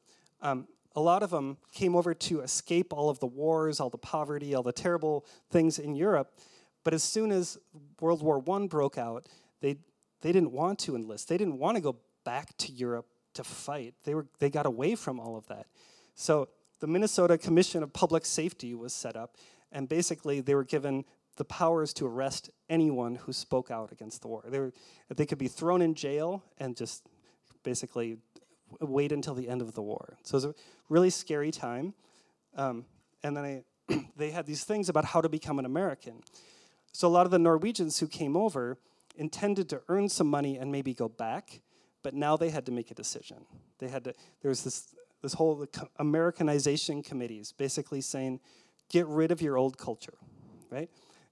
um, 0.44 0.68
a 0.96 1.02
lot 1.02 1.24
of 1.24 1.32
them 1.32 1.58
came 1.72 1.96
over 1.96 2.14
to 2.14 2.42
escape 2.42 2.94
all 2.94 3.10
of 3.10 3.18
the 3.18 3.26
wars, 3.26 3.80
all 3.80 3.90
the 3.90 3.98
poverty, 3.98 4.54
all 4.54 4.62
the 4.62 4.72
terrible 4.72 5.26
things 5.50 5.80
in 5.80 5.96
Europe. 5.96 6.38
But 6.84 6.94
as 6.94 7.02
soon 7.02 7.32
as 7.32 7.58
World 8.00 8.22
War 8.22 8.44
I 8.48 8.68
broke 8.68 9.00
out, 9.00 9.28
they, 9.62 9.78
they 10.22 10.32
didn't 10.32 10.52
want 10.52 10.78
to 10.82 10.96
enlist. 10.96 11.30
They 11.30 11.38
didn't 11.40 11.58
want 11.58 11.78
to 11.78 11.82
go 11.82 11.96
back 12.24 12.56
to 12.58 12.72
Europe 12.72 13.08
to 13.34 13.44
fight. 13.44 13.96
They, 14.04 14.14
were, 14.14 14.28
they 14.38 14.52
got 14.52 14.68
away 14.68 14.94
from 14.94 15.20
all 15.20 15.36
of 15.36 15.48
that. 15.48 15.66
So 16.14 16.50
the 16.80 16.88
Minnesota 16.88 17.38
Commission 17.38 17.82
of 17.82 17.94
Public 17.94 18.26
Safety 18.26 18.76
was 18.76 18.94
set 18.94 19.16
up, 19.16 19.38
and 19.74 19.90
basically 19.90 20.40
they 20.40 20.56
were 20.56 20.64
given 20.64 21.04
the 21.36 21.44
powers 21.44 21.94
to 21.96 22.06
arrest 22.06 22.50
anyone 22.70 23.16
who 23.16 23.34
spoke 23.34 23.72
out 23.72 23.92
against 23.92 24.22
the 24.22 24.28
war. 24.28 24.44
They, 24.48 24.60
were, 24.60 24.72
they 25.14 25.26
could 25.26 25.40
be 25.40 25.48
thrown 25.48 25.82
in 25.82 25.96
jail 25.96 26.44
and 26.60 26.78
just 26.78 27.08
basically 27.64 28.18
wait 28.80 29.12
until 29.12 29.34
the 29.34 29.50
end 29.50 29.62
of 29.62 29.74
the 29.74 29.82
war. 29.82 30.18
So 30.24 30.36
it 30.36 30.38
was 30.38 30.46
a 30.46 30.56
really 30.90 31.10
scary 31.10 31.52
time. 31.52 31.94
Um, 32.56 32.86
and 33.24 33.36
then 33.36 33.64
I, 33.90 34.04
they 34.16 34.32
had 34.32 34.46
these 34.46 34.64
things 34.64 34.90
about 34.90 35.06
how 35.06 35.22
to 35.22 35.30
become 35.30 35.60
an 35.60 35.66
American. 35.66 36.22
So 36.92 37.08
a 37.08 37.10
lot 37.10 37.26
of 37.26 37.32
the 37.32 37.40
Norwegians 37.40 38.00
who 38.00 38.08
came 38.08 38.38
over 38.38 38.78
intended 39.16 39.70
to 39.70 39.82
earn 39.90 40.10
some 40.10 40.28
money 40.28 40.58
and 40.58 40.72
maybe 40.72 40.94
go 40.94 41.10
back, 41.10 41.62
but 42.04 42.14
now 42.14 42.38
they 42.38 42.50
had 42.50 42.66
to 42.68 42.72
make 42.72 42.92
a 42.92 42.94
decision. 42.94 43.46
They 43.80 43.88
had 43.88 44.04
to. 44.04 44.14
There 44.42 44.50
was 44.50 44.64
this 44.64 44.94
this 45.24 45.34
whole 45.34 45.66
Americanization 45.98 47.02
committees 47.02 47.54
basically 47.54 48.02
saying, 48.02 48.40
get 48.90 49.08
rid 49.08 49.32
of 49.32 49.42
your 49.42 49.58
old 49.58 49.78
culture, 49.78 50.18
right? 50.70 50.90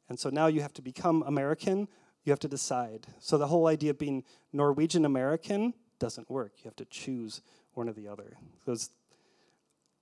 And 0.09 0.19
so 0.19 0.29
now 0.29 0.47
you 0.47 0.61
have 0.61 0.73
to 0.73 0.81
become 0.81 1.23
American. 1.25 1.87
You 2.23 2.31
have 2.31 2.39
to 2.39 2.47
decide. 2.47 3.07
So 3.19 3.37
the 3.37 3.47
whole 3.47 3.67
idea 3.67 3.91
of 3.91 3.97
being 3.97 4.23
Norwegian 4.51 5.05
American 5.05 5.73
doesn't 5.99 6.29
work. 6.29 6.53
You 6.57 6.65
have 6.65 6.75
to 6.77 6.85
choose 6.85 7.41
one 7.73 7.87
or 7.87 7.93
the 7.93 8.07
other. 8.07 8.37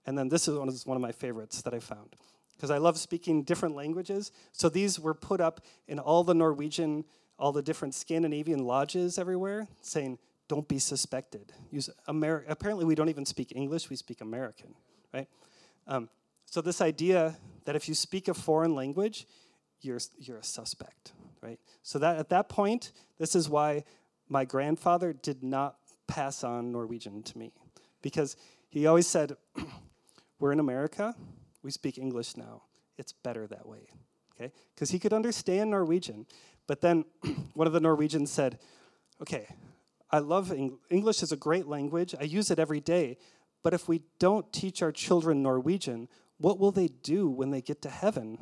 and 0.06 0.18
then 0.18 0.30
this 0.30 0.48
is 0.48 0.58
one, 0.58 0.70
is 0.70 0.86
one 0.86 0.98
of 0.98 1.02
my 1.02 1.12
favorites 1.12 1.62
that 1.62 1.74
I 1.74 1.80
found 1.80 2.16
because 2.56 2.72
I 2.72 2.78
love 2.78 2.98
speaking 2.98 3.44
different 3.44 3.76
languages. 3.76 4.32
So 4.52 4.68
these 4.68 5.00
were 5.00 5.14
put 5.14 5.40
up 5.40 5.62
in 5.88 5.98
all 5.98 6.26
the 6.26 6.34
Norwegian, 6.34 7.06
all 7.38 7.54
the 7.54 7.62
different 7.62 7.96
Scandinavian 7.96 8.66
lodges 8.66 9.18
everywhere, 9.18 9.68
saying 9.82 10.18
don't 10.50 10.68
be 10.68 10.80
suspected. 10.80 11.54
Use 11.72 11.90
Ameri- 12.08 12.44
Apparently, 12.50 12.84
we 12.84 12.96
don't 12.96 13.08
even 13.08 13.26
speak 13.26 13.54
English, 13.56 13.90
we 13.90 13.96
speak 13.96 14.20
American, 14.20 14.74
right? 15.14 15.28
Um, 15.88 16.10
so, 16.50 16.62
this 16.62 16.82
idea 16.82 17.38
that 17.66 17.76
if 17.76 17.88
you 17.88 17.94
speak 17.94 18.28
a 18.28 18.34
foreign 18.34 18.74
language, 18.74 19.28
you're, 19.82 20.00
you're 20.18 20.38
a 20.38 20.44
suspect, 20.44 21.14
right? 21.42 21.60
So, 21.84 22.00
that 22.00 22.18
at 22.18 22.30
that 22.30 22.50
point, 22.50 22.92
this 23.20 23.36
is 23.36 23.48
why 23.48 23.84
my 24.28 24.46
grandfather 24.46 25.14
did 25.14 25.44
not 25.44 25.76
pass 26.08 26.44
on 26.44 26.72
Norwegian 26.72 27.22
to 27.22 27.38
me, 27.38 27.52
because 28.02 28.36
he 28.68 28.88
always 28.88 29.08
said, 29.08 29.38
We're 30.40 30.54
in 30.54 30.60
America, 30.60 31.16
we 31.64 31.72
speak 31.72 31.98
English 31.98 32.38
now. 32.38 32.64
It's 32.98 33.12
better 33.12 33.46
that 33.48 33.68
way, 33.68 33.90
okay? 34.34 34.54
Because 34.74 34.90
he 34.90 35.00
could 35.00 35.14
understand 35.14 35.70
Norwegian. 35.70 36.26
But 36.66 36.82
then 36.82 37.06
one 37.54 37.68
of 37.68 37.74
the 37.74 37.80
Norwegians 37.80 38.32
said, 38.32 38.58
Okay, 39.22 39.48
I 40.10 40.20
love 40.20 40.52
Eng- 40.52 40.80
English 40.90 41.22
is 41.22 41.32
a 41.32 41.38
great 41.38 41.68
language. 41.68 42.16
I 42.20 42.24
use 42.24 42.50
it 42.50 42.58
every 42.58 42.80
day. 42.80 43.18
But 43.62 43.74
if 43.74 43.88
we 43.88 44.02
don't 44.18 44.52
teach 44.54 44.82
our 44.82 44.92
children 44.92 45.44
Norwegian, 45.44 46.08
what 46.40 46.58
will 46.60 46.72
they 46.72 46.88
do 46.88 47.30
when 47.30 47.52
they 47.52 47.62
get 47.62 47.82
to 47.84 47.90
heaven? 47.90 48.38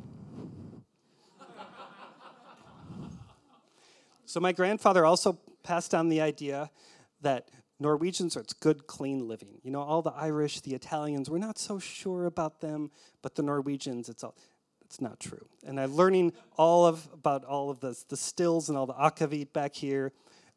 so 4.24 4.40
my 4.40 4.52
grandfather 4.52 5.04
also 5.04 5.38
passed 5.62 5.94
on 5.94 6.08
the 6.08 6.20
idea 6.20 6.70
that 7.20 7.48
Norwegians 7.80 8.36
are 8.36 8.40
it's 8.40 8.52
good, 8.52 8.86
clean 8.86 9.28
living. 9.28 9.60
You 9.62 9.70
know, 9.70 9.82
all 9.82 10.02
the 10.02 10.12
Irish, 10.12 10.60
the 10.60 10.74
Italians, 10.74 11.30
we're 11.30 11.38
not 11.38 11.58
so 11.58 11.78
sure 11.78 12.26
about 12.26 12.60
them, 12.60 12.90
but 13.22 13.34
the 13.34 13.42
Norwegians, 13.42 14.08
it's 14.08 14.24
all 14.24 14.34
it's 14.88 15.02
not 15.02 15.20
true. 15.20 15.46
And 15.66 15.78
I'm 15.78 15.94
learning 15.94 16.32
all 16.56 16.86
of 16.86 17.06
about 17.12 17.44
all 17.44 17.68
of 17.68 17.80
the, 17.80 17.94
the 18.08 18.16
stills 18.16 18.70
and 18.70 18.78
all 18.78 18.86
the 18.86 18.94
akavit 18.94 19.52
back 19.52 19.74
here. 19.74 20.12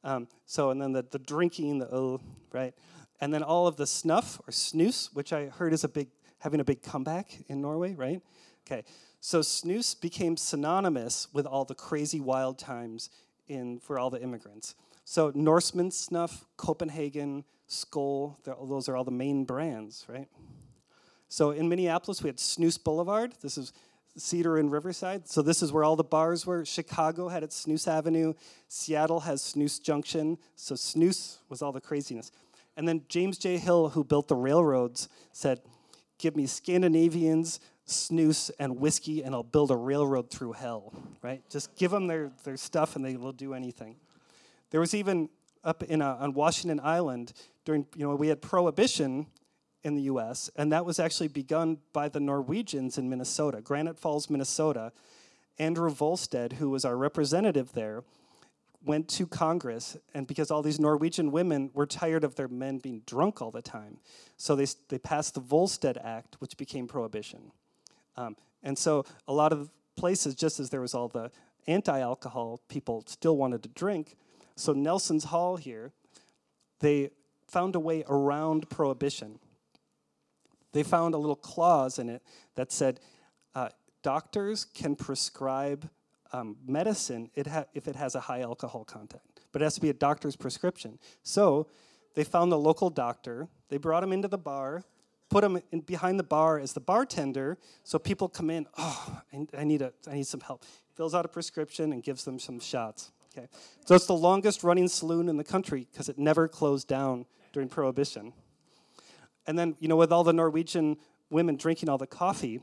Um, 0.05 0.29
so, 0.45 0.69
and 0.69 0.81
then 0.81 0.93
the, 0.93 1.03
the 1.03 1.19
drinking, 1.19 1.79
the 1.79 1.93
oh, 1.93 2.21
right? 2.53 2.73
And 3.19 3.33
then 3.33 3.43
all 3.43 3.67
of 3.67 3.75
the 3.75 3.85
snuff 3.85 4.39
or 4.47 4.51
snus, 4.51 5.13
which 5.13 5.33
I 5.33 5.47
heard 5.47 5.73
is 5.73 5.83
a 5.83 5.89
big, 5.89 6.07
having 6.41 6.59
a 6.59 6.63
big 6.63 6.81
comeback 6.83 7.37
in 7.47 7.61
Norway, 7.61 7.93
right? 7.93 8.21
Okay. 8.67 8.83
So 9.19 9.39
snus 9.39 9.99
became 9.99 10.35
synonymous 10.35 11.27
with 11.31 11.45
all 11.45 11.63
the 11.63 11.75
crazy 11.75 12.19
wild 12.19 12.57
times 12.57 13.09
in 13.47 13.79
for 13.79 13.99
all 13.99 14.09
the 14.09 14.21
immigrants. 14.21 14.75
So 15.05 15.31
Norseman 15.35 15.91
snuff, 15.91 16.45
Copenhagen, 16.57 17.43
Skoal, 17.67 18.37
those 18.43 18.89
are 18.89 18.95
all 18.95 19.03
the 19.03 19.11
main 19.11 19.45
brands, 19.45 20.05
right? 20.09 20.27
So 21.29 21.51
in 21.51 21.69
Minneapolis, 21.69 22.21
we 22.21 22.27
had 22.27 22.39
Snoose 22.39 22.77
Boulevard. 22.77 23.33
This 23.41 23.57
is 23.57 23.73
Cedar 24.17 24.57
and 24.57 24.71
Riverside. 24.71 25.27
So 25.29 25.41
this 25.41 25.61
is 25.61 25.71
where 25.71 25.83
all 25.83 25.95
the 25.95 26.03
bars 26.03 26.45
were. 26.45 26.65
Chicago 26.65 27.29
had 27.29 27.43
its 27.43 27.65
Snus 27.65 27.87
Avenue. 27.87 28.33
Seattle 28.67 29.21
has 29.21 29.41
Snoose 29.41 29.79
Junction. 29.79 30.37
So 30.55 30.75
Snus 30.75 31.37
was 31.47 31.61
all 31.61 31.71
the 31.71 31.79
craziness. 31.79 32.31
And 32.75 32.87
then 32.87 33.03
James 33.07 33.37
J. 33.37 33.57
Hill, 33.57 33.89
who 33.89 34.03
built 34.03 34.27
the 34.27 34.35
railroads, 34.35 35.07
said, 35.31 35.61
Give 36.22 36.36
me 36.36 36.45
Scandinavians, 36.45 37.59
snus, 37.88 38.51
and 38.59 38.80
whiskey, 38.80 39.24
and 39.24 39.34
I'll 39.34 39.41
build 39.41 39.72
a 39.72 39.76
railroad 39.76 40.30
through 40.30 40.51
hell, 40.51 40.93
right? 41.24 41.41
Just 41.49 41.76
give 41.76 41.89
them 41.89 42.05
their, 42.05 42.32
their 42.43 42.57
stuff 42.57 42.95
and 42.95 43.03
they 43.03 43.17
will 43.17 43.32
do 43.32 43.55
anything. 43.55 43.95
There 44.69 44.80
was 44.80 44.93
even 44.93 45.30
up 45.63 45.82
in 45.82 45.99
a, 45.99 46.15
on 46.19 46.34
Washington 46.34 46.80
Island 46.84 47.34
during, 47.65 47.88
you 47.95 48.07
know, 48.07 48.15
we 48.15 48.28
had 48.28 48.39
prohibition 48.39 49.26
in 49.84 49.95
the 49.95 50.03
US, 50.03 50.51
and 50.55 50.72
that 50.72 50.86
was 50.86 50.99
actually 50.99 51.28
begun 51.28 51.80
by 51.91 52.07
the 52.07 52.19
Norwegians 52.19 52.99
in 52.99 53.09
Minnesota, 53.09 53.59
Granite 53.59 53.97
Falls, 53.97 54.30
Minnesota. 54.30 54.91
Andrew 55.57 55.89
Volstead, 55.89 56.53
who 56.53 56.69
was 56.69 56.86
our 56.86 56.97
representative 56.97 57.74
there, 57.74 58.03
went 58.84 59.07
to 59.07 59.27
Congress, 59.27 59.95
and 60.13 60.25
because 60.25 60.49
all 60.49 60.61
these 60.61 60.79
Norwegian 60.79 61.32
women 61.32 61.69
were 61.73 61.86
tired 61.86 62.23
of 62.23 62.36
their 62.36 62.47
men 62.47 62.79
being 62.79 63.01
drunk 63.05 63.41
all 63.41 63.51
the 63.51 63.61
time, 63.61 63.97
so 64.38 64.55
they, 64.55 64.67
they 64.89 64.97
passed 64.97 65.36
the 65.36 65.39
Volstead 65.39 65.97
Act, 65.97 66.38
which 66.39 66.57
became 66.57 66.88
prohibition. 66.88 67.51
Um, 68.17 68.36
and 68.63 68.77
so 68.77 69.05
a 69.27 69.34
lot 69.34 69.53
of 69.53 69.69
places, 69.95 70.36
just 70.36 70.59
as 70.59 70.69
there 70.69 70.82
was 70.82 70.93
all 70.93 71.07
the 71.07 71.32
anti 71.67 71.99
alcohol, 71.99 72.59
people 72.67 73.03
still 73.07 73.38
wanted 73.38 73.63
to 73.63 73.69
drink. 73.69 74.15
So 74.55 74.73
Nelsen's 74.73 75.25
Hall 75.25 75.57
here, 75.57 75.91
they 76.79 77.11
found 77.47 77.75
a 77.75 77.79
way 77.79 78.03
around 78.07 78.69
prohibition. 78.69 79.39
They 80.73 80.84
found 80.84 81.13
a 81.13 81.17
little 81.17 81.36
clause 81.36 81.99
in 81.99 82.09
it 82.09 82.23
that 82.55 82.71
said 82.71 82.99
uh, 83.53 83.69
doctors 84.03 84.65
can 84.65 84.95
prescribe 84.95 85.89
um, 86.34 86.57
medicine 86.65 87.29
it 87.36 87.47
ha- 87.47 87.65
if 87.73 87.88
it 87.88 87.95
has 87.95 88.15
a 88.15 88.19
high 88.19 88.41
alcohol 88.41 88.84
content, 88.84 89.21
but 89.51 89.61
it 89.61 89.65
has 89.65 89.75
to 89.75 89.82
be 89.82 89.89
a 89.89 89.93
doctor's 89.93 90.36
prescription. 90.36 90.99
So 91.23 91.67
they 92.15 92.23
found 92.23 92.51
the 92.51 92.57
local 92.57 92.89
doctor, 92.89 93.47
they 93.69 93.77
brought 93.77 94.03
him 94.03 94.13
into 94.13 94.27
the 94.27 94.38
bar, 94.38 94.84
put 95.29 95.43
him 95.43 95.61
in 95.71 95.82
behind 95.82 96.19
the 96.19 96.23
bar 96.23 96.59
as 96.59 96.73
the 96.73 96.82
bartender, 96.82 97.57
so 97.84 97.97
people 97.97 98.27
come 98.27 98.49
in, 98.49 98.67
oh, 98.77 99.21
I, 99.34 99.47
I 99.59 99.63
need, 99.63 99.82
a, 99.82 99.93
I 100.09 100.15
need 100.15 100.27
some 100.27 100.41
help. 100.41 100.63
Fills 100.95 101.15
out 101.15 101.25
a 101.25 101.29
prescription 101.29 101.93
and 101.93 102.03
gives 102.03 102.25
them 102.25 102.38
some 102.38 102.59
shots. 102.59 103.11
Okay. 103.36 103.47
So 103.86 103.95
it's 103.95 104.07
the 104.07 104.13
longest 104.13 104.61
running 104.61 104.89
saloon 104.89 105.29
in 105.29 105.38
the 105.38 105.43
country 105.43 105.88
because 105.89 106.09
it 106.09 106.19
never 106.19 106.49
closed 106.49 106.88
down 106.88 107.25
during 107.53 107.69
Prohibition. 107.69 108.34
And 109.47 109.57
then, 109.57 109.75
you 109.79 109.88
know, 109.88 109.95
with 109.95 110.11
all 110.11 110.25
the 110.25 110.34
Norwegian 110.34 110.97
women 111.29 111.55
drinking 111.55 111.88
all 111.88 111.97
the 111.97 112.07
coffee, 112.07 112.59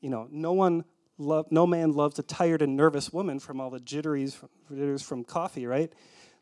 you 0.00 0.08
know, 0.08 0.28
no 0.30 0.54
one 0.54 0.84
love, 1.18 1.46
no 1.50 1.66
man 1.66 1.92
loves 1.92 2.18
a 2.18 2.22
tired 2.22 2.62
and 2.62 2.76
nervous 2.76 3.12
woman 3.12 3.38
from 3.38 3.60
all 3.60 3.70
the 3.70 3.80
jitteries 3.80 4.34
from, 4.34 4.48
jitters 4.68 5.02
from 5.02 5.24
coffee, 5.24 5.66
right? 5.66 5.92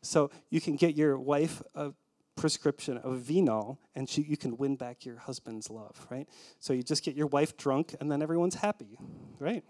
So 0.01 0.31
you 0.49 0.61
can 0.61 0.75
get 0.75 0.95
your 0.95 1.17
wife 1.17 1.61
a 1.75 1.91
prescription 2.35 2.97
of 2.97 3.19
vino, 3.19 3.77
and 3.93 4.09
she, 4.09 4.23
you 4.23 4.37
can 4.37 4.57
win 4.57 4.75
back 4.75 5.05
your 5.05 5.17
husband's 5.17 5.69
love, 5.69 6.07
right? 6.09 6.27
So 6.59 6.73
you 6.73 6.81
just 6.81 7.03
get 7.03 7.15
your 7.15 7.27
wife 7.27 7.55
drunk, 7.57 7.95
and 7.99 8.11
then 8.11 8.21
everyone's 8.21 8.55
happy, 8.55 8.97
right? 9.39 9.63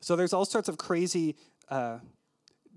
So 0.00 0.16
there's 0.16 0.32
all 0.32 0.44
sorts 0.44 0.68
of 0.68 0.76
crazy, 0.76 1.36
uh, 1.68 1.98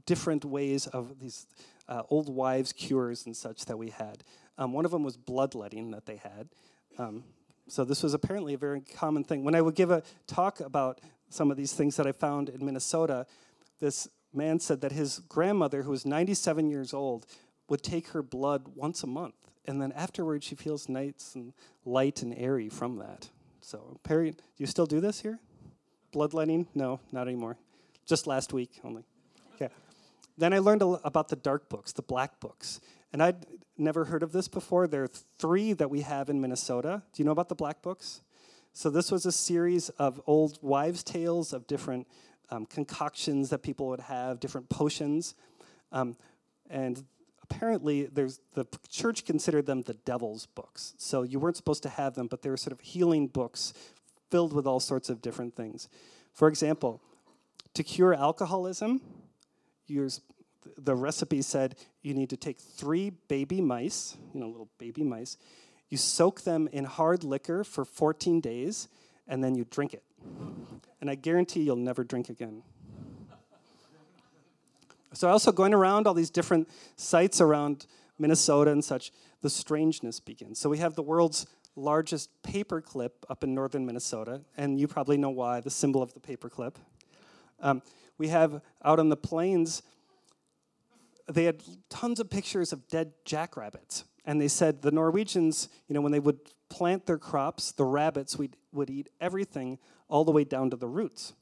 different 0.06 0.46
ways 0.46 0.88
of 0.88 1.20
these 1.20 1.48
uh, 1.88 2.04
old 2.10 2.34
wives' 2.34 2.74
cures 2.74 3.26
and 3.26 3.36
such 3.36 3.66
that 3.66 3.78
we 3.78 3.90
had. 3.90 4.24
Um, 4.58 4.74
one 4.74 4.86
of 4.86 4.92
them 4.92 5.04
was 5.04 5.18
bloodletting 5.18 5.92
that 5.92 6.06
they 6.06 6.18
had. 6.18 6.50
Um, 6.98 7.24
so 7.68 7.84
this 7.84 8.03
was 8.03 8.13
apparently 8.13 8.53
a 8.53 8.57
very 8.57 8.82
common 8.82 9.24
thing. 9.24 9.43
When 9.43 9.55
I 9.55 9.61
would 9.61 9.76
give 9.76 9.91
a 9.91 10.03
talk 10.26 10.59
about 10.59 11.01
some 11.30 11.51
of 11.51 11.57
these 11.57 11.74
things 11.74 11.97
that 11.97 12.07
I 12.07 12.11
found 12.11 12.49
in 12.49 12.65
Minnesota, 12.65 13.26
this 13.80 14.07
man 14.34 14.59
said 14.59 14.82
that 14.82 14.91
his 14.91 15.20
grandmother, 15.28 15.84
who 15.84 15.91
was 15.91 16.05
97 16.05 16.70
years 16.70 16.93
old, 16.93 17.26
would 17.70 17.84
take 17.84 18.09
her 18.09 18.22
blood 18.22 18.70
once 18.76 19.03
a 19.03 19.07
month. 19.07 19.36
And 19.65 19.82
then 19.82 19.91
afterwards, 19.91 20.45
she 20.45 20.55
feels 20.55 20.88
nice 20.88 21.34
and 21.36 21.53
light 21.86 22.22
and 22.22 22.34
airy 22.38 22.70
from 22.70 22.97
that. 22.97 23.30
So, 23.59 23.99
Perry, 24.03 24.32
do 24.32 24.38
you 24.57 24.65
still 24.65 24.86
do 24.86 25.01
this 25.01 25.20
here? 25.20 25.39
Bloodletting? 26.13 26.68
No, 26.74 27.01
not 27.11 27.28
anymore. 27.28 27.57
Just 28.05 28.28
last 28.28 28.53
week 28.53 28.80
only. 28.86 29.03
Okay. 29.55 29.74
Then 30.38 30.53
I 30.53 30.59
learned 30.59 30.84
about 31.03 31.28
the 31.28 31.36
dark 31.36 31.68
books, 31.68 31.91
the 31.91 32.01
black 32.01 32.39
books. 32.39 32.80
And 33.14 33.24
I'd 33.24 33.45
never 33.78 34.05
heard 34.05 34.24
of 34.24 34.32
this 34.32 34.47
before. 34.47 34.88
There 34.88 35.03
are 35.03 35.10
three 35.38 35.74
that 35.74 35.89
we 35.89 36.01
have 36.01 36.30
in 36.30 36.41
Minnesota. 36.41 37.03
Do 37.14 37.22
you 37.22 37.26
know 37.26 37.32
about 37.32 37.49
the 37.49 37.55
Black 37.55 37.82
Books? 37.82 38.22
So, 38.74 38.89
this 38.89 39.12
was 39.12 39.26
a 39.26 39.32
series 39.32 39.89
of 39.89 40.22
old 40.28 40.60
wives' 40.62 41.03
tales 41.03 41.51
of 41.51 41.66
different 41.66 42.08
um, 42.49 42.66
concoctions 42.66 43.49
that 43.49 43.64
people 43.64 43.88
would 43.88 44.01
have, 44.01 44.39
different 44.39 44.70
potions. 44.70 45.34
Um, 45.91 46.16
and 46.70 47.03
apparently, 47.43 48.05
there's, 48.05 48.39
the 48.53 48.66
church 48.89 49.26
considered 49.26 49.66
them 49.66 49.82
the 49.82 49.95
devil's 49.95 50.45
books. 50.45 50.93
So, 50.97 51.24
you 51.24 51.39
weren't 51.39 51.58
supposed 51.58 51.84
to 51.84 51.89
have 51.89 52.14
them, 52.14 52.28
but 52.28 52.41
they 52.41 52.49
were 52.49 52.58
sort 52.58 52.74
of 52.74 52.82
healing 52.82 53.28
books 53.28 53.74
filled 54.30 54.53
with 54.53 54.68
all 54.68 54.80
sorts 54.80 55.10
of 55.10 55.22
different 55.22 55.55
things. 55.55 55.88
For 56.34 56.47
example, 56.47 57.01
to 57.74 57.84
cure 57.84 58.14
alcoholism, 58.14 59.01
the 59.88 60.95
recipe 60.95 61.41
said 61.41 61.76
you 62.08 62.14
need 62.14 62.30
to 62.30 62.38
take 62.38 62.58
three 62.58 63.12
baby 63.28 63.60
mice, 63.60 64.16
you 64.34 64.39
know, 64.39 64.47
little 64.47 64.70
baby 64.78 65.03
mice. 65.03 65.38
You 65.89 65.97
soak 65.97 66.41
them 66.41 66.70
in 66.72 66.86
hard 66.86 67.24
liquor 67.24 67.64
for 67.64 67.84
14 67.84 68.39
days, 68.39 68.88
and 69.28 69.43
then 69.43 69.55
you 69.55 69.66
drink 69.70 69.93
it. 69.93 70.03
And 71.01 71.10
I 71.10 71.16
guarantee 71.16 71.62
you'll 71.62 71.76
never 71.76 72.03
drink 72.03 72.30
again. 72.30 72.64
So, 75.14 75.28
also 75.30 75.51
going 75.51 75.74
around 75.74 76.08
all 76.08 76.14
these 76.14 76.30
different 76.30 76.70
sites 76.95 77.41
around 77.41 77.88
Minnesota 78.20 78.72
and 78.72 78.84
such, 78.84 79.12
the 79.41 79.49
strangeness 79.49 80.20
begins. 80.20 80.60
So, 80.60 80.70
we 80.70 80.78
have 80.78 80.95
the 80.95 81.01
world's 81.01 81.45
largest 81.76 82.30
paperclip 82.43 83.12
up 83.30 83.43
in 83.43 83.53
northern 83.53 83.86
Minnesota, 83.86 84.41
and 84.58 84.80
you 84.80 84.88
probably 84.88 85.18
know 85.18 85.30
why 85.30 85.60
the 85.60 85.70
symbol 85.70 86.01
of 86.01 86.14
the 86.14 86.20
paperclip. 86.20 86.76
Um, 87.60 87.82
we 88.18 88.28
have 88.28 88.62
out 88.84 88.99
on 88.99 89.10
the 89.10 89.18
plains 89.18 89.82
they 91.28 91.45
had 91.45 91.61
tons 91.89 92.19
of 92.19 92.30
pictures 92.30 92.71
of 92.71 92.88
dead 92.88 93.13
jackrabbits. 93.25 94.05
And 94.25 94.41
they 94.41 94.47
said 94.47 94.82
the 94.82 94.91
Norwegians, 94.91 95.69
you 95.88 95.93
know, 95.93 96.01
when 96.01 96.11
they 96.11 96.19
would 96.19 96.39
plant 96.69 97.05
their 97.05 97.17
crops, 97.17 97.71
the 97.71 97.86
rabbits 97.86 98.38
would, 98.38 98.57
would 98.71 98.89
eat 98.89 99.09
everything 99.21 99.80
all 100.09 100.25
the 100.25 100.32
way 100.32 100.43
down 100.43 100.69
to 100.69 100.75
the 100.75 100.88
roots. 100.88 101.34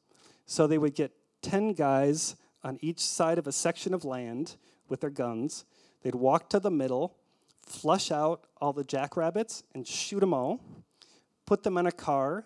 So 0.45 0.67
they 0.67 0.77
would 0.77 0.95
get 0.95 1.11
10 1.41 1.73
guys 1.73 2.35
on 2.63 2.77
each 2.81 2.99
side 2.99 3.37
of 3.37 3.47
a 3.47 3.51
section 3.51 3.93
of 3.93 4.05
land 4.05 4.55
with 4.87 5.01
their 5.01 5.09
guns. 5.09 5.65
They'd 6.03 6.15
walk 6.15 6.49
to 6.49 6.59
the 6.59 6.71
middle, 6.71 7.15
flush 7.61 8.11
out 8.11 8.45
all 8.61 8.73
the 8.73 8.83
jackrabbits, 8.83 9.63
and 9.73 9.87
shoot 9.87 10.19
them 10.19 10.33
all, 10.33 10.61
put 11.45 11.63
them 11.63 11.77
in 11.77 11.87
a 11.87 11.91
car, 11.91 12.45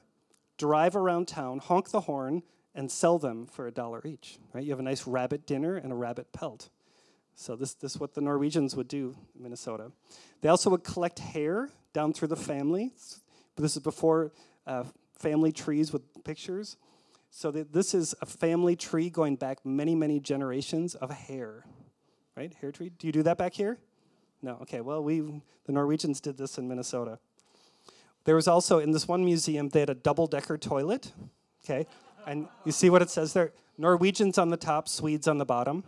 drive 0.58 0.96
around 0.96 1.28
town, 1.28 1.60
honk 1.60 1.90
the 1.90 2.02
horn, 2.02 2.44
and 2.76 2.92
sell 2.92 3.18
them 3.18 3.46
for 3.46 3.68
a 3.68 3.72
dollar 3.72 4.02
each. 4.06 4.40
Right? 4.54 4.64
You 4.64 4.72
have 4.72 4.80
a 4.80 4.84
nice 4.84 5.08
rabbit 5.08 5.46
dinner 5.46 5.76
and 5.76 5.92
a 5.92 5.96
rabbit 5.96 6.32
pelt. 6.32 6.70
So 7.40 7.56
this, 7.56 7.74
this 7.76 7.96
is 7.96 8.02
what 8.02 8.16
the 8.16 8.20
Norwegians 8.20 8.76
would 8.76 8.90
do 8.90 9.16
in 9.34 9.44
Minnesota. 9.44 9.94
They 10.42 10.50
also 10.50 10.70
would 10.72 10.84
collect 10.84 11.20
hair 11.20 11.70
down 11.94 12.12
through 12.12 12.28
the 12.28 12.36
family. 12.36 12.92
This 13.56 13.78
is 13.78 13.82
before 13.82 14.34
uh, 14.68 14.84
family 15.18 15.54
trees 15.54 15.94
with 15.94 16.02
pictures. 16.26 16.76
So 17.32 17.50
this 17.50 17.94
is 17.94 18.14
a 18.22 18.26
family 18.26 18.76
tree 18.76 19.10
going 19.10 19.38
back 19.38 19.66
many, 19.66 19.96
many 19.96 20.20
generations 20.20 20.96
of 20.96 21.12
hair, 21.12 21.64
right? 22.36 22.54
Hair 22.60 22.74
tree. 22.74 22.92
Do 23.00 23.08
you 23.08 23.14
do 23.14 23.24
that 23.24 23.38
back 23.38 23.54
here? 23.54 23.78
No. 24.42 24.58
Okay. 24.64 24.82
Well, 24.82 25.02
we 25.02 25.22
the 25.66 25.72
Norwegians 25.72 26.20
did 26.20 26.38
this 26.38 26.58
in 26.58 26.68
Minnesota. 26.68 27.20
There 28.26 28.36
was 28.36 28.50
also 28.50 28.80
in 28.80 28.92
this 28.92 29.08
one 29.08 29.24
museum 29.24 29.70
they 29.70 29.80
had 29.80 29.90
a 29.90 29.96
double-decker 29.96 30.58
toilet. 30.58 31.14
Okay, 31.64 31.88
and 32.28 32.50
you 32.66 32.74
see 32.74 32.90
what 32.90 33.02
it 33.02 33.10
says 33.10 33.32
there: 33.32 33.54
Norwegians 33.78 34.38
on 34.38 34.50
the 34.50 34.58
top, 34.58 34.90
Swedes 34.90 35.28
on 35.28 35.38
the 35.38 35.46
bottom. 35.46 35.86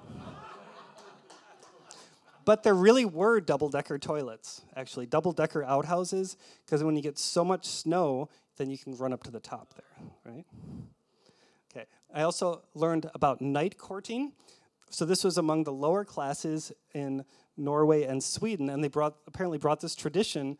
But 2.45 2.63
there 2.63 2.73
really 2.73 3.05
were 3.05 3.39
double 3.39 3.69
decker 3.69 3.99
toilets, 3.99 4.61
actually, 4.75 5.05
double 5.05 5.31
decker 5.31 5.63
outhouses, 5.63 6.37
because 6.65 6.83
when 6.83 6.95
you 6.95 7.01
get 7.01 7.19
so 7.19 7.45
much 7.45 7.65
snow, 7.65 8.29
then 8.57 8.69
you 8.69 8.77
can 8.77 8.95
run 8.97 9.13
up 9.13 9.23
to 9.23 9.31
the 9.31 9.39
top 9.39 9.73
there, 9.75 10.33
right? 10.33 10.45
Okay. 11.71 11.85
I 12.13 12.23
also 12.23 12.63
learned 12.73 13.09
about 13.13 13.41
night 13.41 13.77
courting. 13.77 14.33
So 14.89 15.05
this 15.05 15.23
was 15.23 15.37
among 15.37 15.63
the 15.63 15.71
lower 15.71 16.03
classes 16.03 16.71
in 16.93 17.23
Norway 17.57 18.03
and 18.03 18.23
Sweden, 18.23 18.69
and 18.69 18.83
they 18.83 18.89
brought 18.89 19.15
apparently 19.27 19.57
brought 19.57 19.79
this 19.79 19.95
tradition 19.95 20.57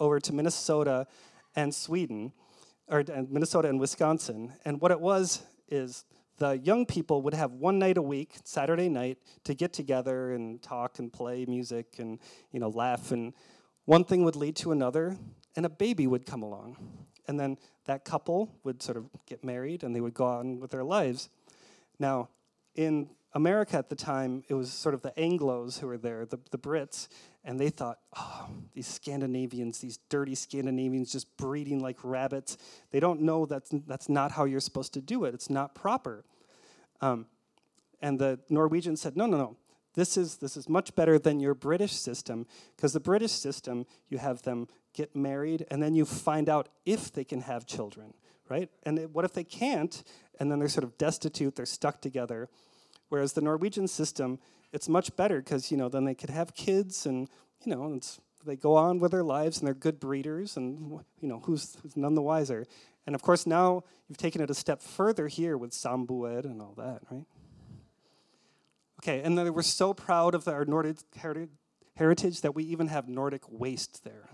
over 0.00 0.20
to 0.20 0.32
Minnesota 0.32 1.06
and 1.54 1.74
Sweden. 1.74 2.32
or 2.88 3.00
uh, 3.00 3.22
Minnesota 3.28 3.68
and 3.68 3.80
Wisconsin. 3.80 4.52
And 4.64 4.80
what 4.80 4.90
it 4.90 5.00
was 5.00 5.42
is 5.68 6.04
the 6.38 6.58
young 6.58 6.86
people 6.86 7.22
would 7.22 7.34
have 7.34 7.52
one 7.52 7.78
night 7.78 7.96
a 7.96 8.02
week, 8.02 8.36
Saturday 8.44 8.88
night, 8.88 9.18
to 9.44 9.54
get 9.54 9.72
together 9.72 10.32
and 10.32 10.60
talk 10.62 10.98
and 10.98 11.12
play 11.12 11.44
music 11.46 11.96
and 11.98 12.18
you 12.50 12.60
know 12.60 12.68
laugh. 12.68 13.12
And 13.12 13.32
one 13.84 14.04
thing 14.04 14.24
would 14.24 14.36
lead 14.36 14.56
to 14.56 14.72
another, 14.72 15.16
and 15.56 15.64
a 15.64 15.68
baby 15.68 16.06
would 16.06 16.26
come 16.26 16.42
along. 16.42 16.76
And 17.26 17.38
then 17.38 17.58
that 17.86 18.04
couple 18.04 18.54
would 18.64 18.82
sort 18.82 18.96
of 18.96 19.06
get 19.26 19.44
married 19.44 19.82
and 19.82 19.94
they 19.94 20.00
would 20.00 20.14
go 20.14 20.26
on 20.26 20.60
with 20.60 20.70
their 20.70 20.84
lives. 20.84 21.30
Now, 21.98 22.28
in 22.74 23.10
America 23.32 23.76
at 23.76 23.88
the 23.88 23.96
time, 23.96 24.44
it 24.48 24.54
was 24.54 24.72
sort 24.72 24.94
of 24.94 25.02
the 25.02 25.12
Anglos 25.12 25.78
who 25.78 25.86
were 25.86 25.98
there, 25.98 26.26
the, 26.26 26.38
the 26.50 26.58
Brits, 26.58 27.08
and 27.44 27.60
they 27.60 27.70
thought, 27.70 27.98
oh, 28.16 28.48
these 28.72 28.86
Scandinavians, 28.86 29.78
these 29.78 29.98
dirty 30.08 30.34
Scandinavians 30.34 31.12
just 31.12 31.36
breeding 31.36 31.80
like 31.80 31.98
rabbits. 32.02 32.56
They 32.90 33.00
don't 33.00 33.20
know 33.20 33.46
that's, 33.46 33.70
that's 33.86 34.08
not 34.08 34.32
how 34.32 34.44
you're 34.44 34.60
supposed 34.60 34.94
to 34.94 35.00
do 35.00 35.24
it. 35.24 35.34
It's 35.34 35.50
not 35.50 35.74
proper. 35.74 36.24
Um, 37.00 37.26
and 38.00 38.18
the 38.18 38.40
Norwegians 38.48 39.00
said, 39.00 39.16
no, 39.16 39.26
no, 39.26 39.36
no. 39.36 39.56
This 39.94 40.16
is, 40.16 40.38
this 40.38 40.56
is 40.56 40.68
much 40.68 40.94
better 40.94 41.18
than 41.18 41.38
your 41.38 41.54
British 41.54 41.92
system, 41.92 42.46
because 42.74 42.92
the 42.92 43.00
British 43.00 43.30
system, 43.30 43.86
you 44.08 44.18
have 44.18 44.42
them 44.42 44.66
get 44.92 45.14
married, 45.14 45.66
and 45.70 45.82
then 45.82 45.94
you 45.94 46.04
find 46.04 46.48
out 46.48 46.68
if 46.84 47.12
they 47.12 47.24
can 47.24 47.42
have 47.42 47.64
children, 47.64 48.14
right? 48.48 48.70
And 48.82 48.98
it, 48.98 49.10
what 49.10 49.24
if 49.24 49.34
they 49.34 49.44
can't? 49.44 50.02
And 50.40 50.50
then 50.50 50.58
they're 50.58 50.68
sort 50.68 50.84
of 50.84 50.98
destitute, 50.98 51.54
they're 51.54 51.66
stuck 51.66 52.00
together. 52.00 52.48
Whereas 53.08 53.34
the 53.34 53.40
Norwegian 53.40 53.86
system, 53.86 54.40
it's 54.74 54.88
much 54.88 55.14
better 55.14 55.38
because 55.38 55.70
you 55.70 55.76
know 55.76 55.88
then 55.88 56.04
they 56.04 56.14
could 56.14 56.30
have 56.30 56.54
kids 56.54 57.06
and 57.06 57.28
you 57.64 57.74
know 57.74 57.98
they 58.44 58.56
go 58.56 58.74
on 58.76 58.98
with 58.98 59.12
their 59.12 59.22
lives 59.22 59.58
and 59.58 59.66
they're 59.66 59.74
good 59.74 60.00
breeders 60.00 60.56
and 60.56 61.00
you 61.20 61.28
know 61.28 61.40
who's, 61.44 61.76
who's 61.82 61.96
none 61.96 62.14
the 62.14 62.22
wiser. 62.22 62.66
And 63.06 63.14
of 63.14 63.22
course 63.22 63.46
now 63.46 63.84
you've 64.08 64.18
taken 64.18 64.40
it 64.40 64.50
a 64.50 64.54
step 64.54 64.82
further 64.82 65.28
here 65.28 65.56
with 65.56 65.70
samboer 65.70 66.44
and 66.44 66.60
all 66.60 66.74
that, 66.76 67.00
right? 67.10 67.24
Okay, 69.00 69.22
and 69.22 69.36
then 69.38 69.52
we're 69.52 69.62
so 69.62 69.94
proud 69.94 70.34
of 70.34 70.48
our 70.48 70.64
Nordic 70.64 70.96
heritage 71.96 72.40
that 72.40 72.54
we 72.54 72.64
even 72.64 72.88
have 72.88 73.08
Nordic 73.08 73.42
waste 73.48 74.02
there. 74.02 74.28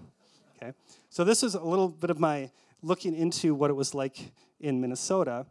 Okay, 0.57 0.73
so 1.09 1.25
this 1.25 1.43
is 1.43 1.55
a 1.55 1.63
little 1.63 1.89
bit 1.89 2.11
of 2.11 2.19
my 2.19 2.51
looking 2.83 3.15
into 3.15 3.55
what 3.55 3.71
it 3.71 3.75
was 3.75 3.95
like 3.95 4.33
in 4.61 4.81
Minnesota, 4.81 5.47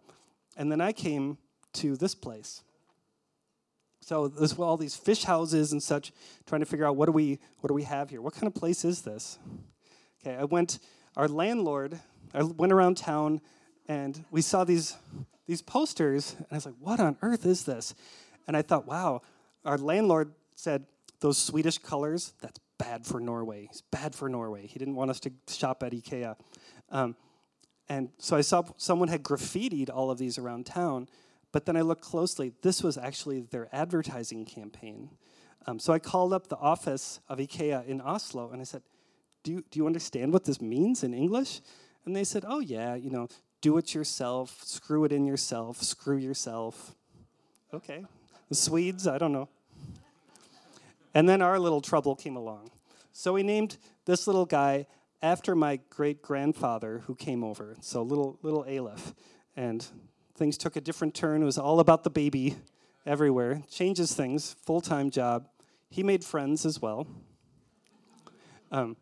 and 0.58 0.72
then 0.72 0.82
I 0.82 0.94
came 0.94 1.38
to 1.74 1.96
this 1.96 2.16
place. 2.16 2.64
So 4.02 4.28
there's 4.28 4.58
all 4.58 4.78
these 4.78 4.96
fish 4.96 5.24
houses 5.24 5.72
and 5.72 5.82
such, 5.82 6.12
trying 6.46 6.62
to 6.62 6.66
figure 6.66 6.86
out 6.86 6.96
what 6.96 7.06
do 7.06 7.12
we 7.12 7.40
what 7.60 7.68
do 7.68 7.74
we 7.74 7.84
have 7.84 8.10
here? 8.10 8.22
What 8.22 8.34
kind 8.34 8.48
of 8.48 8.56
place 8.56 8.84
is 8.86 9.02
this? 9.02 9.40
Okay, 10.22 10.36
I 10.36 10.46
went. 10.46 10.80
Our 11.16 11.28
landlord. 11.28 12.00
I 12.34 12.44
went 12.44 12.72
around 12.72 12.98
town, 12.98 13.42
and 13.88 14.24
we 14.32 14.42
saw 14.42 14.64
these 14.64 14.96
these 15.48 15.62
posters, 15.62 16.36
and 16.38 16.48
I 16.52 16.56
was 16.56 16.66
like, 16.66 16.76
"What 16.80 17.00
on 17.00 17.18
earth 17.22 17.46
is 17.46 17.66
this?" 17.66 17.94
And 18.48 18.56
I 18.56 18.62
thought, 18.62 18.86
"Wow." 18.86 19.22
Our 19.66 19.78
landlord 19.78 20.34
said 20.56 20.86
those 21.20 21.38
Swedish 21.38 21.78
colors. 21.78 22.34
That's 22.42 22.60
bad 22.78 23.06
for 23.06 23.20
Norway. 23.20 23.68
It's 23.70 23.82
bad 23.82 24.16
for 24.16 24.30
Norway. 24.30 24.68
He 24.68 24.80
didn't 24.80 24.96
want 24.96 25.12
us 25.12 25.20
to 25.22 25.32
shop 25.48 25.84
at 25.84 25.92
IKEA. 25.92 26.36
Um, 26.90 27.16
and 27.88 28.10
so 28.18 28.38
I 28.38 28.42
saw 28.42 28.64
someone 28.78 29.10
had 29.10 29.24
graffitied 29.24 29.90
all 29.94 30.12
of 30.12 30.18
these 30.18 30.38
around 30.38 30.66
town. 30.66 31.08
But 31.52 31.66
then 31.66 31.76
I 31.76 31.82
looked 31.82 32.04
closely, 32.04 32.54
this 32.62 32.84
was 32.84 32.98
actually 32.98 33.42
their 33.42 33.68
advertising 33.72 34.46
campaign. 34.46 35.10
Um, 35.66 35.80
so 35.80 35.94
I 35.94 36.00
called 36.00 36.34
up 36.34 36.48
the 36.48 36.58
office 36.58 37.20
of 37.28 37.40
IKEA 37.40 37.86
in 37.88 38.02
Oslo 38.02 38.52
and 38.52 38.62
I 38.62 38.66
said, 38.66 38.84
do 39.44 39.52
you, 39.52 39.64
do 39.72 39.80
you 39.80 39.88
understand 39.88 40.34
what 40.34 40.46
this 40.46 40.62
means 40.62 41.04
in 41.04 41.14
English? 41.14 41.62
And 42.06 42.16
they 42.16 42.24
said, 42.24 42.44
Oh, 42.48 42.60
yeah, 42.60 42.96
you 42.96 43.10
know, 43.10 43.28
do 43.62 43.78
it 43.78 43.94
yourself, 43.94 44.62
screw 44.64 45.04
it 45.06 45.12
in 45.12 45.26
yourself, 45.26 45.82
screw 45.82 46.18
yourself. 46.18 46.96
Okay. 47.74 48.06
The 48.50 48.56
Swedes, 48.56 49.08
I 49.08 49.18
don't 49.18 49.32
know. 49.32 49.50
And 51.14 51.28
then 51.28 51.42
our 51.42 51.60
little 51.60 51.82
trouble 51.82 52.16
came 52.16 52.36
along. 52.36 52.72
So 53.12 53.34
we 53.34 53.44
named 53.44 53.78
this 54.06 54.28
little 54.28 54.46
guy 54.46 54.88
after 55.22 55.56
my 55.56 55.80
great 55.90 56.22
grandfather 56.22 57.04
who 57.06 57.16
came 57.16 57.44
over. 57.44 57.76
So 57.82 58.02
little 58.02 58.40
little 58.42 58.64
Aleph. 58.64 59.14
And 59.56 59.86
things 60.40 60.58
took 60.58 60.76
a 60.78 60.82
different 60.82 61.14
turn. 61.14 61.42
It 61.42 61.46
was 61.46 61.58
all 61.58 61.82
about 61.82 62.04
the 62.04 62.10
baby 62.10 62.56
everywhere. 63.06 63.62
Changes 63.70 64.14
things, 64.14 64.56
full 64.66 64.82
time 64.82 65.12
job. 65.12 65.48
He 65.90 66.02
made 66.02 66.24
friends 66.24 66.66
as 66.66 66.82
well. 66.82 67.06
Um, 68.72 68.96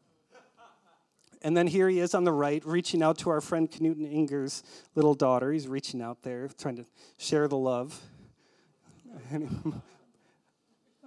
and 1.43 1.55
then 1.55 1.67
here 1.67 1.87
he 1.87 1.99
is 1.99 2.15
on 2.15 2.23
the 2.23 2.33
right, 2.33 2.65
reaching 2.65 3.03
out 3.03 3.19
to 3.19 3.29
our 3.29 3.39
friend 3.39 3.69
Knut 3.69 3.97
and 3.97 4.07
Inger's 4.07 4.63
little 4.95 5.13
daughter. 5.13 5.51
He's 5.51 5.67
reaching 5.67 6.01
out 6.01 6.23
there, 6.23 6.49
trying 6.57 6.77
to 6.77 6.85
share 7.17 7.47
the 7.47 7.57
love. 7.57 8.01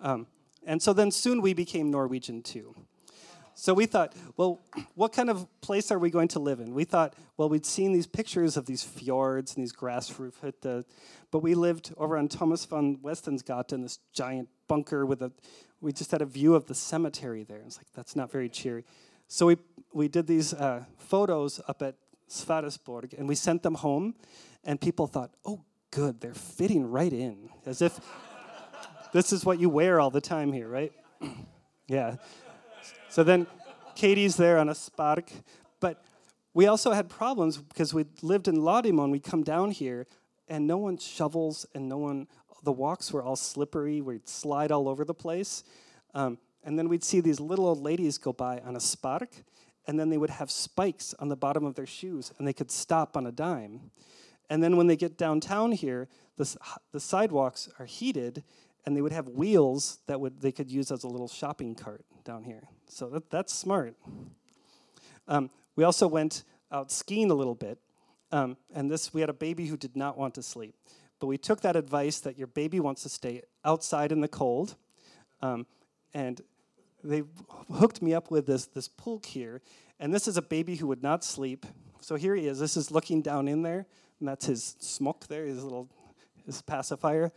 um, 0.00 0.26
and 0.64 0.80
so 0.80 0.92
then 0.92 1.10
soon 1.10 1.42
we 1.42 1.52
became 1.54 1.90
Norwegian 1.90 2.42
too. 2.42 2.76
So 3.54 3.74
we 3.74 3.86
thought, 3.86 4.14
well, 4.36 4.60
what 4.94 5.12
kind 5.12 5.28
of 5.28 5.46
place 5.60 5.90
are 5.90 5.98
we 5.98 6.10
going 6.10 6.28
to 6.28 6.38
live 6.38 6.60
in? 6.60 6.72
We 6.72 6.84
thought, 6.84 7.14
well, 7.36 7.48
we'd 7.48 7.66
seen 7.66 7.92
these 7.92 8.06
pictures 8.06 8.56
of 8.56 8.66
these 8.66 8.82
fjords 8.82 9.54
and 9.54 9.62
these 9.62 9.72
grass 9.72 10.18
roof 10.18 10.40
hutte, 10.42 10.84
but 11.30 11.40
we 11.40 11.54
lived 11.54 11.92
over 11.96 12.16
on 12.16 12.28
Thomas 12.28 12.64
von 12.64 12.96
Westensgate 12.96 13.72
in 13.72 13.82
this 13.82 13.98
giant 14.12 14.48
bunker 14.66 15.04
with 15.04 15.22
a, 15.22 15.32
we 15.80 15.92
just 15.92 16.10
had 16.10 16.22
a 16.22 16.26
view 16.26 16.54
of 16.54 16.66
the 16.66 16.74
cemetery 16.74 17.44
there. 17.44 17.60
It's 17.66 17.76
like, 17.76 17.92
that's 17.94 18.16
not 18.16 18.30
very 18.30 18.48
cheery. 18.48 18.84
So 19.28 19.46
we, 19.46 19.58
we 19.92 20.08
did 20.08 20.26
these 20.26 20.54
uh, 20.54 20.84
photos 20.98 21.60
up 21.68 21.82
at 21.82 21.96
Sverresborg 22.28 23.18
and 23.18 23.28
we 23.28 23.34
sent 23.34 23.62
them 23.62 23.74
home, 23.74 24.14
and 24.64 24.80
people 24.80 25.06
thought, 25.06 25.32
oh, 25.44 25.64
good, 25.90 26.20
they're 26.20 26.34
fitting 26.34 26.90
right 26.90 27.12
in, 27.12 27.50
as 27.66 27.82
if 27.82 27.98
this 29.12 29.32
is 29.32 29.44
what 29.44 29.58
you 29.58 29.68
wear 29.68 30.00
all 30.00 30.10
the 30.10 30.20
time 30.20 30.52
here, 30.52 30.68
right? 30.68 30.92
yeah. 31.88 32.16
So 33.10 33.24
then 33.24 33.46
Katie's 33.94 34.36
there 34.36 34.58
on 34.58 34.68
a 34.68 34.74
spark. 34.74 35.30
But 35.80 36.02
we 36.54 36.66
also 36.66 36.92
had 36.92 37.08
problems 37.08 37.58
because 37.58 37.92
we 37.92 38.06
lived 38.22 38.48
in 38.48 38.56
Lademoen. 38.56 39.10
We'd 39.10 39.24
come 39.24 39.42
down 39.42 39.72
here 39.72 40.06
and 40.48 40.66
no 40.66 40.78
one 40.78 40.96
shovels 40.96 41.66
and 41.74 41.88
no 41.88 41.98
one, 41.98 42.26
the 42.62 42.72
walks 42.72 43.12
were 43.12 43.22
all 43.22 43.36
slippery. 43.36 44.00
We'd 44.00 44.28
slide 44.28 44.72
all 44.72 44.88
over 44.88 45.04
the 45.04 45.14
place. 45.14 45.64
Um, 46.14 46.38
and 46.64 46.78
then 46.78 46.88
we'd 46.88 47.04
see 47.04 47.20
these 47.20 47.40
little 47.40 47.66
old 47.66 47.82
ladies 47.82 48.18
go 48.18 48.32
by 48.32 48.58
on 48.60 48.76
a 48.76 48.80
spark, 48.80 49.30
and 49.86 49.98
then 49.98 50.10
they 50.10 50.18
would 50.18 50.30
have 50.30 50.50
spikes 50.50 51.14
on 51.18 51.28
the 51.28 51.36
bottom 51.36 51.64
of 51.64 51.74
their 51.74 51.86
shoes, 51.86 52.32
and 52.38 52.46
they 52.46 52.52
could 52.52 52.70
stop 52.70 53.16
on 53.16 53.26
a 53.26 53.32
dime. 53.32 53.90
And 54.50 54.62
then 54.62 54.76
when 54.76 54.86
they 54.86 54.96
get 54.96 55.16
downtown 55.16 55.72
here, 55.72 56.08
the, 56.36 56.56
the 56.92 57.00
sidewalks 57.00 57.68
are 57.78 57.86
heated, 57.86 58.42
and 58.84 58.96
they 58.96 59.00
would 59.00 59.12
have 59.12 59.28
wheels 59.28 60.00
that 60.06 60.20
would 60.20 60.40
they 60.40 60.52
could 60.52 60.70
use 60.70 60.90
as 60.90 61.04
a 61.04 61.08
little 61.08 61.28
shopping 61.28 61.74
cart 61.74 62.04
down 62.24 62.44
here. 62.44 62.68
So 62.90 63.08
that, 63.10 63.30
that's 63.30 63.54
smart. 63.54 63.94
Um, 65.28 65.50
we 65.76 65.84
also 65.84 66.08
went 66.08 66.42
out 66.72 66.90
skiing 66.90 67.30
a 67.30 67.34
little 67.34 67.54
bit, 67.54 67.78
um, 68.32 68.56
and 68.74 68.90
this 68.90 69.14
we 69.14 69.20
had 69.20 69.30
a 69.30 69.34
baby 69.34 69.66
who 69.66 69.76
did 69.76 69.96
not 69.96 70.18
want 70.18 70.34
to 70.34 70.42
sleep, 70.42 70.74
but 71.20 71.28
we 71.28 71.38
took 71.38 71.60
that 71.60 71.76
advice 71.76 72.18
that 72.20 72.36
your 72.36 72.48
baby 72.48 72.80
wants 72.80 73.02
to 73.04 73.08
stay 73.08 73.42
outside 73.64 74.10
in 74.10 74.20
the 74.20 74.28
cold, 74.28 74.74
um, 75.40 75.66
and 76.14 76.42
they 77.04 77.22
hooked 77.72 78.02
me 78.02 78.12
up 78.12 78.30
with 78.30 78.46
this 78.46 78.66
this 78.66 78.88
pulk 78.88 79.24
here, 79.24 79.62
and 80.00 80.12
this 80.12 80.26
is 80.26 80.36
a 80.36 80.42
baby 80.42 80.74
who 80.74 80.88
would 80.88 81.02
not 81.02 81.24
sleep. 81.24 81.66
So 82.00 82.16
here 82.16 82.34
he 82.34 82.46
is. 82.46 82.58
This 82.58 82.76
is 82.76 82.90
looking 82.90 83.22
down 83.22 83.46
in 83.46 83.62
there, 83.62 83.86
and 84.18 84.28
that's 84.28 84.46
his 84.46 84.74
smokk 84.80 85.28
there, 85.28 85.46
his 85.46 85.62
little 85.62 85.88
his 86.44 86.60
pacifier, 86.60 87.30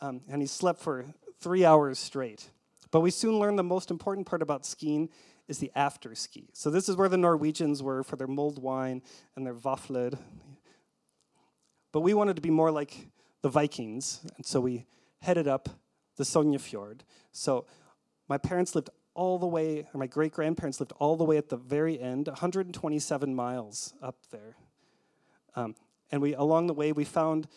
um, 0.00 0.20
and 0.30 0.40
he 0.40 0.46
slept 0.46 0.80
for 0.80 1.04
three 1.40 1.64
hours 1.64 1.98
straight. 1.98 2.48
But 2.94 3.00
we 3.00 3.10
soon 3.10 3.40
learned 3.40 3.58
the 3.58 3.64
most 3.64 3.90
important 3.90 4.24
part 4.24 4.40
about 4.40 4.64
skiing 4.64 5.08
is 5.48 5.58
the 5.58 5.72
after 5.74 6.14
ski. 6.14 6.50
So 6.52 6.70
this 6.70 6.88
is 6.88 6.94
where 6.94 7.08
the 7.08 7.16
Norwegians 7.16 7.82
were 7.82 8.04
for 8.04 8.14
their 8.14 8.28
mulled 8.28 8.62
wine 8.62 9.02
and 9.34 9.44
their 9.44 9.52
vafler. 9.52 10.16
But 11.90 12.02
we 12.02 12.14
wanted 12.14 12.36
to 12.36 12.42
be 12.42 12.50
more 12.50 12.70
like 12.70 13.08
the 13.42 13.48
Vikings, 13.48 14.20
and 14.36 14.46
so 14.46 14.60
we 14.60 14.86
headed 15.22 15.48
up 15.48 15.68
the 16.18 16.22
Sognefjord. 16.22 17.00
So 17.32 17.66
my 18.28 18.38
parents 18.38 18.76
lived 18.76 18.90
all 19.14 19.40
the 19.40 19.48
way, 19.48 19.88
or 19.92 19.98
my 19.98 20.06
great 20.06 20.30
grandparents 20.30 20.78
lived 20.78 20.92
all 21.00 21.16
the 21.16 21.24
way 21.24 21.36
at 21.36 21.48
the 21.48 21.56
very 21.56 22.00
end, 22.00 22.28
127 22.28 23.34
miles 23.34 23.92
up 24.00 24.18
there. 24.30 24.54
Um, 25.56 25.74
and 26.12 26.22
we 26.22 26.34
along 26.34 26.68
the 26.68 26.74
way 26.74 26.92
we 26.92 27.04
found 27.04 27.48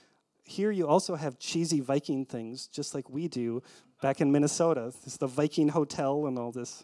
here 0.48 0.72
you 0.72 0.88
also 0.88 1.16
have 1.16 1.38
cheesy 1.38 1.82
Viking 1.82 2.26
things, 2.26 2.68
just 2.68 2.96
like 2.96 3.10
we 3.10 3.28
do 3.28 3.62
back 4.02 4.22
in 4.22 4.32
Minnesota. 4.32 4.94
Is 5.06 5.18
the 5.18 5.28
Viking 5.28 5.70
Hotel 5.70 6.26
and 6.28 6.38
all 6.38 6.52
this. 6.52 6.84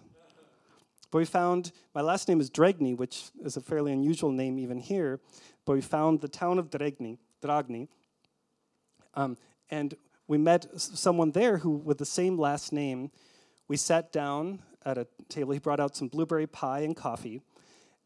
But 1.11 1.19
we 1.19 1.25
found, 1.25 1.71
my 1.93 2.01
last 2.01 2.27
name 2.27 2.41
is 2.41 2.49
Dregni, 2.49 2.97
which 2.97 3.25
is 3.43 3.55
a 3.55 3.61
fairly 3.61 3.93
unusual 3.93 4.31
name 4.31 4.57
even 4.57 4.79
here, 4.79 5.19
but 5.63 5.73
we 5.73 5.81
found 5.81 6.21
the 6.21 6.27
town 6.27 6.57
of 6.57 6.71
Dregni, 6.71 7.19
Dragni. 7.39 7.87
Um, 9.13 9.37
and 9.69 9.93
we 10.27 10.39
met 10.39 10.65
someone 10.75 11.31
there 11.31 11.57
who, 11.59 11.69
with 11.69 11.99
the 11.99 12.05
same 12.05 12.37
last 12.39 12.73
name, 12.73 13.11
we 13.67 13.77
sat 13.77 14.11
down 14.11 14.63
at 14.83 14.97
a 14.97 15.05
table. 15.29 15.53
He 15.53 15.59
brought 15.59 15.79
out 15.79 15.95
some 15.95 16.07
blueberry 16.07 16.47
pie 16.47 16.79
and 16.79 16.95
coffee. 16.95 17.41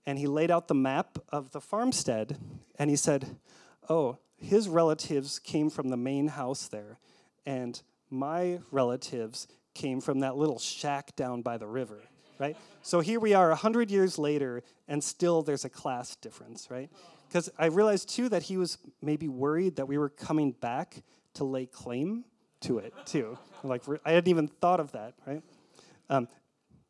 and 0.08 0.18
he 0.18 0.26
laid 0.26 0.50
out 0.50 0.70
the 0.70 0.74
map 0.74 1.20
of 1.30 1.52
the 1.52 1.60
farmstead, 1.60 2.38
and 2.80 2.90
he 2.90 2.96
said, 2.96 3.38
"Oh, 3.90 4.18
his 4.38 4.70
relatives 4.70 5.38
came 5.38 5.70
from 5.70 5.90
the 5.90 5.98
main 5.98 6.30
house 6.30 6.70
there, 6.70 6.98
and 7.46 7.82
my 8.10 8.60
relatives 8.72 9.48
came 9.74 10.02
from 10.02 10.20
that 10.22 10.38
little 10.38 10.60
shack 10.60 11.16
down 11.16 11.42
by 11.42 11.58
the 11.58 11.68
river." 11.68 12.02
Right? 12.40 12.56
So 12.84 13.00
here 13.00 13.20
we 13.20 13.34
are, 13.34 13.50
a 13.52 13.56
hundred 13.56 13.90
years 13.90 14.20
later, 14.20 14.62
and 14.88 15.04
still 15.04 15.42
there's 15.42 15.66
a 15.66 15.70
class 15.70 16.16
difference, 16.16 16.70
right? 16.70 16.90
Because 17.28 17.50
I 17.58 17.66
realized 17.66 18.10
too 18.10 18.30
that 18.30 18.44
he 18.44 18.58
was 18.58 18.78
maybe 19.02 19.28
worried 19.28 19.76
that 19.78 19.88
we 19.88 19.98
were 19.98 20.10
coming 20.10 20.52
back 20.52 21.04
to 21.34 21.44
lay 21.44 21.66
claim 21.66 22.26
to 22.62 22.78
it 22.80 22.94
too. 23.06 23.38
like 23.64 23.84
I 24.06 24.12
hadn't 24.12 24.30
even 24.30 24.48
thought 24.48 24.80
of 24.80 24.92
that, 24.94 25.14
right? 25.26 25.42
Um, 26.10 26.28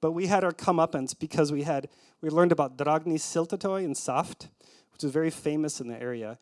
but 0.01 0.11
we 0.11 0.27
had 0.27 0.43
our 0.43 0.51
comeuppance 0.51 1.17
because 1.17 1.51
we 1.51 1.63
had 1.63 1.89
we 2.21 2.29
learned 2.29 2.51
about 2.51 2.77
Dragni 2.77 3.15
Syltetøy 3.15 3.83
in 3.83 3.95
Saft, 3.95 4.47
which 4.93 5.03
is 5.03 5.11
very 5.11 5.29
famous 5.29 5.79
in 5.81 5.87
the 5.87 5.99
area. 6.01 6.37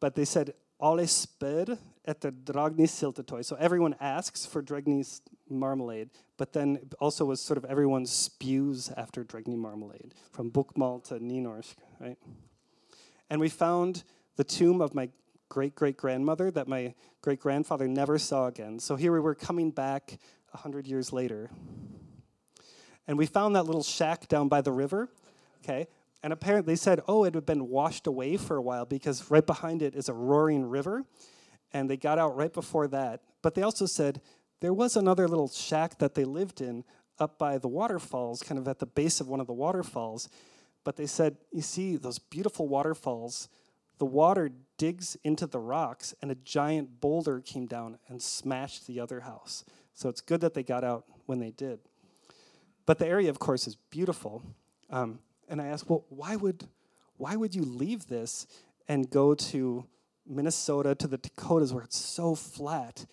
But 0.00 0.14
they 0.14 0.24
said 0.24 0.54
alle 0.80 1.06
spør 2.04 2.10
etter 2.10 2.30
Dragni 2.30 2.86
Syltetøy. 2.86 3.44
So 3.44 3.56
everyone 3.56 3.94
asks 4.00 4.46
for 4.46 4.62
Dragni's 4.62 5.22
marmalade, 5.48 6.10
but 6.36 6.52
then 6.52 6.78
also 7.00 7.24
was 7.24 7.40
sort 7.40 7.58
of 7.58 7.64
everyone 7.64 8.06
spews 8.06 8.90
after 8.96 9.24
Dragni 9.24 9.56
marmalade, 9.56 10.14
from 10.32 10.50
Bokmål 10.50 11.02
to 11.04 11.18
Nynorsk, 11.18 11.76
right? 12.00 12.18
And 13.30 13.40
we 13.40 13.48
found 13.48 14.04
the 14.36 14.44
tomb 14.44 14.80
of 14.80 14.94
my 14.94 15.08
great 15.48 15.74
great 15.74 15.96
grandmother 15.96 16.50
that 16.50 16.68
my 16.68 16.94
great 17.22 17.40
grandfather 17.40 17.88
never 17.88 18.18
saw 18.18 18.46
again. 18.46 18.78
So 18.78 18.96
here 18.96 19.12
we 19.12 19.20
were 19.20 19.34
coming 19.34 19.70
back 19.70 20.18
a 20.52 20.58
hundred 20.58 20.86
years 20.86 21.12
later. 21.12 21.50
And 23.06 23.18
we 23.18 23.26
found 23.26 23.54
that 23.54 23.66
little 23.66 23.82
shack 23.82 24.28
down 24.28 24.48
by 24.48 24.62
the 24.62 24.72
river, 24.72 25.10
okay? 25.62 25.86
And 26.22 26.32
apparently 26.32 26.72
they 26.72 26.76
said, 26.76 27.02
oh, 27.06 27.24
it 27.24 27.34
had 27.34 27.44
been 27.44 27.68
washed 27.68 28.06
away 28.06 28.38
for 28.38 28.56
a 28.56 28.62
while 28.62 28.86
because 28.86 29.30
right 29.30 29.44
behind 29.44 29.82
it 29.82 29.94
is 29.94 30.08
a 30.08 30.14
roaring 30.14 30.64
river. 30.64 31.04
And 31.74 31.90
they 31.90 31.98
got 31.98 32.18
out 32.18 32.34
right 32.36 32.52
before 32.52 32.88
that. 32.88 33.20
But 33.42 33.54
they 33.54 33.62
also 33.62 33.84
said 33.84 34.22
there 34.60 34.72
was 34.72 34.96
another 34.96 35.28
little 35.28 35.48
shack 35.48 35.98
that 35.98 36.14
they 36.14 36.24
lived 36.24 36.62
in 36.62 36.84
up 37.18 37.38
by 37.38 37.58
the 37.58 37.68
waterfalls, 37.68 38.42
kind 38.42 38.58
of 38.58 38.66
at 38.66 38.78
the 38.78 38.86
base 38.86 39.20
of 39.20 39.28
one 39.28 39.40
of 39.40 39.46
the 39.46 39.52
waterfalls. 39.52 40.30
But 40.84 40.96
they 40.96 41.06
said, 41.06 41.36
you 41.52 41.62
see, 41.62 41.96
those 41.96 42.18
beautiful 42.18 42.68
waterfalls, 42.68 43.48
the 43.98 44.06
water 44.06 44.50
digs 44.78 45.16
into 45.22 45.46
the 45.46 45.58
rocks, 45.58 46.14
and 46.22 46.30
a 46.30 46.34
giant 46.36 47.00
boulder 47.00 47.40
came 47.40 47.66
down 47.66 47.98
and 48.08 48.22
smashed 48.22 48.86
the 48.86 49.00
other 49.00 49.20
house. 49.20 49.64
So 49.92 50.08
it's 50.08 50.20
good 50.20 50.40
that 50.40 50.54
they 50.54 50.62
got 50.62 50.84
out 50.84 51.04
when 51.26 51.38
they 51.38 51.50
did. 51.50 51.80
But 52.86 52.98
the 52.98 53.06
area, 53.06 53.30
of 53.30 53.38
course, 53.38 53.66
is 53.66 53.76
beautiful. 53.90 54.42
Um, 54.90 55.20
and 55.48 55.60
I 55.60 55.66
asked, 55.66 55.88
well, 55.88 56.04
why 56.08 56.36
would, 56.36 56.64
why 57.16 57.36
would 57.36 57.54
you 57.54 57.62
leave 57.62 58.08
this 58.08 58.46
and 58.88 59.08
go 59.08 59.34
to 59.34 59.86
Minnesota, 60.26 60.94
to 60.94 61.06
the 61.06 61.18
Dakotas, 61.18 61.72
where 61.72 61.84
it's 61.84 61.98
so 61.98 62.34
flat? 62.34 63.06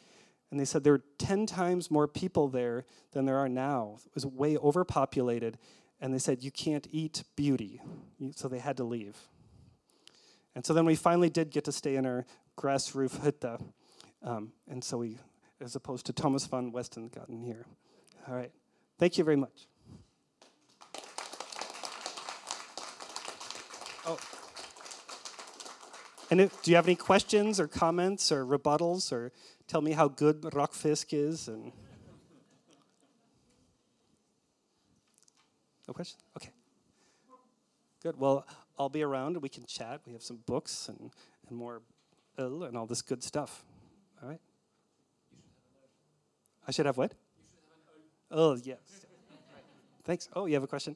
And 0.49 0.59
they 0.59 0.66
said 0.66 0.84
there 0.84 0.93
were 0.93 1.03
10 1.18 1.45
times 1.45 1.89
more 1.89 2.07
people 2.07 2.49
there 2.49 2.86
than 3.14 3.26
there 3.26 3.38
are 3.38 3.49
now. 3.49 3.97
It 4.05 4.14
was 4.14 4.26
way 4.26 4.57
overpopulated. 4.57 5.57
And 6.01 6.14
they 6.14 6.20
said, 6.20 6.43
you 6.43 6.51
can't 6.51 6.88
eat 6.91 7.24
beauty. 7.36 7.82
So 8.36 8.47
they 8.47 8.59
had 8.59 8.78
to 8.78 8.84
leave. 8.84 9.18
And 10.55 10.66
so 10.66 10.74
then 10.74 10.86
we 10.86 10.95
finally 10.95 11.30
did 11.30 11.51
get 11.51 11.64
to 11.66 11.72
stay 11.72 11.95
in 11.95 12.05
our 12.05 12.26
grass 12.55 12.93
roof 12.93 13.14
hutta. 13.14 13.64
Um, 14.24 14.51
and 14.70 14.84
so 14.84 14.97
we, 14.97 15.20
as 15.62 15.76
opposed 15.76 16.05
to 16.07 16.14
Thomas 16.14 16.45
von 16.45 16.72
Weston, 16.72 17.07
got 17.07 17.30
in 17.30 17.41
here. 17.41 17.66
All 18.28 18.36
right. 18.36 18.51
Thank 18.99 19.18
you 19.18 19.24
very 19.24 19.38
much. 19.38 19.68
Oh. 24.05 24.18
And 26.32 26.40
if, 26.40 26.64
do 26.64 26.72
you 26.72 26.78
have 26.78 26.88
any 26.88 26.96
questions 26.96 27.60
or 27.60 27.68
comments 27.68 28.32
or 28.32 28.46
rebuttals 28.46 29.12
or 29.12 29.34
tell 29.68 29.82
me 29.82 29.92
how 29.92 30.08
good 30.08 30.42
rakfisk 30.42 31.08
is 31.14 31.48
and 31.48 31.74
No 35.92 35.94
question? 35.94 36.20
Okay. 36.38 36.52
Good. 38.02 38.18
Well, 38.18 38.48
I'll 38.80 38.88
be 38.88 39.04
around 39.04 39.34
and 39.34 39.42
we 39.42 39.50
can 39.50 39.66
chat. 39.66 40.00
We 40.06 40.14
have 40.14 40.24
some 40.24 40.40
books 40.46 40.88
and, 40.88 41.12
and 41.50 41.58
more 41.58 41.82
ill 42.38 42.64
and 42.64 42.78
all 42.78 42.86
this 42.86 43.02
good 43.02 43.22
stuff. 43.22 43.66
All 44.24 44.30
right? 44.30 44.40
I 46.66 46.72
should 46.72 46.86
have 46.86 46.96
what? 46.96 47.12
Oh, 48.32 48.56
yes. 48.64 48.78
Thanks. 50.06 50.30
Oh, 50.34 50.46
you 50.46 50.54
have 50.54 50.64
a 50.64 50.68
question? 50.68 50.96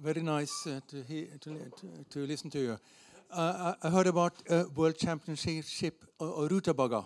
Very 0.00 0.22
nice 0.22 0.66
uh, 0.66 0.80
to, 0.86 1.02
hear, 1.02 1.26
to, 1.40 1.72
to, 2.10 2.18
listen 2.20 2.50
to 2.50 2.58
you. 2.58 2.78
Uh, 3.30 3.74
I 3.82 3.90
heard 3.90 4.06
about 4.06 4.32
uh, 4.48 4.64
World 4.76 4.96
Championship 4.96 6.04
or 6.20 6.46
Rutabaga. 6.46 7.04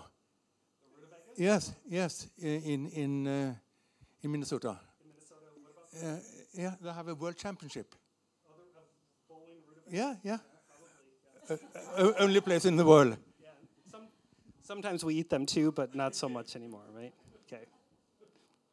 Yes, 1.36 1.72
yes, 1.88 2.28
in 2.38 2.88
in 2.88 3.26
uh, 3.26 3.54
in 4.22 4.30
Minnesota. 4.30 4.78
In 5.00 5.08
Minnesota, 5.08 6.06
uh, 6.06 6.18
yeah, 6.52 6.74
they 6.82 6.92
have 6.92 7.08
a 7.08 7.14
World 7.14 7.36
Championship. 7.36 7.94
Yeah, 9.90 10.14
yeah. 10.22 10.38
Probably, 11.48 11.66
yeah. 11.96 12.04
Uh, 12.04 12.12
only 12.18 12.40
place 12.40 12.66
in 12.66 12.76
the 12.76 12.84
world. 12.84 13.16
Yeah. 13.40 13.48
Some, 13.90 14.08
sometimes 14.62 15.02
we 15.02 15.14
eat 15.14 15.30
them 15.30 15.46
too, 15.46 15.72
but 15.72 15.94
not 15.94 16.14
so 16.14 16.28
much 16.28 16.56
anymore, 16.56 16.84
right? 16.94 17.14
Okay. 17.46 17.64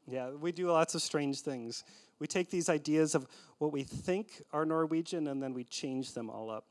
Yeah, 0.08 0.32
we 0.32 0.52
do 0.52 0.72
lots 0.72 0.96
of 0.96 1.02
strange 1.02 1.42
things. 1.42 1.84
We 2.20 2.28
take 2.28 2.50
these 2.50 2.68
ideas 2.68 3.16
of 3.16 3.28
what 3.60 3.72
we 3.72 3.84
think 3.84 4.42
are 4.52 4.66
Norwegian 4.66 5.28
and 5.28 5.42
then 5.42 5.54
we 5.54 5.64
change 5.64 6.14
them 6.14 6.30
all 6.30 6.50
up. 6.50 6.66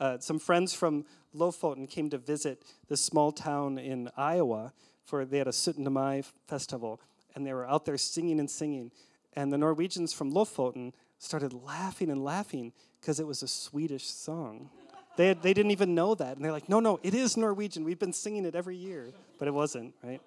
Uh, 0.00 0.18
some 0.18 0.38
friends 0.38 0.72
from 0.72 1.04
Lofoten 1.34 1.88
came 1.88 2.08
to 2.10 2.18
visit 2.18 2.62
this 2.88 3.00
small 3.00 3.32
town 3.32 3.78
in 3.78 4.08
Iowa 4.16 4.72
for 5.04 5.24
they 5.24 5.38
had 5.38 5.48
a 5.48 5.52
17. 5.52 5.92
Mai 5.92 6.22
festival 6.46 7.00
and 7.34 7.46
they 7.46 7.52
were 7.52 7.68
out 7.68 7.84
there 7.84 7.98
singing 7.98 8.40
and 8.40 8.50
singing. 8.50 8.90
And 9.34 9.52
the 9.52 9.58
Norwegians 9.58 10.12
from 10.12 10.32
Lofoten 10.32 10.92
started 11.18 11.52
laughing 11.52 12.10
and 12.10 12.24
laughing 12.24 12.72
because 13.00 13.20
it 13.20 13.26
was 13.26 13.42
a 13.42 13.48
Swedish 13.48 14.06
song. 14.06 14.70
They, 15.16 15.28
had, 15.28 15.42
they 15.42 15.52
didn't 15.52 15.72
even 15.72 15.94
know 15.94 16.14
that. 16.14 16.36
And 16.36 16.44
they're 16.44 16.52
like, 16.52 16.68
no, 16.68 16.78
no, 16.78 17.00
it 17.02 17.12
is 17.12 17.36
Norwegian. 17.36 17.82
We've 17.84 17.98
been 17.98 18.12
singing 18.12 18.44
it 18.44 18.54
every 18.54 18.76
year. 18.76 19.08
But 19.38 19.48
it 19.48 19.54
wasn't, 19.54 19.94
right? 20.02 20.20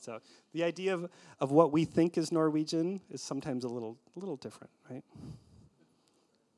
So 0.00 0.20
the 0.54 0.64
idea 0.64 0.94
of, 0.94 1.10
of 1.40 1.52
what 1.52 1.72
we 1.72 1.84
think 1.84 2.16
is 2.16 2.32
Norwegian 2.32 3.02
is 3.10 3.22
sometimes 3.22 3.64
a 3.64 3.68
little, 3.68 3.98
a 4.16 4.18
little 4.18 4.36
different, 4.36 4.70
right? 4.90 5.04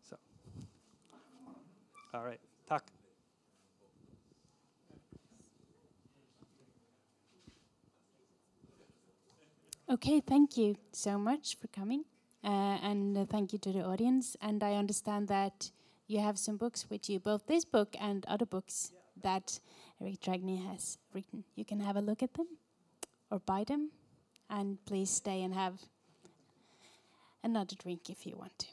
So, 0.09 0.17
all 2.15 2.25
right, 2.25 2.39
talk. 2.69 2.85
Okay, 9.91 10.21
thank 10.21 10.57
you 10.57 10.77
so 10.93 11.19
much 11.19 11.57
for 11.61 11.67
coming. 11.67 12.05
Uh, 12.45 12.79
and 12.83 13.19
uh, 13.19 13.25
thank 13.29 13.53
you 13.53 13.59
to 13.59 13.73
the 13.73 13.83
audience. 13.83 14.37
And 14.41 14.63
I 14.63 14.75
understand 14.75 15.29
that 15.29 15.71
you 16.07 16.21
have 16.21 16.39
some 16.39 16.57
books 16.57 16.87
with 16.89 17.11
you, 17.11 17.19
both 17.19 17.47
this 17.47 17.65
book 17.65 17.97
and 18.01 18.25
other 18.27 18.47
books 18.47 18.93
yeah. 18.93 19.01
that 19.25 19.61
Eric 20.01 20.21
Dregni 20.21 20.65
has 20.69 20.99
written. 21.13 21.45
You 21.57 21.65
can 21.65 21.81
have 21.81 21.97
a 21.97 22.01
look 22.01 22.23
at 22.23 22.35
them 22.35 22.47
or 23.33 23.41
buy 23.41 23.65
them. 23.65 23.91
And 24.51 24.79
please 24.85 25.11
stay 25.11 25.43
and 25.43 25.55
have 25.55 25.81
another 27.43 27.75
drink 27.75 28.11
if 28.11 28.27
you 28.27 28.37
want 28.37 28.59
to. 28.59 28.67